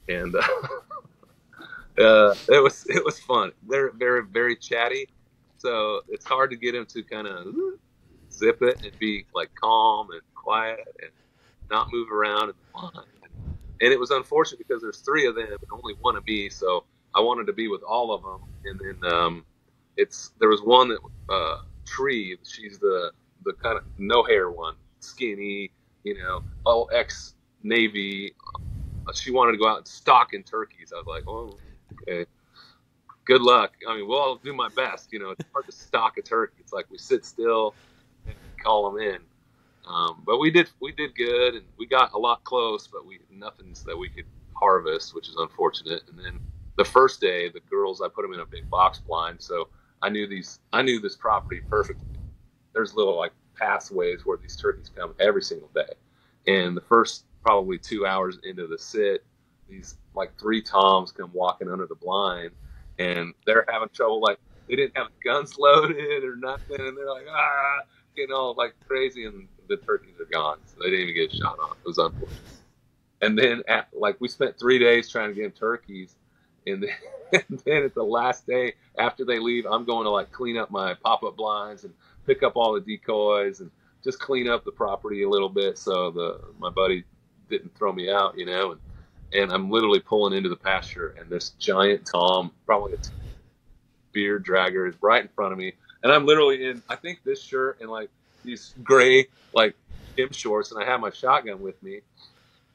and 0.07 0.35
uh, 1.99 2.33
it 2.49 2.63
was 2.63 2.85
it 2.87 3.03
was 3.03 3.19
fun. 3.19 3.51
They're 3.67 3.91
very 3.91 4.23
very 4.23 4.55
chatty, 4.55 5.07
so 5.57 6.01
it's 6.09 6.25
hard 6.25 6.51
to 6.51 6.57
get 6.57 6.73
them 6.73 6.85
to 6.87 7.03
kind 7.03 7.27
of 7.27 7.47
zip 8.31 8.61
it 8.61 8.83
and 8.83 8.97
be 8.99 9.25
like 9.33 9.49
calm 9.55 10.11
and 10.11 10.21
quiet 10.35 10.79
and 11.01 11.11
not 11.69 11.91
move 11.91 12.11
around 12.11 12.49
and 12.49 12.57
fun. 12.73 13.03
And 13.79 13.93
it 13.93 13.99
was 13.99 14.11
unfortunate 14.11 14.59
because 14.59 14.81
there's 14.81 14.99
three 14.99 15.27
of 15.27 15.35
them 15.35 15.47
and 15.49 15.59
only 15.71 15.93
one 16.01 16.15
of 16.15 16.25
me, 16.25 16.49
so 16.49 16.85
I 17.13 17.19
wanted 17.19 17.47
to 17.47 17.53
be 17.53 17.67
with 17.67 17.83
all 17.83 18.13
of 18.13 18.23
them. 18.23 18.49
And 18.65 18.79
then 18.79 19.11
um, 19.11 19.45
it's 19.97 20.31
there 20.39 20.49
was 20.49 20.61
one 20.61 20.89
that 20.89 20.99
uh, 21.29 21.61
Tree. 21.85 22.37
She's 22.43 22.79
the 22.79 23.11
the 23.43 23.53
kind 23.53 23.77
of 23.77 23.83
no 23.97 24.23
hair 24.23 24.49
one, 24.49 24.75
skinny, 24.99 25.71
you 26.03 26.17
know, 26.17 26.43
all 26.65 26.89
ex 26.93 27.35
Navy. 27.63 28.33
She 29.13 29.31
wanted 29.31 29.53
to 29.53 29.57
go 29.57 29.67
out 29.67 29.77
and 29.77 29.87
stalk 29.87 30.33
in 30.33 30.43
turkeys. 30.43 30.91
I 30.93 30.97
was 30.97 31.07
like, 31.07 31.23
oh, 31.27 31.57
okay. 32.01 32.25
Good 33.25 33.41
luck. 33.41 33.73
I 33.87 33.95
mean, 33.95 34.07
well, 34.07 34.21
I'll 34.21 34.35
do 34.35 34.53
my 34.53 34.69
best. 34.69 35.11
You 35.11 35.19
know, 35.19 35.31
it's 35.31 35.43
hard 35.53 35.65
to 35.65 35.71
stalk 35.71 36.17
a 36.17 36.21
turkey. 36.21 36.57
It's 36.59 36.73
like 36.73 36.85
we 36.89 36.97
sit 36.97 37.25
still 37.25 37.75
and 38.25 38.35
call 38.63 38.91
them 38.91 39.01
in. 39.01 39.19
Um, 39.85 40.23
but 40.25 40.37
we 40.37 40.51
did 40.51 40.69
we 40.81 40.91
did 40.91 41.15
good, 41.15 41.55
and 41.55 41.65
we 41.77 41.85
got 41.85 42.13
a 42.13 42.17
lot 42.17 42.43
close, 42.43 42.87
but 42.87 43.05
we 43.05 43.19
nothing 43.31 43.73
that 43.85 43.97
we 43.97 44.09
could 44.09 44.25
harvest, 44.53 45.15
which 45.15 45.29
is 45.29 45.35
unfortunate. 45.37 46.03
And 46.09 46.19
then 46.19 46.39
the 46.77 46.83
first 46.83 47.21
day, 47.21 47.49
the 47.49 47.61
girls, 47.61 48.01
I 48.01 48.07
put 48.09 48.23
them 48.23 48.33
in 48.33 48.41
a 48.41 48.45
big 48.45 48.69
box 48.69 48.99
blind, 48.99 49.41
so 49.41 49.69
I 50.01 50.09
knew 50.09 50.27
these 50.27 50.59
I 50.73 50.81
knew 50.81 50.99
this 50.99 51.15
property 51.15 51.61
perfectly. 51.69 52.05
There's 52.73 52.93
little 52.93 53.17
like 53.17 53.31
pathways 53.59 54.21
where 54.25 54.37
these 54.41 54.55
turkeys 54.57 54.89
come 54.95 55.15
every 55.19 55.41
single 55.43 55.71
day, 55.75 55.93
and 56.47 56.77
the 56.77 56.81
first 56.81 57.25
probably 57.43 57.77
two 57.79 58.05
hours 58.05 58.39
into 58.43 58.67
the 58.67 58.77
sit, 58.77 59.25
these 59.69 59.97
like 60.15 60.37
three 60.39 60.61
toms 60.61 61.11
come 61.11 61.31
walking 61.33 61.69
under 61.71 61.87
the 61.87 61.95
blind, 61.95 62.51
and 62.99 63.33
they're 63.45 63.65
having 63.69 63.89
trouble. 63.93 64.21
Like 64.21 64.39
they 64.69 64.75
didn't 64.75 64.97
have 64.97 65.07
guns 65.25 65.55
loaded 65.59 66.23
or 66.23 66.35
nothing, 66.37 66.77
and 66.79 66.97
they're 66.97 67.09
like 67.11 67.27
ah, 67.31 67.79
getting 68.15 68.33
all 68.35 68.55
like 68.57 68.75
crazy, 68.87 69.25
and 69.25 69.47
the 69.69 69.77
turkeys 69.77 70.15
are 70.19 70.29
gone. 70.31 70.57
So 70.65 70.77
they 70.83 70.91
didn't 70.91 71.09
even 71.09 71.15
get 71.15 71.33
shot 71.33 71.57
on. 71.61 71.71
It 71.85 71.87
was 71.87 71.97
unfortunate. 71.99 72.33
And 73.21 73.37
then 73.37 73.63
at, 73.67 73.87
like 73.93 74.17
we 74.21 74.27
spent 74.27 74.59
three 74.59 74.79
days 74.79 75.09
trying 75.09 75.29
to 75.29 75.35
get 75.35 75.43
them 75.43 75.51
turkeys, 75.51 76.15
and 76.65 76.83
then, 76.83 76.89
and 77.49 77.59
then 77.65 77.83
at 77.83 77.95
the 77.95 78.03
last 78.03 78.45
day 78.45 78.73
after 78.97 79.25
they 79.25 79.39
leave, 79.39 79.65
I'm 79.65 79.85
going 79.85 80.05
to 80.05 80.11
like 80.11 80.31
clean 80.31 80.57
up 80.57 80.71
my 80.71 80.93
pop 81.03 81.23
up 81.23 81.35
blinds 81.35 81.83
and 81.83 81.93
pick 82.27 82.43
up 82.43 82.53
all 82.57 82.73
the 82.75 82.81
decoys 82.81 83.61
and 83.61 83.71
just 84.03 84.19
clean 84.19 84.49
up 84.49 84.65
the 84.65 84.73
property 84.73 85.23
a 85.23 85.29
little 85.29 85.49
bit 85.49 85.79
so 85.79 86.11
the 86.11 86.39
my 86.59 86.71
buddy 86.71 87.05
didn't 87.49 87.75
throw 87.77 87.93
me 87.93 88.11
out, 88.11 88.37
you 88.37 88.47
know. 88.47 88.73
And 88.73 88.81
and 89.33 89.53
I'm 89.53 89.71
literally 89.71 90.01
pulling 90.01 90.37
into 90.37 90.49
the 90.49 90.57
pasture, 90.57 91.15
and 91.19 91.29
this 91.31 91.51
giant 91.59 92.07
tom, 92.11 92.53
probably 92.67 92.93
a 92.95 92.97
beard 94.13 94.45
dragger, 94.45 94.89
is 94.89 94.95
right 95.01 95.23
in 95.23 95.29
front 95.29 95.53
of 95.53 95.59
me, 95.59 95.73
and 96.03 96.11
I'm 96.13 96.25
literally 96.25 96.65
in 96.65 96.83
I 96.89 96.97
think 96.97 97.21
this 97.25 97.43
shirt 97.43 97.79
and 97.81 97.89
like 97.91 98.11
these 98.43 98.75
gray 98.83 99.27
like 99.53 99.75
gym 100.17 100.29
shorts, 100.33 100.71
and 100.71 100.83
I 100.83 100.87
have 100.87 101.01
my 101.01 101.11
shotgun 101.11 101.61
with 101.61 101.81
me 101.83 102.01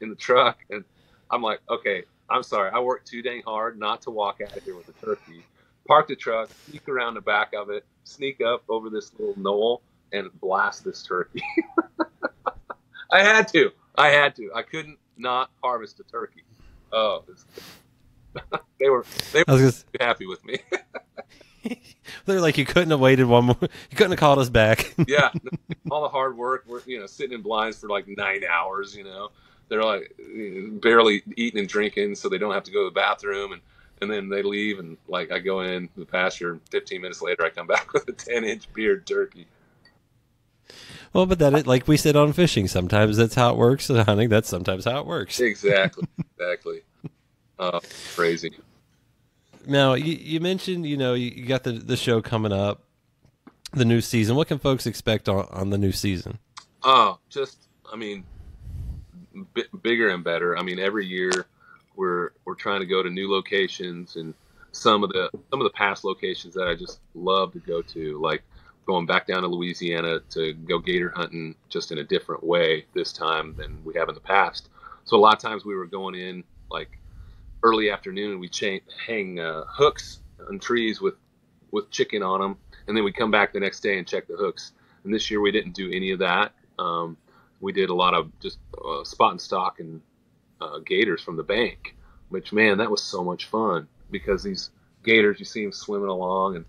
in 0.01 0.09
the 0.09 0.15
truck, 0.15 0.59
and 0.69 0.85
I'm 1.31 1.41
like, 1.43 1.61
okay, 1.69 2.03
I'm 2.29 2.43
sorry, 2.43 2.71
I 2.73 2.79
worked 2.81 3.07
too 3.07 3.21
dang 3.23 3.43
hard 3.43 3.79
not 3.79 4.03
to 4.03 4.11
walk 4.11 4.39
out 4.41 4.57
of 4.57 4.63
here 4.63 4.75
with 4.75 4.89
a 4.89 4.93
turkey. 5.05 5.45
Park 5.87 6.07
the 6.07 6.15
truck, 6.15 6.49
sneak 6.69 6.87
around 6.87 7.15
the 7.15 7.21
back 7.21 7.53
of 7.53 7.69
it, 7.69 7.85
sneak 8.03 8.41
up 8.41 8.63
over 8.69 8.89
this 8.89 9.11
little 9.19 9.37
knoll, 9.37 9.81
and 10.13 10.29
blast 10.39 10.83
this 10.83 11.03
turkey. 11.03 11.43
I 13.11 13.21
had 13.21 13.47
to. 13.49 13.71
I 13.95 14.09
had 14.09 14.35
to. 14.37 14.51
I 14.55 14.61
couldn't 14.61 14.97
not 15.17 15.51
harvest 15.61 15.99
a 15.99 16.03
turkey. 16.03 16.43
Oh, 16.91 17.23
they 18.79 18.89
were 18.89 19.05
they 19.31 19.43
were 19.47 19.57
just, 19.57 19.85
happy 19.99 20.25
with 20.25 20.43
me. 20.45 20.59
They're 22.25 22.41
like, 22.41 22.57
you 22.57 22.65
couldn't 22.65 22.91
have 22.91 22.99
waited 22.99 23.25
one 23.25 23.45
more. 23.45 23.57
You 23.61 23.97
couldn't 23.97 24.11
have 24.11 24.19
called 24.19 24.39
us 24.39 24.49
back. 24.49 24.93
yeah, 25.07 25.31
all 25.89 26.03
the 26.03 26.09
hard 26.09 26.37
work. 26.37 26.63
We're 26.67 26.81
you 26.85 26.99
know 26.99 27.05
sitting 27.05 27.33
in 27.33 27.41
blinds 27.41 27.79
for 27.79 27.89
like 27.89 28.07
nine 28.07 28.43
hours. 28.49 28.95
You 28.95 29.03
know, 29.03 29.29
they're 29.69 29.83
like 29.83 30.15
barely 30.81 31.23
eating 31.35 31.59
and 31.59 31.67
drinking, 31.67 32.15
so 32.15 32.29
they 32.29 32.37
don't 32.37 32.53
have 32.53 32.63
to 32.63 32.71
go 32.71 32.83
to 32.83 32.89
the 32.89 32.95
bathroom, 32.95 33.53
and 33.53 33.61
and 34.03 34.11
then 34.11 34.29
they 34.29 34.43
leave, 34.43 34.79
and 34.79 34.97
like 35.07 35.31
I 35.31 35.39
go 35.39 35.61
in 35.61 35.89
the 35.95 36.05
pasture, 36.05 36.51
and 36.51 36.61
15 36.69 37.01
minutes 37.01 37.21
later 37.21 37.43
I 37.43 37.49
come 37.49 37.67
back 37.67 37.91
with 37.93 38.07
a 38.07 38.13
10 38.13 38.43
inch 38.43 38.71
beard 38.73 39.07
turkey. 39.07 39.47
Well, 41.13 41.25
but 41.25 41.39
that 41.39 41.67
like 41.67 41.87
we 41.87 41.97
said 41.97 42.15
on 42.15 42.33
fishing, 42.33 42.67
sometimes 42.67 43.17
that's 43.17 43.35
how 43.35 43.51
it 43.51 43.57
works. 43.57 43.89
And 43.89 43.99
hunting, 43.99 44.29
that's 44.29 44.49
sometimes 44.49 44.85
how 44.85 44.99
it 44.99 45.05
works. 45.05 45.39
Exactly, 45.39 46.07
exactly. 46.39 46.81
Uh, 47.59 47.79
crazy. 48.15 48.51
Now 49.65 49.93
you, 49.93 50.13
you 50.15 50.39
mentioned 50.39 50.85
you 50.85 50.97
know 50.97 51.13
you 51.13 51.45
got 51.45 51.63
the 51.63 51.73
the 51.73 51.97
show 51.97 52.21
coming 52.21 52.51
up, 52.51 52.81
the 53.71 53.85
new 53.85 54.01
season. 54.01 54.35
What 54.35 54.47
can 54.47 54.59
folks 54.59 54.85
expect 54.85 55.29
on, 55.29 55.47
on 55.51 55.69
the 55.69 55.77
new 55.77 55.91
season? 55.91 56.39
Oh, 56.81 57.19
just 57.29 57.67
I 57.91 57.95
mean, 57.95 58.23
b- 59.53 59.65
bigger 59.81 60.09
and 60.09 60.23
better. 60.23 60.57
I 60.57 60.63
mean, 60.63 60.79
every 60.79 61.05
year 61.05 61.45
we're 61.95 62.31
we're 62.45 62.55
trying 62.55 62.79
to 62.79 62.85
go 62.85 63.03
to 63.03 63.09
new 63.09 63.31
locations 63.31 64.15
and 64.15 64.33
some 64.71 65.03
of 65.03 65.11
the 65.11 65.29
some 65.51 65.61
of 65.61 65.65
the 65.65 65.73
past 65.73 66.03
locations 66.03 66.53
that 66.55 66.67
I 66.67 66.75
just 66.75 66.99
love 67.13 67.53
to 67.53 67.59
go 67.59 67.81
to, 67.81 68.19
like 68.21 68.43
going 68.85 69.05
back 69.05 69.27
down 69.27 69.43
to 69.43 69.47
Louisiana 69.47 70.19
to 70.31 70.53
go 70.53 70.79
gator 70.79 71.11
hunting 71.15 71.55
just 71.69 71.91
in 71.91 71.99
a 71.99 72.03
different 72.03 72.43
way 72.43 72.85
this 72.93 73.13
time 73.13 73.55
than 73.57 73.83
we 73.85 73.93
have 73.95 74.09
in 74.09 74.15
the 74.15 74.21
past. 74.21 74.69
So 75.05 75.15
a 75.15 75.19
lot 75.19 75.35
of 75.35 75.39
times 75.39 75.63
we 75.63 75.75
were 75.75 75.85
going 75.85 76.15
in 76.15 76.43
like 76.69 76.99
early 77.61 77.91
afternoon 77.91 78.31
and 78.31 78.39
we 78.39 78.49
cha- 78.49 78.83
hang 79.05 79.39
uh, 79.39 79.63
hooks 79.67 80.19
on 80.49 80.59
trees 80.59 80.99
with 80.99 81.15
with 81.71 81.89
chicken 81.89 82.21
on 82.21 82.39
them, 82.39 82.57
and 82.87 82.95
then 82.95 83.03
we 83.03 83.11
come 83.11 83.31
back 83.31 83.53
the 83.53 83.59
next 83.59 83.79
day 83.81 83.97
and 83.97 84.07
check 84.07 84.27
the 84.27 84.35
hooks. 84.35 84.73
And 85.03 85.13
this 85.13 85.29
year 85.29 85.41
we 85.41 85.51
didn't 85.51 85.73
do 85.73 85.91
any 85.91 86.11
of 86.11 86.19
that. 86.19 86.53
Um, 86.79 87.17
we 87.61 87.71
did 87.71 87.89
a 87.89 87.93
lot 87.93 88.13
of 88.13 88.31
just 88.39 88.59
uh, 88.83 89.03
spot 89.03 89.31
and 89.31 89.41
stock 89.41 89.79
and 89.79 90.01
uh, 90.63 90.79
gators 90.79 91.21
from 91.21 91.37
the 91.37 91.43
bank, 91.43 91.95
which 92.29 92.53
man, 92.53 92.77
that 92.77 92.89
was 92.89 93.01
so 93.01 93.23
much 93.23 93.45
fun 93.45 93.87
because 94.11 94.43
these 94.43 94.69
gators 95.03 95.39
you 95.39 95.45
see 95.45 95.63
them 95.63 95.71
swimming 95.71 96.09
along 96.09 96.55
and 96.55 96.65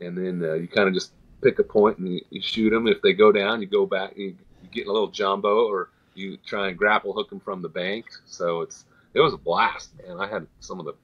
and 0.00 0.16
then 0.16 0.48
uh, 0.48 0.54
you 0.54 0.68
kind 0.68 0.88
of 0.88 0.94
just 0.94 1.12
pick 1.42 1.58
a 1.58 1.64
point 1.64 1.98
and 1.98 2.12
you, 2.12 2.20
you, 2.30 2.42
shoot 2.42 2.70
them. 2.70 2.86
If 2.86 3.00
they 3.02 3.12
go 3.12 3.32
down, 3.32 3.60
you 3.60 3.66
go 3.66 3.86
back, 3.86 4.16
you, 4.16 4.36
you 4.62 4.68
get 4.70 4.86
a 4.86 4.92
little 4.92 5.08
jumbo, 5.08 5.66
or 5.66 5.90
you 6.14 6.36
try 6.44 6.68
and 6.68 6.76
grapple 6.76 7.12
hook 7.12 7.30
them 7.30 7.40
from 7.40 7.62
the 7.62 7.68
bank. 7.68 8.06
So 8.26 8.62
it's 8.62 8.84
it 9.14 9.20
was 9.20 9.32
a 9.32 9.38
blast, 9.38 9.90
man. 9.98 10.20
I 10.20 10.28
had 10.28 10.46
some 10.60 10.80
of 10.80 10.86
the 10.86 10.94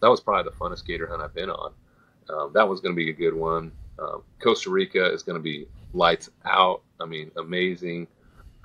that 0.00 0.08
was 0.08 0.20
probably 0.20 0.50
the 0.50 0.56
funnest 0.56 0.86
gator 0.86 1.06
hunt 1.08 1.22
I've 1.22 1.34
been 1.34 1.50
on. 1.50 1.72
Um, 2.28 2.52
that 2.54 2.68
was 2.68 2.80
going 2.80 2.94
to 2.94 2.96
be 2.96 3.10
a 3.10 3.14
good 3.14 3.34
one. 3.34 3.72
Um, 3.98 4.22
Costa 4.40 4.70
Rica 4.70 5.12
is 5.12 5.22
going 5.22 5.38
to 5.38 5.42
be 5.42 5.66
lights 5.92 6.30
out. 6.44 6.82
I 7.00 7.06
mean, 7.06 7.30
amazing 7.36 8.06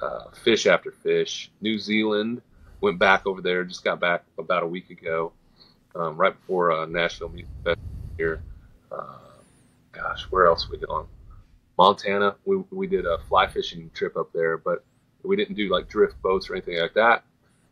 uh, 0.01 0.25
fish 0.43 0.67
after 0.67 0.91
fish. 0.91 1.49
New 1.61 1.79
Zealand 1.79 2.41
went 2.83 2.99
back 2.99 3.25
over 3.25 3.41
there. 3.41 3.63
Just 3.63 3.83
got 3.83 3.99
back 4.01 4.23
about 4.37 4.61
a 4.61 4.67
week 4.67 4.89
ago, 4.89 5.31
um, 5.95 6.17
right 6.17 6.37
before 6.37 6.71
uh, 6.73 6.85
Nashville 6.85 7.29
Music 7.29 7.49
Festival 7.63 7.89
here. 8.17 8.43
Uh, 8.91 9.15
gosh, 9.93 10.23
where 10.23 10.47
else 10.47 10.69
we 10.69 10.77
going? 10.77 11.07
Montana. 11.77 12.35
We 12.45 12.57
we 12.71 12.85
did 12.85 13.05
a 13.05 13.17
fly 13.29 13.47
fishing 13.47 13.89
trip 13.95 14.17
up 14.17 14.31
there, 14.33 14.57
but 14.57 14.83
we 15.23 15.37
didn't 15.37 15.55
do 15.55 15.69
like 15.69 15.87
drift 15.87 16.21
boats 16.21 16.49
or 16.49 16.55
anything 16.55 16.77
like 16.77 16.93
that. 16.95 17.23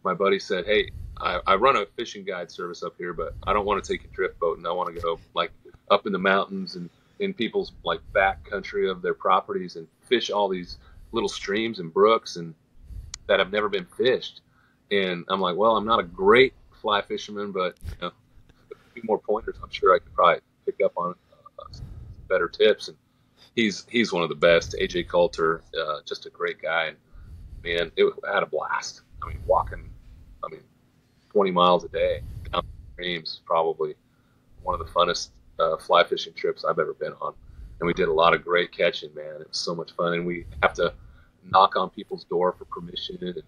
My 0.04 0.14
buddy 0.14 0.40
said, 0.40 0.66
"Hey, 0.66 0.90
I, 1.18 1.42
I 1.46 1.56
run 1.56 1.76
a 1.76 1.86
fishing 1.98 2.24
guide 2.24 2.50
service 2.50 2.82
up 2.82 2.96
here, 2.98 3.14
but 3.14 3.36
I 3.46 3.52
don't 3.52 3.66
want 3.66 3.84
to 3.84 3.94
take 3.94 4.06
a 4.06 4.16
drift 4.16 4.40
boat, 4.40 4.58
and 4.58 4.66
I 4.66 4.72
want 4.72 4.96
to 4.96 5.02
go 5.02 5.20
like 5.36 5.52
up 5.92 6.08
in 6.08 6.14
the 6.14 6.20
mountains 6.20 6.78
and 6.78 6.90
in 7.20 7.34
people's 7.34 7.74
like 7.84 8.00
back 8.14 8.50
country 8.50 8.90
of 8.90 9.02
their 9.02 9.14
properties 9.14 9.76
and 9.76 9.88
fish 10.08 10.32
all 10.32 10.48
these 10.48 10.78
little 11.12 11.30
streams 11.30 11.80
and 11.80 11.94
brooks 11.94 12.38
and 12.38 12.56
that 13.28 13.40
have 13.40 13.52
never 13.52 13.68
been 13.68 13.86
fished." 13.98 14.40
And 14.92 15.26
I'm 15.30 15.40
like, 15.40 15.56
"Well, 15.56 15.78
I'm 15.78 15.86
not 15.86 16.00
a 16.00 16.04
great 16.04 16.54
fly 16.82 17.02
fisherman, 17.02 17.52
but 17.52 17.78
you 17.86 17.96
know, 18.02 18.12
a 18.72 18.94
few 18.94 19.04
more 19.06 19.20
pointers, 19.20 19.56
I'm 19.64 19.70
sure 19.70 19.96
I 19.96 20.00
could 20.00 20.14
probably 20.14 20.42
pick 20.66 20.80
up 20.84 20.94
on 20.98 21.16
better 22.32 22.48
tips. 22.48 22.88
And 22.88 22.98
he's 23.56 23.86
he's 23.90 24.12
one 24.12 24.24
of 24.24 24.30
the 24.30 24.36
best. 24.36 24.76
AJ 24.80 25.10
Coulter, 25.10 25.62
uh, 25.80 25.98
just 26.06 26.26
a 26.26 26.30
great 26.30 26.62
guy. 26.62 26.88
And 26.88 26.98
man, 27.64 27.92
it 27.96 28.12
I 28.28 28.34
had 28.34 28.44
a 28.44 28.48
blast. 28.48 29.02
I 29.24 29.28
mean, 29.28 29.40
walking, 29.46 29.88
I 30.44 30.48
mean, 30.50 30.64
20 31.30 31.52
miles 31.52 31.84
a 31.84 31.90
day 31.90 32.22
down 32.52 32.64
streams, 32.94 33.42
probably 33.46 33.94
one 34.64 34.80
of 34.80 34.86
the 34.86 34.92
funnest 34.92 35.30
uh, 35.60 35.78
fly 35.78 36.04
fishing 36.04 36.34
trips 36.34 36.66
I've 36.66 36.80
ever 36.80 36.94
been 36.94 37.14
on. 37.22 37.34
And 37.80 37.88
we 37.88 37.94
did 37.94 38.08
a 38.08 38.14
lot 38.14 38.34
of 38.34 38.44
great 38.44 38.72
catching, 38.72 39.14
man. 39.14 39.42
It 39.42 39.48
was 39.48 39.58
so 39.58 39.76
much 39.76 39.92
fun. 39.94 40.14
And 40.14 40.26
we 40.26 40.46
have 40.64 40.74
to 40.76 40.94
knock 41.52 41.76
on 41.76 41.90
people's 41.90 42.24
door 42.26 42.56
for 42.58 42.66
permission. 42.66 43.18
And 43.22 43.42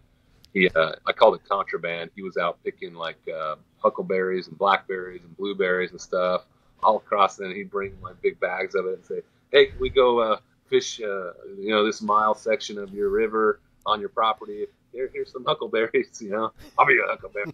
he, 0.54 0.70
uh, 0.70 0.94
I 1.06 1.12
called 1.12 1.36
it 1.36 1.42
contraband. 1.50 2.12
He 2.16 2.22
was 2.22 2.38
out 2.38 2.64
picking 2.64 2.94
like 2.94 3.18
uh, 3.28 3.56
huckleberries 3.80 4.48
and 4.48 4.58
blackberries 4.58 5.24
and 5.24 5.36
blueberries 5.36 5.92
and 5.92 6.00
stuff 6.00 6.46
all 6.82 6.98
across. 6.98 7.40
And 7.40 7.56
he'd 7.56 7.72
bring 7.72 8.00
my 8.02 8.12
big 8.22 8.40
bags 8.40 8.76
of 8.76 8.86
it 8.86 8.96
and 8.96 9.06
say, 9.06 9.22
"Hey, 9.52 9.68
can 9.68 9.80
we 9.80 9.90
go 9.90 10.20
uh, 10.20 10.40
fish? 10.70 11.02
Uh, 11.02 11.34
you 11.58 11.70
know, 11.70 11.84
this 11.86 12.02
mile 12.02 12.36
section 12.36 12.78
of 12.78 12.94
your 12.94 13.10
river 13.10 13.60
on 13.86 14.00
your 14.00 14.10
property. 14.10 14.68
Here, 14.92 15.10
here's 15.12 15.32
some 15.32 15.44
huckleberries. 15.46 16.10
You 16.22 16.30
know, 16.30 16.52
I'll 16.78 16.86
be 16.86 17.00
a 17.00 17.08
huckleberry." 17.08 17.54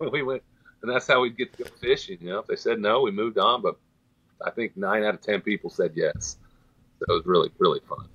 we 0.12 0.22
went, 0.22 0.42
and 0.82 0.90
that's 0.90 1.06
how 1.06 1.20
we'd 1.20 1.36
get 1.36 1.52
to 1.56 1.64
go 1.64 1.70
fishing. 1.80 2.18
You 2.20 2.30
know, 2.30 2.38
if 2.40 2.46
they 2.46 2.56
said 2.56 2.80
no, 2.80 3.02
we 3.02 3.12
moved 3.12 3.38
on. 3.38 3.62
But 3.62 3.76
I 4.44 4.50
think 4.50 4.76
nine 4.76 5.04
out 5.04 5.14
of 5.14 5.20
ten 5.20 5.40
people 5.40 5.70
said 5.70 5.92
yes. 5.94 6.36
So 6.98 7.04
it 7.08 7.12
was 7.12 7.26
really, 7.26 7.50
really 7.58 7.80
fun. 7.88 8.08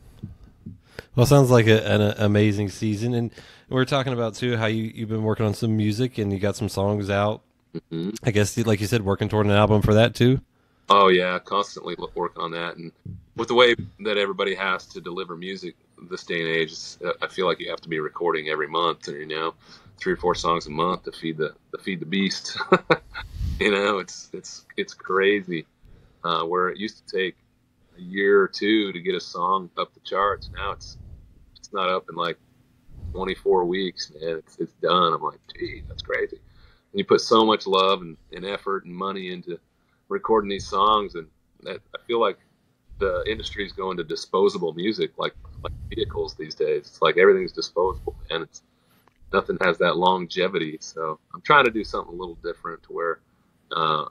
Well, 1.16 1.26
sounds 1.26 1.52
like 1.52 1.68
a, 1.68 1.86
an 1.86 2.02
amazing 2.20 2.70
season, 2.70 3.14
and 3.14 3.32
we 3.68 3.80
are 3.80 3.86
talking 3.86 4.14
about 4.14 4.36
too 4.36 4.56
how 4.56 4.68
you 4.68 4.84
you've 4.96 5.10
been 5.10 5.24
working 5.24 5.46
on 5.46 5.54
some 5.54 5.76
music 5.76 6.18
and 6.18 6.32
you 6.32 6.40
got 6.40 6.56
some 6.56 6.70
songs 6.70 7.10
out. 7.10 7.42
Mm-hmm. 7.76 8.12
I 8.24 8.32
guess, 8.32 8.58
like 8.58 8.80
you 8.80 8.88
said, 8.88 9.04
working 9.04 9.28
toward 9.28 9.46
an 9.46 9.52
album 9.52 9.82
for 9.82 9.94
that 9.94 10.16
too. 10.16 10.40
Oh 10.90 11.10
yeah, 11.10 11.38
constantly 11.40 11.96
work 12.16 12.40
on 12.40 12.52
that, 12.52 12.78
and 12.78 12.94
with 13.36 13.50
the 13.50 13.56
way 13.56 13.76
that 14.02 14.18
everybody 14.18 14.56
has 14.56 14.86
to 14.88 15.02
deliver 15.02 15.36
music 15.36 15.76
this 16.10 16.24
day 16.24 16.40
and 16.40 16.50
age, 16.50 16.74
I 17.22 17.28
feel 17.28 17.46
like 17.46 17.60
you 17.60 17.70
have 17.70 17.82
to 17.82 17.90
be 17.90 18.00
recording 18.00 18.48
every 18.48 18.68
month, 18.68 19.10
or 19.10 19.18
you 19.18 19.26
know, 19.26 19.54
three 19.98 20.14
or 20.14 20.18
four 20.18 20.36
songs 20.36 20.68
a 20.68 20.70
month 20.70 21.04
to 21.04 21.12
feed 21.12 21.38
the 21.38 21.54
to 21.76 21.78
feed 21.82 22.00
the 22.00 22.06
beast. 22.06 22.58
you 23.60 23.72
know, 23.72 24.00
it's 24.00 24.30
it's 24.32 24.66
it's 24.78 24.94
crazy. 24.94 25.66
Uh, 26.24 26.44
where 26.44 26.70
it 26.70 26.78
used 26.78 27.06
to 27.06 27.18
take 27.18 27.36
a 27.98 28.02
year 28.02 28.42
or 28.42 28.48
two 28.48 28.94
to 28.94 29.02
get 29.02 29.16
a 29.16 29.20
song 29.20 29.70
up 29.78 29.94
the 29.94 30.00
charts, 30.02 30.50
now 30.54 30.72
it's 30.72 30.98
it's 31.72 31.74
not 31.74 31.90
up 31.90 32.10
in 32.10 32.16
like 32.16 32.38
24 33.14 33.64
weeks, 33.64 34.12
man. 34.20 34.38
It's 34.38 34.58
it's 34.58 34.74
done. 34.82 35.14
I'm 35.14 35.22
like, 35.22 35.40
gee, 35.58 35.84
that's 35.88 36.02
crazy. 36.02 36.36
And 36.92 37.00
you 37.00 37.06
put 37.06 37.22
so 37.22 37.46
much 37.46 37.66
love 37.66 38.02
and, 38.02 38.18
and 38.34 38.46
effort 38.46 38.84
and 38.84 38.94
money 38.94 39.32
into 39.32 39.58
recording 40.10 40.50
these 40.50 40.68
songs, 40.68 41.16
and 41.16 41.28
that, 41.64 41.80
I 41.96 42.00
feel 42.08 42.20
like 42.20 42.40
the 43.00 43.24
industry 43.26 43.66
is 43.66 43.72
going 43.72 43.96
to 43.98 44.04
disposable 44.04 44.74
music, 44.74 45.12
like 45.18 45.34
like 45.64 45.72
vehicles 45.96 46.36
these 46.36 46.56
days. 46.56 46.88
It's 46.88 47.02
like 47.02 47.18
everything's 47.18 47.54
disposable, 47.54 48.16
and 48.30 48.44
it's 48.44 48.64
nothing 49.32 49.58
has 49.62 49.78
that 49.78 49.96
longevity. 49.96 50.78
So 50.82 51.20
I'm 51.34 51.42
trying 51.42 51.64
to 51.64 51.72
do 51.72 51.86
something 51.86 52.14
a 52.14 52.18
little 52.18 52.38
different 52.44 52.84
to 52.84 52.92
where, 52.92 53.20
uh, 53.74 54.06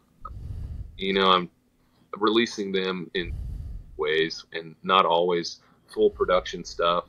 you 0.96 1.12
know, 1.12 1.30
I'm 1.30 1.50
releasing 2.16 2.72
them 2.72 3.10
in 3.12 3.34
ways 3.98 4.46
and 4.54 4.74
not 4.82 5.04
always 5.04 5.60
full 5.90 6.08
production 6.08 6.64
stuff. 6.64 7.04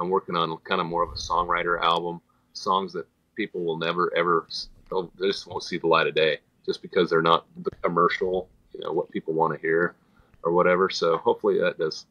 I'm 0.00 0.10
working 0.10 0.36
on 0.36 0.56
kind 0.58 0.80
of 0.80 0.86
more 0.86 1.02
of 1.02 1.10
a 1.10 1.16
songwriter 1.16 1.80
album, 1.80 2.20
songs 2.52 2.92
that 2.92 3.06
people 3.36 3.64
will 3.64 3.78
never 3.78 4.14
ever, 4.16 4.46
they 5.18 5.26
just 5.26 5.46
won't 5.46 5.62
see 5.62 5.78
the 5.78 5.86
light 5.86 6.06
of 6.06 6.14
day 6.14 6.38
just 6.66 6.82
because 6.82 7.08
they're 7.08 7.22
not 7.22 7.46
the 7.62 7.70
commercial, 7.82 8.48
you 8.74 8.80
know, 8.80 8.92
what 8.92 9.10
people 9.10 9.34
want 9.34 9.54
to 9.54 9.60
hear 9.60 9.94
or 10.42 10.52
whatever. 10.52 10.90
So 10.90 11.16
hopefully 11.18 11.58
that 11.58 11.78
does 11.78 12.06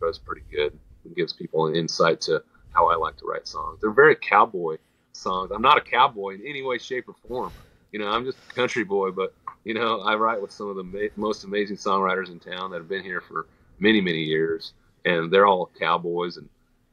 does 0.00 0.18
pretty 0.18 0.42
good. 0.50 0.78
It 1.04 1.16
gives 1.16 1.32
people 1.32 1.66
an 1.66 1.76
insight 1.76 2.20
to 2.22 2.42
how 2.72 2.88
I 2.88 2.96
like 2.96 3.16
to 3.18 3.26
write 3.26 3.46
songs. 3.46 3.78
They're 3.80 3.90
very 3.90 4.16
cowboy 4.16 4.78
songs. 5.12 5.50
I'm 5.52 5.62
not 5.62 5.78
a 5.78 5.82
cowboy 5.82 6.34
in 6.34 6.46
any 6.46 6.62
way, 6.62 6.78
shape, 6.78 7.08
or 7.08 7.14
form. 7.28 7.52
You 7.92 7.98
know, 7.98 8.08
I'm 8.08 8.24
just 8.24 8.38
a 8.50 8.54
country 8.54 8.84
boy, 8.84 9.10
but 9.10 9.34
you 9.64 9.74
know, 9.74 10.00
I 10.00 10.14
write 10.14 10.40
with 10.40 10.52
some 10.52 10.68
of 10.68 10.76
the 10.76 10.84
ma- 10.84 11.08
most 11.16 11.44
amazing 11.44 11.76
songwriters 11.76 12.28
in 12.30 12.38
town 12.38 12.70
that 12.70 12.78
have 12.78 12.88
been 12.88 13.02
here 13.04 13.20
for 13.20 13.46
many, 13.78 14.00
many 14.00 14.22
years, 14.22 14.72
and 15.04 15.32
they're 15.32 15.46
all 15.46 15.70
cowboys, 15.78 16.36
and 16.36 16.48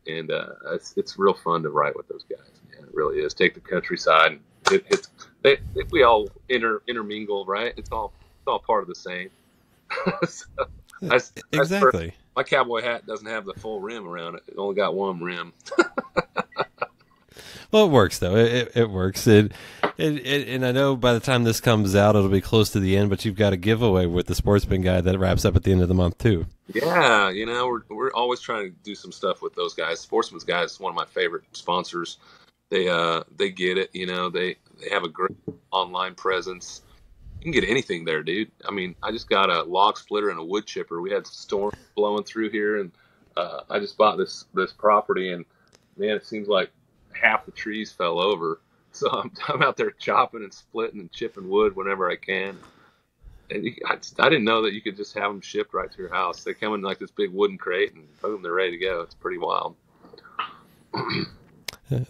and 0.07 0.31
uh, 0.31 0.47
it's 0.71 0.93
it's 0.97 1.17
real 1.17 1.33
fun 1.33 1.63
to 1.63 1.69
write 1.69 1.95
with 1.95 2.07
those 2.07 2.23
guys. 2.23 2.39
Man, 2.71 2.87
it 2.87 2.93
really 2.93 3.19
is. 3.19 3.33
Take 3.33 3.53
the 3.53 3.59
countryside. 3.59 4.39
It, 4.71 4.85
it's 4.89 5.09
they, 5.43 5.57
we 5.91 6.03
all 6.03 6.29
inter 6.49 6.81
intermingle, 6.87 7.45
right? 7.45 7.73
It's 7.77 7.91
all 7.91 8.13
it's 8.19 8.47
all 8.47 8.59
part 8.59 8.83
of 8.83 8.89
the 8.89 8.95
same. 8.95 9.29
so, 10.27 10.45
I, 11.09 11.19
exactly. 11.51 12.09
I, 12.09 12.13
my 12.35 12.43
cowboy 12.43 12.81
hat 12.81 13.05
doesn't 13.05 13.27
have 13.27 13.45
the 13.45 13.53
full 13.53 13.79
rim 13.81 14.07
around 14.07 14.35
it. 14.35 14.43
It 14.47 14.55
only 14.57 14.75
got 14.75 14.95
one 14.95 15.21
rim. 15.21 15.53
well, 17.71 17.85
it 17.85 17.91
works 17.91 18.19
though. 18.19 18.35
It, 18.35 18.53
it, 18.53 18.71
it 18.75 18.89
works. 18.89 19.27
It, 19.27 19.51
it, 19.97 20.25
it, 20.25 20.47
and 20.49 20.65
I 20.65 20.71
know 20.71 20.95
by 20.95 21.13
the 21.13 21.19
time 21.19 21.43
this 21.43 21.59
comes 21.59 21.95
out, 21.95 22.15
it'll 22.15 22.29
be 22.29 22.41
close 22.41 22.69
to 22.71 22.79
the 22.79 22.95
end. 22.97 23.09
But 23.09 23.25
you've 23.25 23.35
got 23.35 23.53
a 23.53 23.57
giveaway 23.57 24.05
with 24.05 24.27
the 24.27 24.35
Sportsman 24.35 24.81
guy 24.81 25.01
that 25.01 25.17
wraps 25.17 25.45
up 25.45 25.55
at 25.55 25.63
the 25.63 25.71
end 25.71 25.81
of 25.81 25.87
the 25.87 25.93
month 25.93 26.17
too. 26.17 26.45
Yeah, 26.73 27.29
you 27.29 27.45
know 27.45 27.67
we're 27.67 27.81
we're 27.89 28.13
always 28.13 28.39
trying 28.39 28.69
to 28.69 28.75
do 28.83 28.95
some 28.95 29.11
stuff 29.11 29.41
with 29.41 29.55
those 29.55 29.73
guys. 29.73 29.99
Sportsman's 29.99 30.43
Guide 30.43 30.65
is 30.65 30.79
one 30.79 30.91
of 30.91 30.95
my 30.95 31.05
favorite 31.05 31.43
sponsors. 31.53 32.17
They 32.69 32.89
uh 32.89 33.23
they 33.35 33.49
get 33.49 33.77
it. 33.77 33.89
You 33.93 34.07
know 34.07 34.29
they 34.29 34.57
they 34.79 34.89
have 34.89 35.03
a 35.03 35.09
great 35.09 35.37
online 35.71 36.15
presence. 36.15 36.81
You 37.39 37.43
can 37.43 37.51
get 37.51 37.69
anything 37.69 38.03
there, 38.03 38.23
dude. 38.23 38.51
I 38.67 38.71
mean, 38.71 38.95
I 39.03 39.11
just 39.11 39.29
got 39.29 39.49
a 39.49 39.63
log 39.63 39.97
splitter 39.97 40.29
and 40.29 40.39
a 40.39 40.43
wood 40.43 40.65
chipper. 40.65 41.01
We 41.01 41.11
had 41.11 41.27
storm 41.27 41.71
blowing 41.95 42.23
through 42.23 42.49
here, 42.49 42.79
and 42.79 42.91
uh, 43.37 43.61
I 43.69 43.79
just 43.79 43.97
bought 43.97 44.17
this 44.17 44.45
this 44.53 44.73
property, 44.73 45.31
and 45.31 45.45
man, 45.97 46.15
it 46.15 46.25
seems 46.25 46.47
like 46.47 46.71
half 47.21 47.45
the 47.45 47.51
trees 47.51 47.91
fell 47.91 48.19
over. 48.19 48.59
So 48.93 49.11
I'm, 49.11 49.31
I'm 49.47 49.61
out 49.61 49.77
there 49.77 49.91
chopping 49.91 50.41
and 50.41 50.51
splitting 50.51 50.99
and 50.99 51.11
chipping 51.11 51.47
wood 51.49 51.75
whenever 51.75 52.09
I 52.09 52.15
can. 52.15 52.57
And 53.51 53.65
you, 53.65 53.75
I, 53.85 53.99
I 54.17 54.29
didn't 54.29 54.45
know 54.45 54.63
that 54.63 54.73
you 54.73 54.81
could 54.81 54.97
just 54.97 55.13
have 55.13 55.31
them 55.31 55.39
shipped 55.39 55.75
right 55.75 55.91
to 55.91 55.97
your 55.99 56.11
house. 56.11 56.43
They 56.43 56.55
come 56.55 56.73
in 56.73 56.81
like 56.81 56.97
this 56.97 57.11
big 57.11 57.31
wooden 57.31 57.59
crate, 57.59 57.93
and 57.93 58.07
boom, 58.21 58.41
they're 58.41 58.53
ready 58.53 58.71
to 58.71 58.77
go. 58.83 59.01
It's 59.01 59.13
pretty 59.13 59.37
wild. 59.37 59.75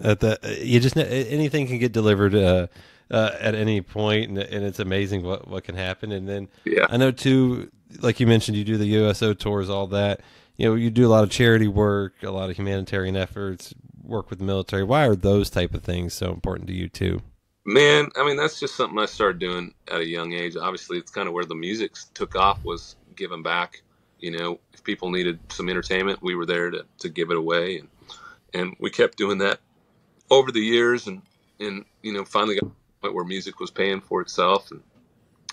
at 0.02 0.22
the 0.22 0.40
you 0.62 0.80
just 0.80 0.96
anything 0.96 1.68
can 1.68 1.78
get 1.78 1.92
delivered 1.92 2.34
uh, 2.36 2.68
uh, 3.12 3.32
at 3.40 3.56
any 3.56 3.82
point, 3.82 4.30
and, 4.30 4.38
and, 4.38 4.66
it's 4.66 4.80
amazing 4.80 5.24
what 5.24 5.48
what 5.48 5.64
can 5.64 5.76
happen. 5.76 6.12
And 6.12 6.28
then 6.28 6.48
yeah. 6.66 6.86
I 6.90 6.98
know 6.98 7.12
too, 7.12 7.70
like 8.00 8.20
you 8.20 8.28
mentioned, 8.28 8.58
you 8.58 8.64
do 8.64 8.78
the 8.78 8.86
USO 8.86 9.34
tours, 9.34 9.70
all 9.70 9.88
that. 9.88 10.22
You 10.58 10.70
know, 10.70 10.76
you 10.76 10.90
do 10.90 11.06
a 11.06 11.10
lot 11.10 11.24
of 11.24 11.30
charity 11.30 11.68
work, 11.68 12.16
a 12.24 12.32
lot 12.32 12.50
of 12.50 12.56
humanitarian 12.56 13.16
efforts, 13.16 13.74
work 14.08 14.30
with 14.30 14.40
the 14.40 14.46
military. 14.46 14.84
Why 14.84 15.06
are 15.06 15.16
those 15.16 15.50
type 15.50 15.74
of 15.74 15.84
things 15.84 16.14
so 16.14 16.32
important 16.32 16.68
to 16.68 16.74
you 16.74 16.90
too? 16.90 17.22
Man, 17.66 18.10
I 18.16 18.26
mean 18.26 18.38
that's 18.38 18.60
just 18.60 18.76
something 18.76 18.98
I 18.98 19.06
started 19.06 19.40
doing 19.40 19.74
at 19.90 20.00
a 20.00 20.06
young 20.06 20.34
age. 20.34 20.56
Obviously, 20.56 20.98
it's 20.98 21.12
kind 21.12 21.28
of 21.28 21.34
where 21.34 21.46
the 21.46 21.56
music 21.56 21.96
took 22.14 22.36
off 22.36 22.64
was 22.64 22.96
giving 23.16 23.44
back. 23.44 23.82
You 24.20 24.32
know, 24.32 24.60
if 24.74 24.84
people 24.84 25.12
needed 25.12 25.40
some 25.50 25.70
entertainment, 25.70 26.24
we 26.24 26.36
were 26.36 26.46
there 26.46 26.70
to, 26.72 26.86
to 27.00 27.10
give 27.10 27.30
it 27.30 27.38
away, 27.38 27.80
and 27.80 27.90
and 28.54 28.76
we 28.80 28.90
kept 28.90 29.18
doing 29.18 29.38
that 29.40 29.60
over 30.30 30.52
the 30.52 30.62
years, 30.62 31.08
and 31.08 31.22
and 31.60 31.84
you 32.02 32.14
know 32.14 32.24
finally 32.24 32.56
got 32.56 32.62
to 32.62 32.68
the 32.68 33.02
point 33.02 33.16
where 33.16 33.26
music 33.26 33.60
was 33.60 33.70
paying 33.70 34.00
for 34.00 34.22
itself, 34.22 34.72
and 34.72 34.82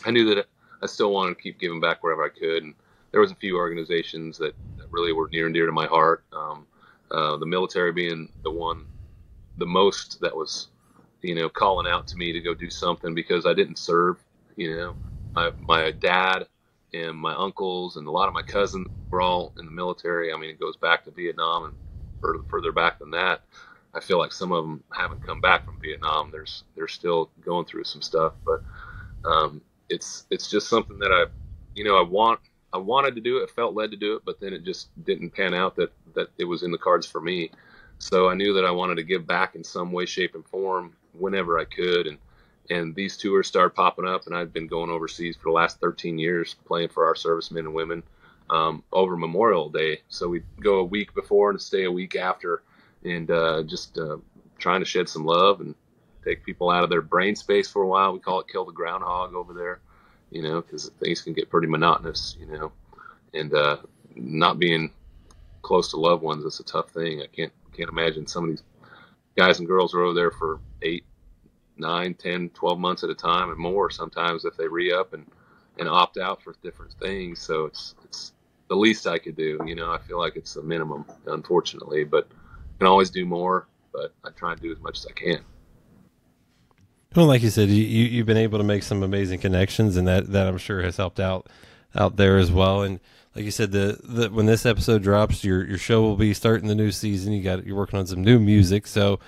I 0.04 0.12
knew 0.12 0.34
that 0.34 0.46
I 0.82 0.86
still 0.86 1.12
wanted 1.12 1.36
to 1.36 1.42
keep 1.42 1.58
giving 1.58 1.80
back 1.80 2.02
wherever 2.02 2.24
I 2.24 2.28
could, 2.28 2.62
and 2.62 2.74
there 3.10 3.20
was 3.20 3.30
a 3.32 3.36
few 3.36 3.56
organizations 3.56 4.38
that, 4.38 4.54
that 4.76 4.90
really 4.90 5.12
were 5.12 5.28
near 5.28 5.46
and 5.46 5.54
dear 5.54 5.66
to 5.66 5.72
my 5.72 5.86
heart. 5.86 6.24
Um, 6.32 6.66
uh, 7.10 7.36
the 7.36 7.46
military 7.46 7.92
being 7.92 8.28
the 8.42 8.50
one, 8.50 8.84
the 9.58 9.66
most 9.66 10.20
that 10.20 10.34
was, 10.34 10.68
you 11.22 11.34
know, 11.34 11.48
calling 11.48 11.90
out 11.90 12.06
to 12.08 12.16
me 12.16 12.32
to 12.32 12.40
go 12.40 12.54
do 12.54 12.70
something 12.70 13.14
because 13.14 13.46
I 13.46 13.54
didn't 13.54 13.78
serve. 13.78 14.18
You 14.56 14.76
know, 14.76 14.96
my 15.34 15.50
my 15.60 15.90
dad 15.92 16.46
and 16.92 17.16
my 17.16 17.34
uncles 17.34 17.96
and 17.96 18.06
a 18.06 18.10
lot 18.10 18.28
of 18.28 18.34
my 18.34 18.42
cousins 18.42 18.86
were 19.10 19.20
all 19.20 19.52
in 19.58 19.64
the 19.64 19.72
military. 19.72 20.32
I 20.32 20.36
mean, 20.36 20.50
it 20.50 20.60
goes 20.60 20.76
back 20.76 21.04
to 21.04 21.10
Vietnam 21.10 21.64
and 21.64 21.74
further, 22.20 22.40
further 22.48 22.72
back 22.72 22.98
than 22.98 23.10
that. 23.12 23.42
I 23.94 24.00
feel 24.00 24.18
like 24.18 24.32
some 24.32 24.52
of 24.52 24.64
them 24.64 24.82
haven't 24.92 25.22
come 25.22 25.40
back 25.40 25.64
from 25.64 25.78
Vietnam. 25.80 26.30
There's 26.32 26.64
they're 26.74 26.88
still 26.88 27.30
going 27.44 27.64
through 27.64 27.84
some 27.84 28.02
stuff, 28.02 28.32
but 28.44 28.62
um, 29.24 29.60
it's 29.88 30.26
it's 30.30 30.50
just 30.50 30.68
something 30.68 30.98
that 30.98 31.12
I, 31.12 31.26
you 31.74 31.84
know, 31.84 31.96
I 31.96 32.02
want 32.02 32.40
I 32.74 32.78
wanted 32.78 33.14
to 33.14 33.20
do 33.20 33.38
it, 33.38 33.50
felt 33.50 33.74
led 33.74 33.92
to 33.92 33.96
do 33.96 34.16
it, 34.16 34.22
but 34.24 34.40
then 34.40 34.52
it 34.52 34.64
just 34.64 34.88
didn't 35.04 35.30
pan 35.30 35.54
out 35.54 35.76
that 35.76 35.92
that 36.14 36.28
it 36.38 36.44
was 36.44 36.64
in 36.64 36.72
the 36.72 36.78
cards 36.78 37.06
for 37.06 37.20
me. 37.20 37.52
So 37.98 38.28
I 38.28 38.34
knew 38.34 38.52
that 38.54 38.64
I 38.64 38.72
wanted 38.72 38.96
to 38.96 39.04
give 39.04 39.26
back 39.26 39.54
in 39.54 39.62
some 39.62 39.92
way, 39.92 40.06
shape, 40.06 40.34
and 40.34 40.44
form 40.44 40.94
whenever 41.16 41.58
I 41.58 41.64
could, 41.64 42.08
and 42.08 42.18
and 42.70 42.94
these 42.94 43.16
tours 43.16 43.46
started 43.46 43.76
popping 43.76 44.06
up, 44.06 44.26
and 44.26 44.34
I've 44.34 44.52
been 44.52 44.66
going 44.66 44.90
overseas 44.90 45.36
for 45.36 45.50
the 45.50 45.54
last 45.54 45.80
13 45.80 46.18
years, 46.18 46.56
playing 46.64 46.88
for 46.88 47.06
our 47.06 47.14
servicemen 47.14 47.66
and 47.66 47.74
women 47.74 48.02
um, 48.50 48.82
over 48.92 49.16
Memorial 49.16 49.68
Day. 49.68 50.00
So 50.08 50.28
we 50.28 50.42
go 50.60 50.78
a 50.78 50.84
week 50.84 51.14
before 51.14 51.50
and 51.50 51.60
stay 51.60 51.84
a 51.84 51.92
week 51.92 52.16
after 52.16 52.62
and 53.04 53.30
uh, 53.30 53.62
just 53.64 53.98
uh, 53.98 54.16
trying 54.58 54.80
to 54.80 54.86
shed 54.86 55.08
some 55.08 55.24
love 55.24 55.60
and 55.60 55.74
take 56.24 56.44
people 56.44 56.70
out 56.70 56.84
of 56.84 56.90
their 56.90 57.02
brain 57.02 57.36
space 57.36 57.70
for 57.70 57.82
a 57.82 57.86
while. 57.86 58.12
We 58.12 58.18
call 58.18 58.40
it 58.40 58.48
kill 58.50 58.64
the 58.64 58.72
groundhog 58.72 59.34
over 59.34 59.52
there, 59.52 59.80
you 60.34 60.42
know, 60.42 60.60
because 60.60 60.90
things 61.00 61.22
can 61.22 61.32
get 61.32 61.48
pretty 61.48 61.68
monotonous, 61.68 62.36
you 62.38 62.46
know, 62.46 62.72
and 63.32 63.54
uh, 63.54 63.78
not 64.16 64.58
being 64.58 64.90
close 65.62 65.90
to 65.90 65.96
loved 65.96 66.22
ones 66.22 66.44
is 66.44 66.60
a 66.60 66.64
tough 66.64 66.90
thing. 66.90 67.22
I 67.22 67.26
can't 67.26 67.52
can't 67.72 67.88
imagine 67.88 68.26
some 68.26 68.44
of 68.44 68.50
these 68.50 68.62
guys 69.36 69.58
and 69.58 69.66
girls 69.66 69.94
are 69.94 70.02
over 70.02 70.14
there 70.14 70.30
for 70.30 70.60
eight, 70.82 71.04
nine, 71.76 72.14
ten, 72.14 72.50
twelve 72.50 72.78
months 72.78 73.04
at 73.04 73.10
a 73.10 73.14
time 73.14 73.50
and 73.50 73.58
more 73.58 73.90
sometimes 73.90 74.44
if 74.44 74.56
they 74.56 74.68
re 74.68 74.92
up 74.92 75.14
and 75.14 75.24
and 75.78 75.88
opt 75.88 76.18
out 76.18 76.42
for 76.42 76.54
different 76.62 76.92
things. 77.00 77.40
So 77.40 77.66
it's 77.66 77.94
it's 78.04 78.32
the 78.68 78.76
least 78.76 79.06
I 79.06 79.18
could 79.18 79.36
do. 79.36 79.60
You 79.64 79.76
know, 79.76 79.92
I 79.92 79.98
feel 79.98 80.18
like 80.18 80.36
it's 80.36 80.54
the 80.54 80.62
minimum, 80.62 81.06
unfortunately, 81.26 82.04
but 82.04 82.28
I 82.30 82.78
can 82.78 82.86
always 82.88 83.10
do 83.10 83.24
more, 83.24 83.68
but 83.92 84.12
I 84.24 84.30
try 84.30 84.52
and 84.52 84.60
do 84.60 84.72
as 84.72 84.80
much 84.80 84.98
as 84.98 85.06
I 85.06 85.12
can. 85.12 85.44
Well, 87.14 87.26
like 87.26 87.42
you 87.42 87.50
said, 87.50 87.68
you, 87.68 87.84
you 87.84 88.18
have 88.18 88.26
been 88.26 88.36
able 88.36 88.58
to 88.58 88.64
make 88.64 88.82
some 88.82 89.02
amazing 89.02 89.40
connections, 89.40 89.96
and 89.96 90.06
that 90.08 90.32
that 90.32 90.48
I'm 90.48 90.58
sure 90.58 90.82
has 90.82 90.96
helped 90.96 91.20
out 91.20 91.48
out 91.94 92.16
there 92.16 92.38
as 92.38 92.50
well. 92.50 92.82
And 92.82 93.00
like 93.36 93.44
you 93.44 93.50
said, 93.52 93.72
the, 93.72 93.98
the 94.02 94.30
when 94.30 94.46
this 94.46 94.66
episode 94.66 95.02
drops, 95.02 95.44
your 95.44 95.64
your 95.64 95.78
show 95.78 96.02
will 96.02 96.16
be 96.16 96.34
starting 96.34 96.68
the 96.68 96.74
new 96.74 96.90
season. 96.90 97.32
You 97.32 97.42
got 97.42 97.66
you're 97.66 97.76
working 97.76 97.98
on 97.98 98.06
some 98.06 98.22
new 98.22 98.40
music. 98.40 98.86
So, 98.86 99.20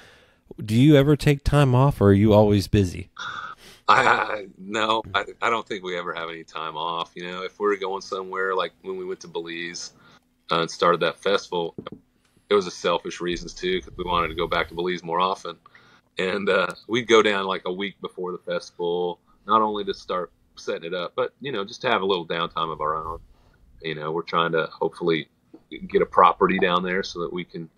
Do 0.65 0.75
you 0.75 0.97
ever 0.97 1.17
take 1.17 1.45
time 1.45 1.75
off, 1.75 2.01
or 2.01 2.07
are 2.09 2.13
you 2.13 2.33
always 2.33 2.69
busy? 2.69 3.11
I 3.89 4.47
no, 4.59 5.03
I, 5.15 5.25
I 5.43 5.51
don't 5.51 5.67
think 5.67 5.85
we 5.85 5.97
ever 5.97 6.13
have 6.13 6.29
any 6.31 6.45
time 6.45 6.77
off. 6.77 7.13
You 7.15 7.25
know, 7.31 7.43
if 7.43 7.61
we 7.61 7.67
are 7.73 7.77
going 7.77 8.01
somewhere, 8.01 8.55
like 8.55 8.73
when 8.83 8.97
we 8.97 9.05
went 9.05 9.21
to 9.21 9.29
Belize 9.29 9.93
uh, 10.51 10.61
and 10.61 10.71
started 10.71 11.01
that 11.01 11.19
festival, 11.19 11.75
it 12.51 12.55
was 12.55 12.67
a 12.67 12.71
selfish 12.71 13.21
reasons 13.21 13.55
too, 13.55 13.81
because 13.81 13.97
we 13.97 14.05
wanted 14.05 14.29
to 14.29 14.35
go 14.35 14.47
back 14.47 14.69
to 14.69 14.75
Belize 14.75 15.05
more 15.05 15.21
often, 15.21 15.57
and 16.19 16.49
uh, 16.49 16.69
we'd 16.89 17.09
go 17.09 17.23
down 17.23 17.47
like 17.47 17.63
a 17.67 17.73
week 17.73 18.01
before 18.01 18.33
the 18.33 18.39
festival, 18.39 19.21
not 19.47 19.63
only 19.63 19.85
to 19.85 19.95
start 19.95 20.33
setting 20.57 20.85
it 20.85 20.95
up, 20.95 21.13
but 21.15 21.33
you 21.41 21.53
know, 21.53 21.65
just 21.65 21.83
to 21.83 21.89
have 21.89 22.03
a 22.03 22.07
little 22.07 22.27
downtime 22.27 22.73
of 22.73 22.81
our 22.81 22.97
own. 22.97 23.21
You 23.83 23.95
know, 23.95 24.11
we're 24.13 24.23
trying 24.23 24.53
to 24.53 24.67
hopefully 24.73 25.29
get 25.89 26.03
a 26.03 26.07
property 26.07 26.59
down 26.59 26.83
there 26.83 27.03
so 27.03 27.21
that 27.21 27.33
we 27.33 27.45
can, 27.45 27.69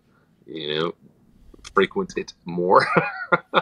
you 0.46 0.78
know, 0.78 0.94
frequent 1.74 2.14
it 2.16 2.32
more. 2.44 2.86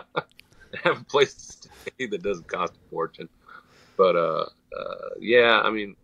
have 0.82 1.00
a 1.00 1.04
place 1.04 1.34
to 1.34 1.68
stay 1.68 2.06
that 2.06 2.22
doesn't 2.22 2.48
cost 2.48 2.74
a 2.74 2.90
fortune. 2.90 3.28
But 3.96 4.16
uh, 4.16 4.46
uh, 4.78 5.08
yeah, 5.20 5.60
I 5.64 5.70
mean, 5.70 5.96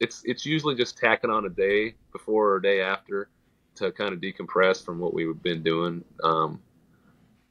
it's 0.00 0.22
it's 0.24 0.44
usually 0.44 0.74
just 0.74 0.98
tacking 0.98 1.30
on 1.30 1.46
a 1.46 1.48
day 1.48 1.94
before 2.12 2.50
or 2.50 2.56
a 2.56 2.62
day 2.62 2.80
after 2.80 3.28
to 3.76 3.90
kind 3.92 4.12
of 4.12 4.20
decompress 4.20 4.84
from 4.84 4.98
what 4.98 5.14
we've 5.14 5.42
been 5.42 5.62
doing. 5.62 6.04
Um, 6.22 6.60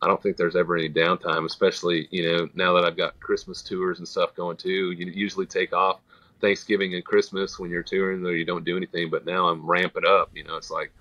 I 0.01 0.07
don't 0.07 0.21
think 0.21 0.37
there's 0.37 0.55
ever 0.55 0.75
any 0.75 0.89
downtime, 0.89 1.45
especially 1.45 2.07
you 2.11 2.31
know 2.31 2.49
now 2.53 2.73
that 2.73 2.85
I've 2.85 2.97
got 2.97 3.19
Christmas 3.19 3.61
tours 3.61 3.99
and 3.99 4.07
stuff 4.07 4.35
going 4.35 4.57
too. 4.57 4.91
You 4.91 5.05
usually 5.07 5.45
take 5.45 5.73
off 5.73 5.99
Thanksgiving 6.39 6.95
and 6.95 7.05
Christmas 7.05 7.59
when 7.59 7.69
you're 7.69 7.83
touring, 7.83 8.23
though 8.23 8.29
you 8.29 8.45
don't 8.45 8.65
do 8.65 8.77
anything. 8.77 9.09
But 9.09 9.25
now 9.25 9.47
I'm 9.47 9.65
ramping 9.65 10.05
up. 10.05 10.31
You 10.33 10.43
know, 10.43 10.55
it's 10.55 10.71
like, 10.71 10.91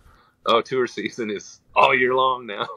oh, 0.46 0.60
tour 0.60 0.86
season 0.86 1.30
is 1.30 1.60
all 1.74 1.94
year 1.94 2.14
long 2.14 2.46
now. 2.46 2.66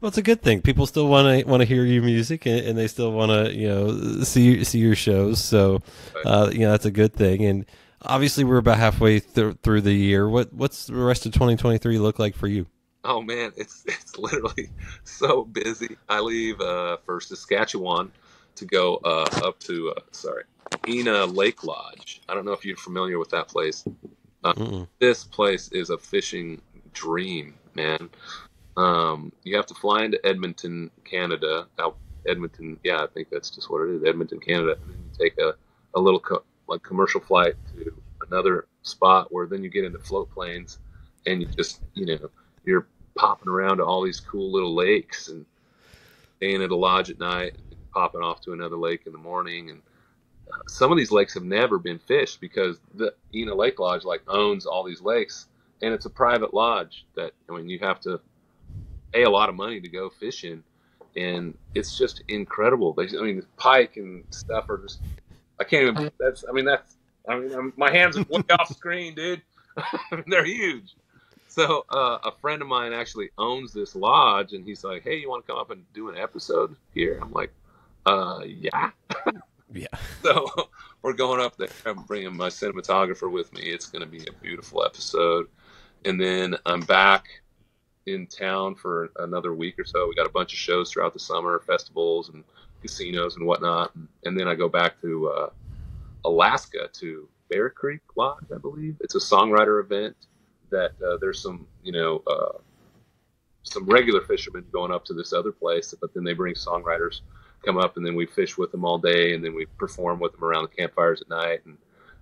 Well, 0.00 0.08
it's 0.08 0.18
a 0.18 0.22
good 0.22 0.42
thing. 0.42 0.60
People 0.60 0.86
still 0.86 1.08
want 1.08 1.40
to 1.40 1.48
want 1.48 1.62
to 1.62 1.64
hear 1.64 1.84
your 1.84 2.02
music, 2.02 2.46
and, 2.46 2.60
and 2.60 2.78
they 2.78 2.86
still 2.86 3.12
want 3.12 3.32
to 3.32 3.54
you 3.54 3.66
know 3.66 4.22
see 4.24 4.62
see 4.62 4.78
your 4.78 4.94
shows. 4.94 5.42
So, 5.42 5.82
uh, 6.24 6.50
you 6.52 6.60
know 6.60 6.70
that's 6.70 6.84
a 6.84 6.90
good 6.90 7.14
thing. 7.14 7.44
And 7.44 7.66
obviously, 8.06 8.44
we're 8.44 8.58
about 8.58 8.78
halfway 8.78 9.20
th- 9.20 9.56
through 9.62 9.82
the 9.82 9.92
year. 9.92 10.28
What 10.28 10.52
what's 10.52 10.86
the 10.86 10.94
rest 10.94 11.26
of 11.26 11.32
2023 11.32 11.98
look 11.98 12.18
like 12.18 12.34
for 12.34 12.48
you? 12.48 12.66
Oh 13.04 13.22
man, 13.22 13.52
it's 13.56 13.84
it's 13.86 14.18
literally 14.18 14.70
so 15.04 15.44
busy. 15.44 15.96
I 16.08 16.20
leave 16.20 16.60
uh, 16.60 16.98
for 17.04 17.20
Saskatchewan 17.20 18.12
to 18.56 18.64
go 18.64 18.96
uh, 19.04 19.26
up 19.44 19.58
to 19.60 19.92
uh, 19.96 20.00
sorry 20.12 20.44
Ena 20.88 21.26
Lake 21.26 21.64
Lodge. 21.64 22.20
I 22.28 22.34
don't 22.34 22.44
know 22.44 22.52
if 22.52 22.64
you're 22.64 22.76
familiar 22.76 23.18
with 23.18 23.30
that 23.30 23.48
place. 23.48 23.84
Uh, 24.44 24.84
this 25.00 25.24
place 25.24 25.68
is 25.68 25.90
a 25.90 25.98
fishing 25.98 26.60
dream, 26.92 27.54
man. 27.74 28.08
Um, 28.76 29.32
you 29.42 29.56
have 29.56 29.66
to 29.66 29.74
fly 29.74 30.04
into 30.04 30.24
Edmonton, 30.24 30.90
Canada. 31.04 31.66
Edmonton, 32.28 32.78
yeah, 32.84 33.02
I 33.02 33.06
think 33.06 33.28
that's 33.30 33.50
just 33.50 33.70
what 33.70 33.82
it 33.82 33.94
is. 33.94 34.04
Edmonton, 34.04 34.40
Canada, 34.40 34.76
and 34.82 34.90
then 34.92 34.98
you 34.98 35.18
take 35.18 35.38
a, 35.38 35.54
a 35.94 36.00
little 36.00 36.20
co- 36.20 36.42
like 36.68 36.82
commercial 36.82 37.20
flight 37.20 37.54
to 37.72 37.92
another 38.30 38.66
spot 38.82 39.32
where 39.32 39.46
then 39.46 39.62
you 39.62 39.70
get 39.70 39.84
into 39.84 39.98
float 39.98 40.30
planes, 40.30 40.78
and 41.26 41.42
you 41.42 41.48
just 41.56 41.80
you 41.94 42.06
know 42.06 42.30
you're 42.64 42.86
popping 43.16 43.48
around 43.48 43.78
to 43.78 43.84
all 43.84 44.02
these 44.02 44.20
cool 44.20 44.52
little 44.52 44.74
lakes 44.74 45.28
and 45.28 45.46
staying 46.36 46.62
at 46.62 46.70
a 46.70 46.76
lodge 46.76 47.10
at 47.10 47.18
night, 47.18 47.56
and 47.70 47.78
popping 47.92 48.20
off 48.20 48.40
to 48.42 48.52
another 48.52 48.76
lake 48.76 49.02
in 49.06 49.12
the 49.12 49.18
morning, 49.18 49.70
and 49.70 49.82
uh, 50.52 50.58
some 50.68 50.92
of 50.92 50.98
these 50.98 51.10
lakes 51.10 51.34
have 51.34 51.44
never 51.44 51.78
been 51.78 51.98
fished 51.98 52.40
because 52.40 52.78
the 52.94 53.14
Ena 53.34 53.54
Lake 53.54 53.78
Lodge 53.78 54.04
like 54.04 54.22
owns 54.28 54.66
all 54.66 54.84
these 54.84 55.00
lakes, 55.00 55.46
and 55.82 55.92
it's 55.92 56.06
a 56.06 56.10
private 56.10 56.54
lodge 56.54 57.04
that 57.14 57.32
I 57.48 57.56
mean 57.56 57.68
you 57.68 57.78
have 57.80 58.00
to 58.00 58.20
pay 59.12 59.22
a 59.22 59.30
lot 59.30 59.48
of 59.48 59.54
money 59.54 59.80
to 59.80 59.88
go 59.88 60.10
fishing, 60.10 60.62
and 61.16 61.56
it's 61.74 61.96
just 61.96 62.22
incredible. 62.28 62.92
They, 62.92 63.04
I 63.18 63.22
mean, 63.22 63.42
pike 63.56 63.96
and 63.96 64.24
stuff 64.30 64.68
are 64.68 64.78
just 64.78 65.00
I 65.58 65.64
can't 65.64 65.88
even. 65.88 66.10
That's 66.18 66.44
I 66.48 66.52
mean 66.52 66.64
that's 66.64 66.96
I 67.28 67.38
mean 67.38 67.52
I'm, 67.52 67.72
my 67.76 67.90
hands 67.90 68.16
are 68.16 68.24
way 68.28 68.42
off 68.50 68.74
screen, 68.74 69.14
dude. 69.14 69.42
They're 70.26 70.44
huge. 70.44 70.94
So 71.48 71.86
uh, 71.88 72.18
a 72.24 72.32
friend 72.32 72.60
of 72.60 72.68
mine 72.68 72.92
actually 72.92 73.30
owns 73.38 73.72
this 73.72 73.94
lodge, 73.94 74.52
and 74.52 74.64
he's 74.64 74.84
like, 74.84 75.02
"Hey, 75.02 75.16
you 75.16 75.28
want 75.28 75.46
to 75.46 75.52
come 75.52 75.58
up 75.58 75.70
and 75.70 75.84
do 75.94 76.08
an 76.10 76.16
episode 76.16 76.76
here?" 76.92 77.18
I'm 77.22 77.32
like, 77.32 77.52
"Uh, 78.04 78.42
yeah." 78.46 78.90
yeah. 79.72 79.86
So 80.22 80.48
we're 81.02 81.12
going 81.12 81.40
up 81.40 81.56
there. 81.56 81.68
I'm 81.84 82.02
bringing 82.02 82.36
my 82.36 82.48
cinematographer 82.48 83.30
with 83.30 83.52
me. 83.52 83.62
It's 83.62 83.86
going 83.86 84.02
to 84.02 84.10
be 84.10 84.26
a 84.26 84.32
beautiful 84.42 84.84
episode, 84.84 85.46
and 86.04 86.20
then 86.20 86.56
I'm 86.66 86.80
back 86.80 87.28
in 88.06 88.26
town 88.26 88.74
for 88.74 89.10
another 89.18 89.54
week 89.54 89.78
or 89.78 89.84
so. 89.84 90.08
We 90.08 90.14
got 90.14 90.26
a 90.26 90.30
bunch 90.30 90.52
of 90.52 90.58
shows 90.58 90.90
throughout 90.90 91.12
the 91.12 91.20
summer, 91.20 91.60
festivals 91.60 92.28
and 92.28 92.44
casinos 92.82 93.36
and 93.36 93.46
whatnot, 93.46 93.92
and 94.24 94.38
then 94.38 94.48
I 94.48 94.54
go 94.54 94.68
back 94.68 95.00
to 95.02 95.28
uh, 95.28 95.50
Alaska 96.24 96.88
to 96.94 97.28
Bear 97.48 97.70
Creek 97.70 98.00
Lodge, 98.16 98.44
I 98.54 98.58
believe. 98.58 98.96
It's 99.00 99.14
a 99.14 99.18
songwriter 99.18 99.80
event 99.80 100.16
that 100.70 100.92
uh, 101.04 101.16
there's 101.20 101.40
some, 101.40 101.66
you 101.82 101.92
know, 101.92 102.22
uh, 102.26 102.58
some 103.62 103.86
regular 103.86 104.20
fishermen 104.20 104.64
going 104.72 104.92
up 104.92 105.04
to 105.06 105.14
this 105.14 105.32
other 105.32 105.52
place, 105.52 105.94
but 106.00 106.12
then 106.14 106.24
they 106.24 106.32
bring 106.32 106.54
songwriters 106.54 107.20
come 107.64 107.78
up, 107.78 107.96
and 107.96 108.06
then 108.06 108.14
we 108.14 108.26
fish 108.26 108.56
with 108.56 108.70
them 108.70 108.84
all 108.84 108.98
day, 108.98 109.34
and 109.34 109.44
then 109.44 109.54
we 109.54 109.66
perform 109.78 110.20
with 110.20 110.32
them 110.32 110.44
around 110.44 110.62
the 110.62 110.76
campfires 110.76 111.20
at 111.20 111.28
night. 111.28 111.60
And 111.64 111.76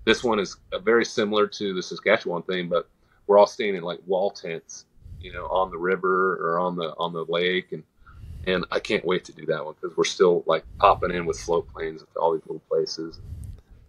this 0.05 0.25
one 0.25 0.39
is 0.39 0.57
uh, 0.73 0.79
very 0.79 1.05
similar 1.05 1.47
to 1.47 1.75
the 1.75 1.83
Saskatchewan 1.83 2.43
thing, 2.43 2.69
but 2.69 2.89
we're 3.27 3.39
all 3.39 3.47
staying 3.47 3.75
in 3.75 3.83
like 3.83 4.01
wall 4.07 4.31
tents 4.31 4.85
you 5.25 5.33
know, 5.33 5.47
on 5.47 5.71
the 5.71 5.79
river 5.79 6.37
or 6.37 6.59
on 6.59 6.77
the 6.77 6.95
on 6.99 7.13
the 7.13 7.25
lake, 7.25 7.73
and 7.73 7.83
and 8.47 8.65
I 8.71 8.81
can't 8.81 9.05
wait 9.05 9.25
to 9.27 9.33
do 9.33 9.47
that 9.47 9.65
one 9.65 9.75
because 9.81 9.97
we're 9.97 10.05
still 10.05 10.43
like 10.47 10.65
popping 10.79 11.11
in 11.11 11.27
with 11.27 11.39
float 11.39 11.69
planes 11.73 12.03
to 12.03 12.21
all 12.21 12.33
these 12.33 12.43
little 12.43 12.63
places, 12.69 13.21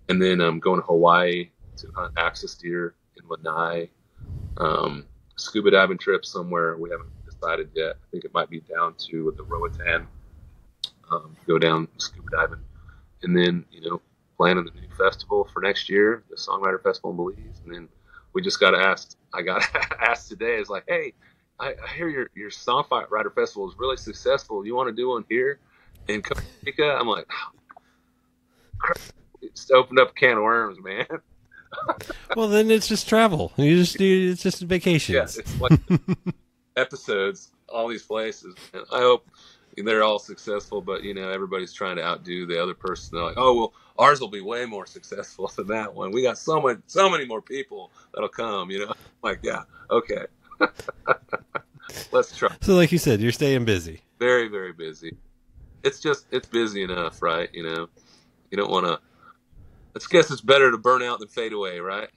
and 0.10 0.22
then 0.22 0.41
I'm 0.41 0.56
um, 0.56 0.60
going 0.60 0.80
to 0.80 0.86
Hawaii 0.86 1.49
to 1.78 1.88
hunt 1.95 2.14
axis 2.18 2.56
deer 2.56 2.95
in 3.18 3.28
Lanai, 3.28 3.89
um, 4.58 5.06
scuba 5.36 5.72
diving 5.72 5.97
trip 5.97 6.26
somewhere 6.26 6.78
we 6.78 6.89
haven't 6.89 7.10
decided 7.26 7.70
yet. 7.76 7.95
I 7.95 8.06
think 8.12 8.26
it 8.26 8.34
might 8.34 8.49
be 8.49 8.62
down 8.62 8.95
to 9.10 9.34
the 9.38 9.43
Roatan, 9.43 10.08
um, 11.12 11.36
go 11.47 11.60
down 11.60 11.88
scuba 11.97 12.30
diving, 12.32 12.60
and 13.24 13.36
then 13.36 13.66
you 13.72 13.82
know 13.82 14.01
planning 14.38 14.66
the 14.66 14.80
new 14.80 14.88
festival 14.97 15.47
for 15.53 15.62
next 15.62 15.89
year, 15.89 16.24
the 16.30 16.36
Songwriter 16.36 16.82
Festival 16.82 17.12
in 17.12 17.18
Belize, 17.18 17.62
and 17.66 17.74
then 17.74 17.89
we 18.34 18.41
just 18.41 18.60
got 18.60 18.76
asked. 18.76 19.18
I 19.34 19.41
got 19.41 19.64
asked 20.01 20.30
today. 20.30 20.56
It's 20.56 20.70
like, 20.70 20.84
hey, 20.88 21.14
I, 21.60 21.74
I 21.84 21.93
hear 21.95 22.10
your 22.10 22.30
your 22.36 22.49
songwriter 22.49 23.34
festival 23.34 23.70
is 23.70 23.76
really 23.78 23.97
successful. 23.97 24.66
You 24.66 24.76
want 24.76 24.89
to 24.89 24.95
do 24.95 25.10
one 25.10 25.26
here 25.30 25.60
in 26.08 26.22
Costa 26.22 26.43
Rica? 26.66 26.97
I'm 26.99 27.08
like, 27.08 27.28
oh, 27.32 28.93
it's 29.41 29.72
opened 29.72 29.99
up 29.99 30.12
a 30.12 30.14
can 30.14 30.38
of 30.38 30.43
worms, 30.43 30.78
man. 30.84 31.06
well, 32.36 32.47
then 32.47 32.72
it's 32.72 32.88
just 32.88 33.08
travel. 33.08 33.53
You 33.58 33.78
just 33.78 33.97
do 33.97 34.32
it's 34.32 34.43
just 34.43 34.62
vacations. 34.62 35.16
Yeah, 35.16 35.41
it's 35.41 35.60
like 35.60 35.80
episodes, 36.76 37.51
all 37.70 37.88
these 37.88 38.03
places. 38.03 38.56
And 38.74 38.84
I 38.91 38.99
hope 38.99 39.28
they're 39.78 40.03
all 40.03 40.20
successful, 40.20 40.82
but 40.82 41.03
you 41.03 41.14
know 41.14 41.30
everybody's 41.30 41.74
trying 41.74 41.97
to 41.97 42.03
outdo 42.03 42.45
the 42.45 42.62
other 42.62 42.74
person. 42.74 43.16
They're 43.16 43.26
like, 43.26 43.38
oh 43.38 43.56
well, 43.56 43.74
ours 43.97 44.22
will 44.22 44.30
be 44.30 44.41
way 44.41 44.66
more 44.66 44.86
successful 44.86 45.51
than 45.56 45.68
that 45.68 45.93
one. 45.93 46.12
We 46.12 46.22
got 46.22 46.38
so 46.38 46.62
much, 46.62 46.80
so 46.88 47.10
many 47.10 47.26
more 47.26 47.41
people 47.41 47.91
that'll 48.14 48.30
come. 48.30 48.72
You 48.72 48.88
know, 48.88 48.93
like 49.22 49.39
yeah, 49.43 49.64
okay, 49.89 50.26
let's 52.12 52.36
try. 52.36 52.49
So, 52.62 52.76
like 52.76 52.91
you 52.91 52.97
said, 52.97 53.22
you're 53.22 53.32
staying 53.32 53.66
busy. 53.66 54.01
Very, 54.20 54.47
very 54.47 54.74
busy. 54.74 55.16
It's 55.84 55.99
just 55.99 56.26
it's 56.32 56.47
busy 56.47 56.84
enough, 56.84 57.22
right? 57.22 57.49
You 57.53 57.64
know, 57.64 57.88
you 58.51 58.58
don't 58.58 58.72
want 58.72 58.86
to. 58.86 58.99
I 59.95 59.99
guess 60.10 60.30
it's 60.30 60.41
better 60.41 60.72
to 60.72 60.78
burn 60.78 61.01
out 61.03 61.20
than 61.20 61.30
fade 61.30 61.53
away, 61.53 61.80
right? 61.80 62.10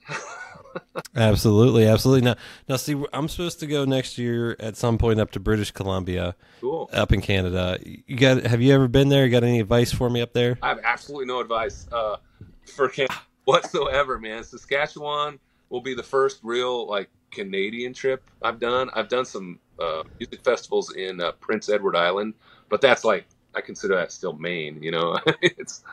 absolutely, 1.15 1.85
absolutely. 1.85 2.25
Now, 2.25 2.35
now, 2.67 2.75
see, 2.75 3.01
I'm 3.13 3.29
supposed 3.29 3.61
to 3.61 3.67
go 3.67 3.85
next 3.85 4.17
year 4.17 4.57
at 4.59 4.75
some 4.75 4.97
point 4.97 5.19
up 5.19 5.31
to 5.31 5.39
British 5.39 5.71
Columbia, 5.71 6.35
cool, 6.59 6.89
up 6.91 7.13
in 7.13 7.21
Canada. 7.21 7.79
You 7.83 8.17
got? 8.17 8.45
Have 8.45 8.61
you 8.61 8.73
ever 8.73 8.87
been 8.87 9.09
there? 9.09 9.25
You 9.25 9.31
got 9.31 9.43
any 9.43 9.59
advice 9.59 9.93
for 9.93 10.09
me 10.09 10.21
up 10.21 10.33
there? 10.33 10.57
I 10.61 10.69
have 10.69 10.79
absolutely 10.83 11.27
no 11.27 11.39
advice 11.39 11.87
uh, 11.91 12.17
for 12.65 12.89
Canada 12.89 13.15
whatsoever, 13.49 14.19
man. 14.19 14.43
Saskatchewan 14.43 15.39
will 15.69 15.81
be 15.81 15.95
the 15.95 16.03
first 16.03 16.39
real 16.43 16.87
like 16.87 17.09
Canadian 17.31 17.93
trip 17.93 18.23
I've 18.41 18.59
done. 18.59 18.89
I've 18.93 19.09
done 19.09 19.25
some 19.25 19.59
uh, 19.79 20.03
music 20.19 20.43
festivals 20.43 20.93
in 20.95 21.21
uh, 21.21 21.31
Prince 21.33 21.69
Edward 21.69 21.95
Island, 21.95 22.33
but 22.69 22.81
that's 22.81 23.03
like 23.03 23.25
I 23.55 23.61
consider 23.61 23.95
that 23.95 24.11
still 24.11 24.33
Maine. 24.33 24.81
You 24.81 24.91
know, 24.91 25.19
it's 25.41 25.83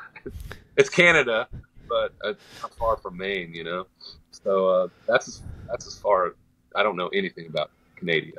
it's 0.77 0.89
Canada, 0.89 1.49
but 1.89 2.13
it's 2.25 2.63
not 2.63 2.75
far 2.75 2.97
from 2.97 3.17
Maine. 3.17 3.55
You 3.55 3.65
know, 3.65 3.87
so 4.31 4.69
uh, 4.69 4.89
that's 5.07 5.29
as, 5.29 5.43
that's 5.69 5.87
as 5.87 5.99
far. 5.99 6.35
I 6.75 6.83
don't 6.83 6.97
know 6.97 7.09
anything 7.09 7.47
about 7.47 7.71
Canada. 7.99 8.39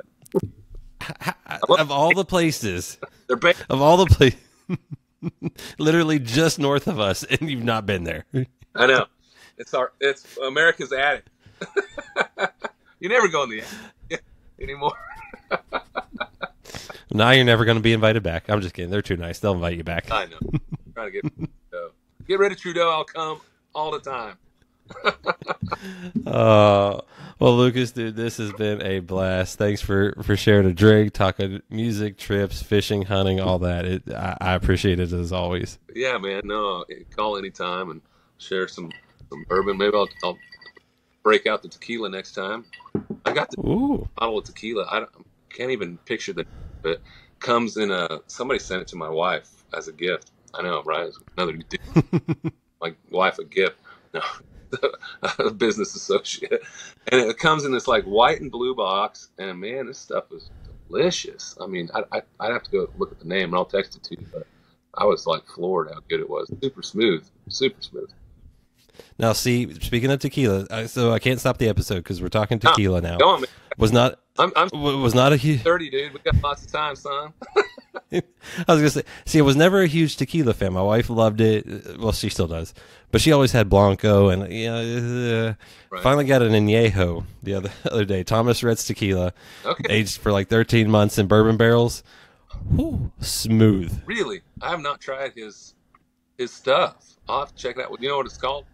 Of 1.62 1.90
all 1.90 2.12
the 2.14 2.24
places, 2.24 2.98
they're 3.26 3.36
ba- 3.36 3.54
of 3.70 3.80
all 3.80 3.96
the 3.96 4.06
places, 4.06 4.40
literally 5.78 6.18
just 6.18 6.58
north 6.58 6.86
of 6.86 7.00
us, 7.00 7.24
and 7.24 7.50
you've 7.50 7.64
not 7.64 7.86
been 7.86 8.04
there. 8.04 8.26
I 8.74 8.86
know. 8.86 9.06
It's 9.56 9.74
our 9.74 9.92
it's 10.00 10.36
America's 10.38 10.92
attic. 10.92 11.24
you 13.00 13.08
never 13.08 13.28
go 13.28 13.44
in 13.44 13.50
the 13.50 13.62
attic. 14.10 14.24
anymore. 14.60 14.92
Now 17.10 17.30
you're 17.30 17.44
never 17.44 17.64
going 17.64 17.78
to 17.78 17.82
be 17.82 17.92
invited 17.92 18.22
back. 18.22 18.50
I'm 18.50 18.60
just 18.60 18.74
kidding. 18.74 18.90
They're 18.90 19.02
too 19.02 19.16
nice. 19.16 19.38
They'll 19.38 19.54
invite 19.54 19.76
you 19.76 19.84
back. 19.84 20.10
I 20.10 20.26
know. 20.26 20.38
trying 20.94 21.10
to 21.10 21.22
get 21.22 21.34
Trudeau. 21.34 21.90
Get 22.26 22.38
rid 22.38 22.52
of 22.52 22.58
Trudeau. 22.58 22.90
I'll 22.90 23.04
come 23.04 23.40
all 23.74 23.90
the 23.90 24.00
time. 24.00 24.36
Uh, 26.26 27.00
well, 27.38 27.56
Lucas, 27.56 27.92
dude, 27.92 28.16
this 28.16 28.36
has 28.38 28.52
been 28.52 28.82
a 28.82 29.00
blast. 29.00 29.58
Thanks 29.58 29.80
for 29.80 30.14
for 30.22 30.36
sharing 30.36 30.66
a 30.66 30.72
drink, 30.72 31.12
talking 31.12 31.62
music, 31.70 32.18
trips, 32.18 32.62
fishing, 32.62 33.02
hunting, 33.02 33.40
all 33.40 33.58
that. 33.60 33.84
It, 33.84 34.02
I, 34.12 34.36
I 34.40 34.54
appreciate 34.54 34.98
it 35.00 35.12
as 35.12 35.32
always. 35.32 35.78
Yeah, 35.94 36.18
man. 36.18 36.42
No, 36.44 36.84
call 37.16 37.36
anytime 37.36 37.90
and 37.90 38.02
share 38.38 38.68
some 38.68 38.90
some 39.30 39.44
bourbon. 39.48 39.78
Maybe 39.78 39.96
I'll, 39.96 40.08
I'll 40.24 40.38
break 41.28 41.46
out 41.46 41.62
the 41.62 41.68
tequila 41.68 42.10
next 42.10 42.32
time. 42.32 42.66
I 43.26 43.32
got 43.34 43.50
the 43.50 43.58
Ooh, 43.58 44.08
bottle 44.18 44.38
of 44.38 44.44
tequila. 44.46 44.86
I 44.90 45.06
can't 45.54 45.72
even 45.72 45.98
picture 46.00 46.32
the, 46.34 46.46
but 46.82 47.02
comes 47.40 47.76
in 47.78 47.90
a. 47.92 48.20
Somebody 48.28 48.60
sent 48.60 48.82
it 48.82 48.88
to 48.90 48.96
my 48.96 49.10
wife 49.10 49.64
as 49.76 49.88
a 49.88 49.94
gift. 49.94 50.32
I 50.54 50.62
know, 50.62 50.82
right? 50.84 51.10
Another 51.38 51.58
my 52.82 52.94
wife 53.10 53.40
a 53.40 53.44
gift. 53.46 53.78
No, 54.14 54.22
a 55.40 55.50
business 55.52 55.96
associate, 55.96 56.62
and 57.12 57.22
it 57.22 57.38
comes 57.38 57.64
in 57.66 57.72
this 57.72 57.88
like 57.88 58.04
white 58.04 58.40
and 58.42 58.52
blue 58.52 58.74
box. 58.76 59.30
And 59.38 59.60
man, 59.60 59.86
this 59.88 60.00
stuff 60.00 60.26
is 60.32 60.50
delicious. 60.88 61.56
I 61.60 61.68
mean, 61.68 61.90
I, 61.94 62.04
I 62.12 62.22
I'd 62.40 62.52
have 62.52 62.64
to 62.64 62.72
go 62.72 62.88
look 62.96 63.12
at 63.12 63.20
the 63.20 63.28
name, 63.28 63.50
and 63.50 63.56
I'll 63.56 63.66
text 63.66 63.96
it 63.96 64.04
to 64.04 64.16
you. 64.20 64.26
But 64.32 64.44
I 64.96 65.06
was 65.06 65.26
like 65.26 65.46
floored 65.46 65.90
how 65.92 66.00
good 66.10 66.20
it 66.20 66.30
was. 66.30 66.52
Super 66.62 66.82
smooth, 66.82 67.26
super 67.50 67.82
smooth. 67.82 68.10
Now 69.18 69.32
see, 69.32 69.72
speaking 69.80 70.10
of 70.10 70.20
tequila, 70.20 70.66
I, 70.70 70.86
so 70.86 71.12
I 71.12 71.18
can't 71.18 71.40
stop 71.40 71.58
the 71.58 71.68
episode 71.68 71.96
because 71.96 72.20
we're 72.22 72.28
talking 72.28 72.58
tequila 72.58 73.00
now. 73.00 73.18
Go 73.18 73.28
on, 73.30 73.40
man. 73.42 73.50
Was 73.76 73.92
not 73.92 74.18
I'm 74.38 74.52
I'm 74.56 74.68
was 74.72 75.14
not 75.14 75.32
a 75.32 75.36
huge. 75.36 75.62
30, 75.62 75.90
dude. 75.90 76.12
We 76.12 76.20
got 76.20 76.40
lots 76.42 76.64
of 76.64 76.72
time, 76.72 76.96
son. 76.96 77.32
I 78.12 78.22
was 78.66 78.78
gonna 78.78 78.90
say, 78.90 79.02
see, 79.26 79.38
I 79.38 79.42
was 79.42 79.56
never 79.56 79.82
a 79.82 79.86
huge 79.86 80.16
tequila 80.16 80.54
fan. 80.54 80.72
My 80.72 80.82
wife 80.82 81.10
loved 81.10 81.40
it. 81.40 81.98
Well, 81.98 82.12
she 82.12 82.28
still 82.28 82.46
does, 82.46 82.72
but 83.10 83.20
she 83.20 83.32
always 83.32 83.52
had 83.52 83.68
Blanco, 83.68 84.28
and 84.28 84.52
you 84.52 84.66
know, 84.68 85.48
uh, 85.48 85.54
Right. 85.90 86.02
finally 86.02 86.24
got 86.24 86.42
an 86.42 86.52
añejo 86.52 87.24
the 87.42 87.54
other 87.54 87.70
other 87.90 88.04
day. 88.04 88.22
Thomas 88.24 88.62
Rhett's 88.62 88.84
tequila, 88.86 89.32
Okay. 89.64 89.92
aged 89.92 90.18
for 90.20 90.32
like 90.32 90.48
13 90.48 90.90
months 90.90 91.18
in 91.18 91.26
bourbon 91.26 91.56
barrels. 91.56 92.02
Whew, 92.74 93.12
smooth. 93.20 94.00
Really, 94.06 94.40
I 94.60 94.70
have 94.70 94.80
not 94.80 95.00
tried 95.00 95.32
his 95.36 95.74
his 96.38 96.50
stuff. 96.52 96.96
I'll 97.28 97.40
have 97.40 97.54
to 97.54 97.62
check 97.62 97.76
that. 97.76 97.86
Out. 97.90 98.00
You 98.00 98.08
know 98.08 98.16
what 98.18 98.26
it's 98.26 98.36
called? 98.38 98.64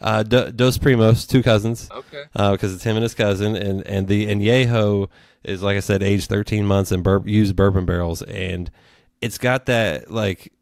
Uh, 0.00 0.22
Do- 0.22 0.50
Dos 0.52 0.76
Primos, 0.78 1.26
two 1.26 1.42
cousins, 1.42 1.88
Okay. 1.90 2.24
because 2.52 2.74
it's 2.74 2.84
him 2.84 2.96
and 2.96 3.02
his 3.02 3.14
cousin, 3.14 3.56
and 3.56 3.86
and 3.86 4.08
the 4.08 4.26
añejo 4.26 5.08
is 5.44 5.62
like 5.62 5.76
I 5.76 5.80
said, 5.80 6.02
aged 6.02 6.28
13 6.28 6.66
months 6.66 6.92
and 6.92 7.02
bur- 7.02 7.22
used 7.24 7.56
bourbon 7.56 7.86
barrels, 7.86 8.20
and 8.22 8.70
it's 9.22 9.38
got 9.38 9.66
that 9.66 10.10
like 10.10 10.52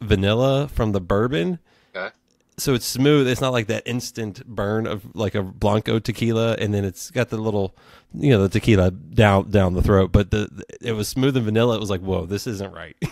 vanilla 0.00 0.68
from 0.68 0.92
the 0.92 1.00
bourbon. 1.00 1.58
Okay. 1.96 2.10
so 2.56 2.74
it's 2.74 2.86
smooth. 2.86 3.26
It's 3.26 3.40
not 3.40 3.52
like 3.52 3.66
that 3.66 3.82
instant 3.86 4.46
burn 4.46 4.86
of 4.86 5.02
like 5.16 5.34
a 5.34 5.42
blanco 5.42 5.98
tequila, 5.98 6.54
and 6.60 6.72
then 6.72 6.84
it's 6.84 7.10
got 7.10 7.30
the 7.30 7.36
little, 7.36 7.74
you 8.12 8.30
know, 8.30 8.42
the 8.42 8.48
tequila 8.48 8.92
down 8.92 9.50
down 9.50 9.74
the 9.74 9.82
throat. 9.82 10.12
But 10.12 10.30
the 10.30 10.48
it 10.80 10.92
was 10.92 11.08
smooth 11.08 11.36
and 11.36 11.44
vanilla. 11.46 11.74
It 11.76 11.80
was 11.80 11.90
like, 11.90 12.00
whoa, 12.02 12.26
this 12.26 12.46
isn't 12.46 12.72
right. 12.72 12.96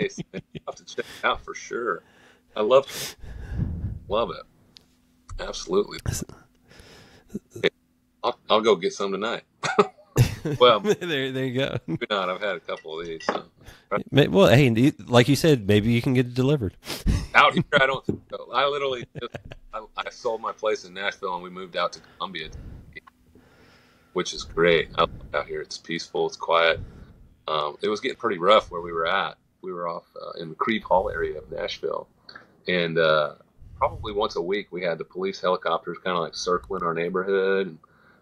Nice. 0.00 0.18
Have 0.66 0.74
to 0.76 0.84
check 0.84 1.04
it 1.04 1.24
out 1.24 1.44
for 1.44 1.54
sure. 1.54 2.02
I 2.56 2.62
love 2.62 3.16
love 4.08 4.30
it. 4.30 4.42
Absolutely. 5.48 5.98
I'll, 8.22 8.38
I'll 8.48 8.60
go 8.60 8.76
get 8.76 8.92
some 8.92 9.12
tonight. 9.12 9.42
well, 10.58 10.80
there, 10.80 11.32
there 11.32 11.44
you 11.44 11.58
go. 11.58 11.76
maybe 11.86 12.06
not. 12.10 12.28
I've 12.30 12.40
had 12.40 12.56
a 12.56 12.60
couple 12.60 13.00
of 13.00 13.06
these. 13.06 13.24
So. 13.24 13.44
Well, 14.10 14.48
hey, 14.48 14.92
like 15.06 15.28
you 15.28 15.36
said, 15.36 15.66
maybe 15.66 15.92
you 15.92 16.02
can 16.02 16.14
get 16.14 16.26
it 16.26 16.34
delivered. 16.34 16.76
Out 17.34 17.54
here, 17.54 17.64
I 17.74 17.86
don't. 17.86 18.04
I 18.54 18.66
literally 18.66 19.04
just, 19.20 19.36
I, 19.72 19.84
I 19.96 20.10
sold 20.10 20.40
my 20.40 20.52
place 20.52 20.84
in 20.84 20.94
Nashville 20.94 21.34
and 21.34 21.42
we 21.42 21.50
moved 21.50 21.76
out 21.76 21.92
to 21.94 22.00
Columbia, 22.16 22.48
which 24.12 24.34
is 24.34 24.44
great. 24.44 24.90
I 24.96 25.02
love 25.02 25.10
out 25.34 25.46
here. 25.46 25.60
It's 25.60 25.78
peaceful. 25.78 26.26
It's 26.26 26.36
quiet. 26.36 26.80
Um, 27.48 27.76
it 27.82 27.88
was 27.88 28.00
getting 28.00 28.18
pretty 28.18 28.38
rough 28.38 28.70
where 28.70 28.80
we 28.80 28.92
were 28.92 29.06
at. 29.06 29.36
We 29.62 29.72
were 29.72 29.88
off 29.88 30.04
uh, 30.20 30.40
in 30.40 30.50
the 30.50 30.54
Crieve 30.54 30.82
Hall 30.82 31.10
area 31.10 31.38
of 31.38 31.50
Nashville, 31.50 32.08
and 32.68 32.98
uh, 32.98 33.34
probably 33.82 34.12
once 34.12 34.36
a 34.36 34.40
week 34.40 34.68
we 34.70 34.80
had 34.80 34.96
the 34.96 35.04
police 35.04 35.40
helicopters 35.40 35.98
kind 36.04 36.16
of 36.16 36.22
like 36.22 36.36
circling 36.36 36.84
our 36.84 36.94
neighborhood, 36.94 37.66
and 37.66 37.78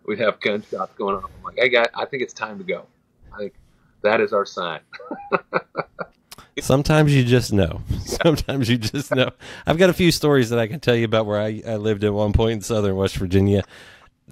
we'd 0.07 0.19
have 0.19 0.41
gunshots 0.41 0.95
going 0.97 1.15
on. 1.15 1.23
I'm 1.25 1.43
like, 1.45 1.57
hey, 1.59 1.69
guy, 1.69 1.87
I 1.95 2.07
think 2.07 2.23
it's 2.23 2.33
time 2.33 2.57
to 2.57 2.65
go. 2.65 2.87
I 3.35 3.37
think 3.37 3.53
that 4.01 4.23
is 4.23 4.33
our 4.33 4.47
sign. 4.47 4.81
Sometimes 6.61 7.15
you 7.15 7.25
just 7.25 7.53
know. 7.53 7.83
Sometimes 8.07 8.71
you 8.71 8.79
just 8.79 9.15
know. 9.15 9.33
I've 9.67 9.77
got 9.77 9.91
a 9.91 9.93
few 9.93 10.11
stories 10.11 10.49
that 10.49 10.59
I 10.59 10.67
can 10.67 10.81
tell 10.81 10.97
you 10.97 11.05
about 11.05 11.27
where 11.27 11.39
I, 11.39 11.63
I 11.67 11.77
lived 11.77 12.05
at 12.05 12.15
one 12.15 12.33
point 12.33 12.53
in 12.53 12.61
southern 12.63 12.97
West 12.97 13.17
Virginia. 13.19 13.63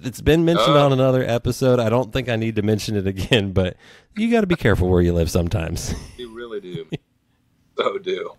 It's 0.01 0.21
been 0.21 0.45
mentioned 0.45 0.77
Oh. 0.77 0.85
on 0.87 0.93
another 0.93 1.23
episode. 1.23 1.79
I 1.79 1.89
don't 1.89 2.11
think 2.11 2.27
I 2.27 2.37
need 2.37 2.55
to 2.55 2.63
mention 2.63 2.95
it 2.95 3.05
again, 3.05 3.51
but 3.51 3.77
you 4.15 4.31
got 4.31 4.41
to 4.41 4.47
be 4.47 4.55
careful 4.55 4.89
where 4.89 5.03
you 5.03 5.13
live 5.13 5.29
sometimes. 5.29 5.93
You 6.17 6.33
really 6.33 6.59
do. 6.59 6.87
so 7.77 7.99
do. 7.99 8.31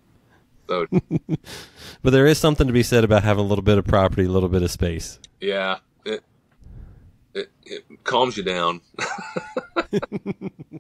So 0.69 0.87
But 2.03 2.11
there 2.11 2.27
is 2.27 2.39
something 2.39 2.67
to 2.67 2.73
be 2.73 2.83
said 2.83 3.05
about 3.05 3.25
having 3.25 3.45
a 3.45 3.47
little 3.47 3.63
bit 3.65 3.79
of 3.79 3.85
property, 3.87 4.25
a 4.25 4.31
little 4.31 4.49
bit 4.49 4.63
of 4.63 4.71
space. 4.71 5.19
Yeah, 5.41 5.79
it 6.05 6.23
it, 7.35 7.51
it 7.65 7.85
calms 8.05 8.37
you 8.37 8.43
down. 8.43 8.81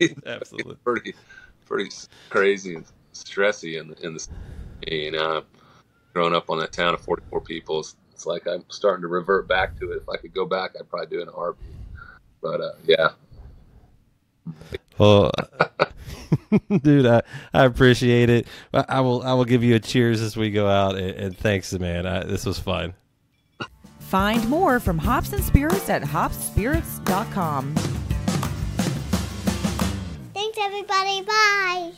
Absolutely. 0.27 0.77
pretty 0.85 1.15
pretty 1.67 1.91
crazy 2.31 2.75
and 2.75 2.85
stressy 3.13 3.81
in 3.81 3.89
the 3.89 4.07
in 4.07 4.15
the 4.15 4.27
you 4.87 5.11
know 5.11 5.43
growing 6.15 6.35
up 6.35 6.49
on 6.51 6.59
that 6.59 6.73
town 6.73 6.95
of 6.95 7.01
44 7.01 7.41
people 7.43 7.81
it's, 7.81 7.97
it's 8.13 8.25
like 8.27 8.47
i'm 8.47 8.65
starting 8.69 9.03
to 9.03 9.09
revert 9.09 9.47
back 9.47 9.79
to 9.79 9.93
it 9.93 9.97
if 9.97 10.09
i 10.09 10.17
could 10.17 10.33
go 10.35 10.47
back 10.47 10.73
i'd 10.79 10.89
probably 10.89 11.07
do 11.09 11.19
it 11.19 11.23
in 11.25 11.29
a 11.29 11.33
heartbeat 11.33 11.69
but 12.41 12.61
uh, 12.61 12.73
yeah 12.87 13.11
Well, 14.99 15.31
dude, 16.83 17.07
I, 17.07 17.23
I 17.53 17.65
appreciate 17.65 18.31
it. 18.31 18.47
I, 18.73 18.85
I 18.89 19.01
will 19.01 19.23
I 19.23 19.33
will 19.35 19.45
give 19.45 19.63
you 19.65 19.75
a 19.75 19.81
cheers 19.81 20.21
as 20.21 20.37
we 20.37 20.51
go 20.51 20.69
out, 20.69 20.97
and, 20.97 21.11
and 21.11 21.37
thanks, 21.37 21.73
man. 21.73 22.07
I, 22.07 22.25
this 22.25 22.47
was 22.47 22.59
fun. 22.59 22.95
Find 23.99 24.49
more 24.49 24.81
from 24.81 24.99
Hops 24.99 25.33
and 25.33 25.43
Spirits 25.45 25.89
at 25.89 26.03
hopsspirits.com. 26.03 27.75
Thanks, 30.35 30.59
everybody. 30.59 31.23
Bye. 31.23 31.89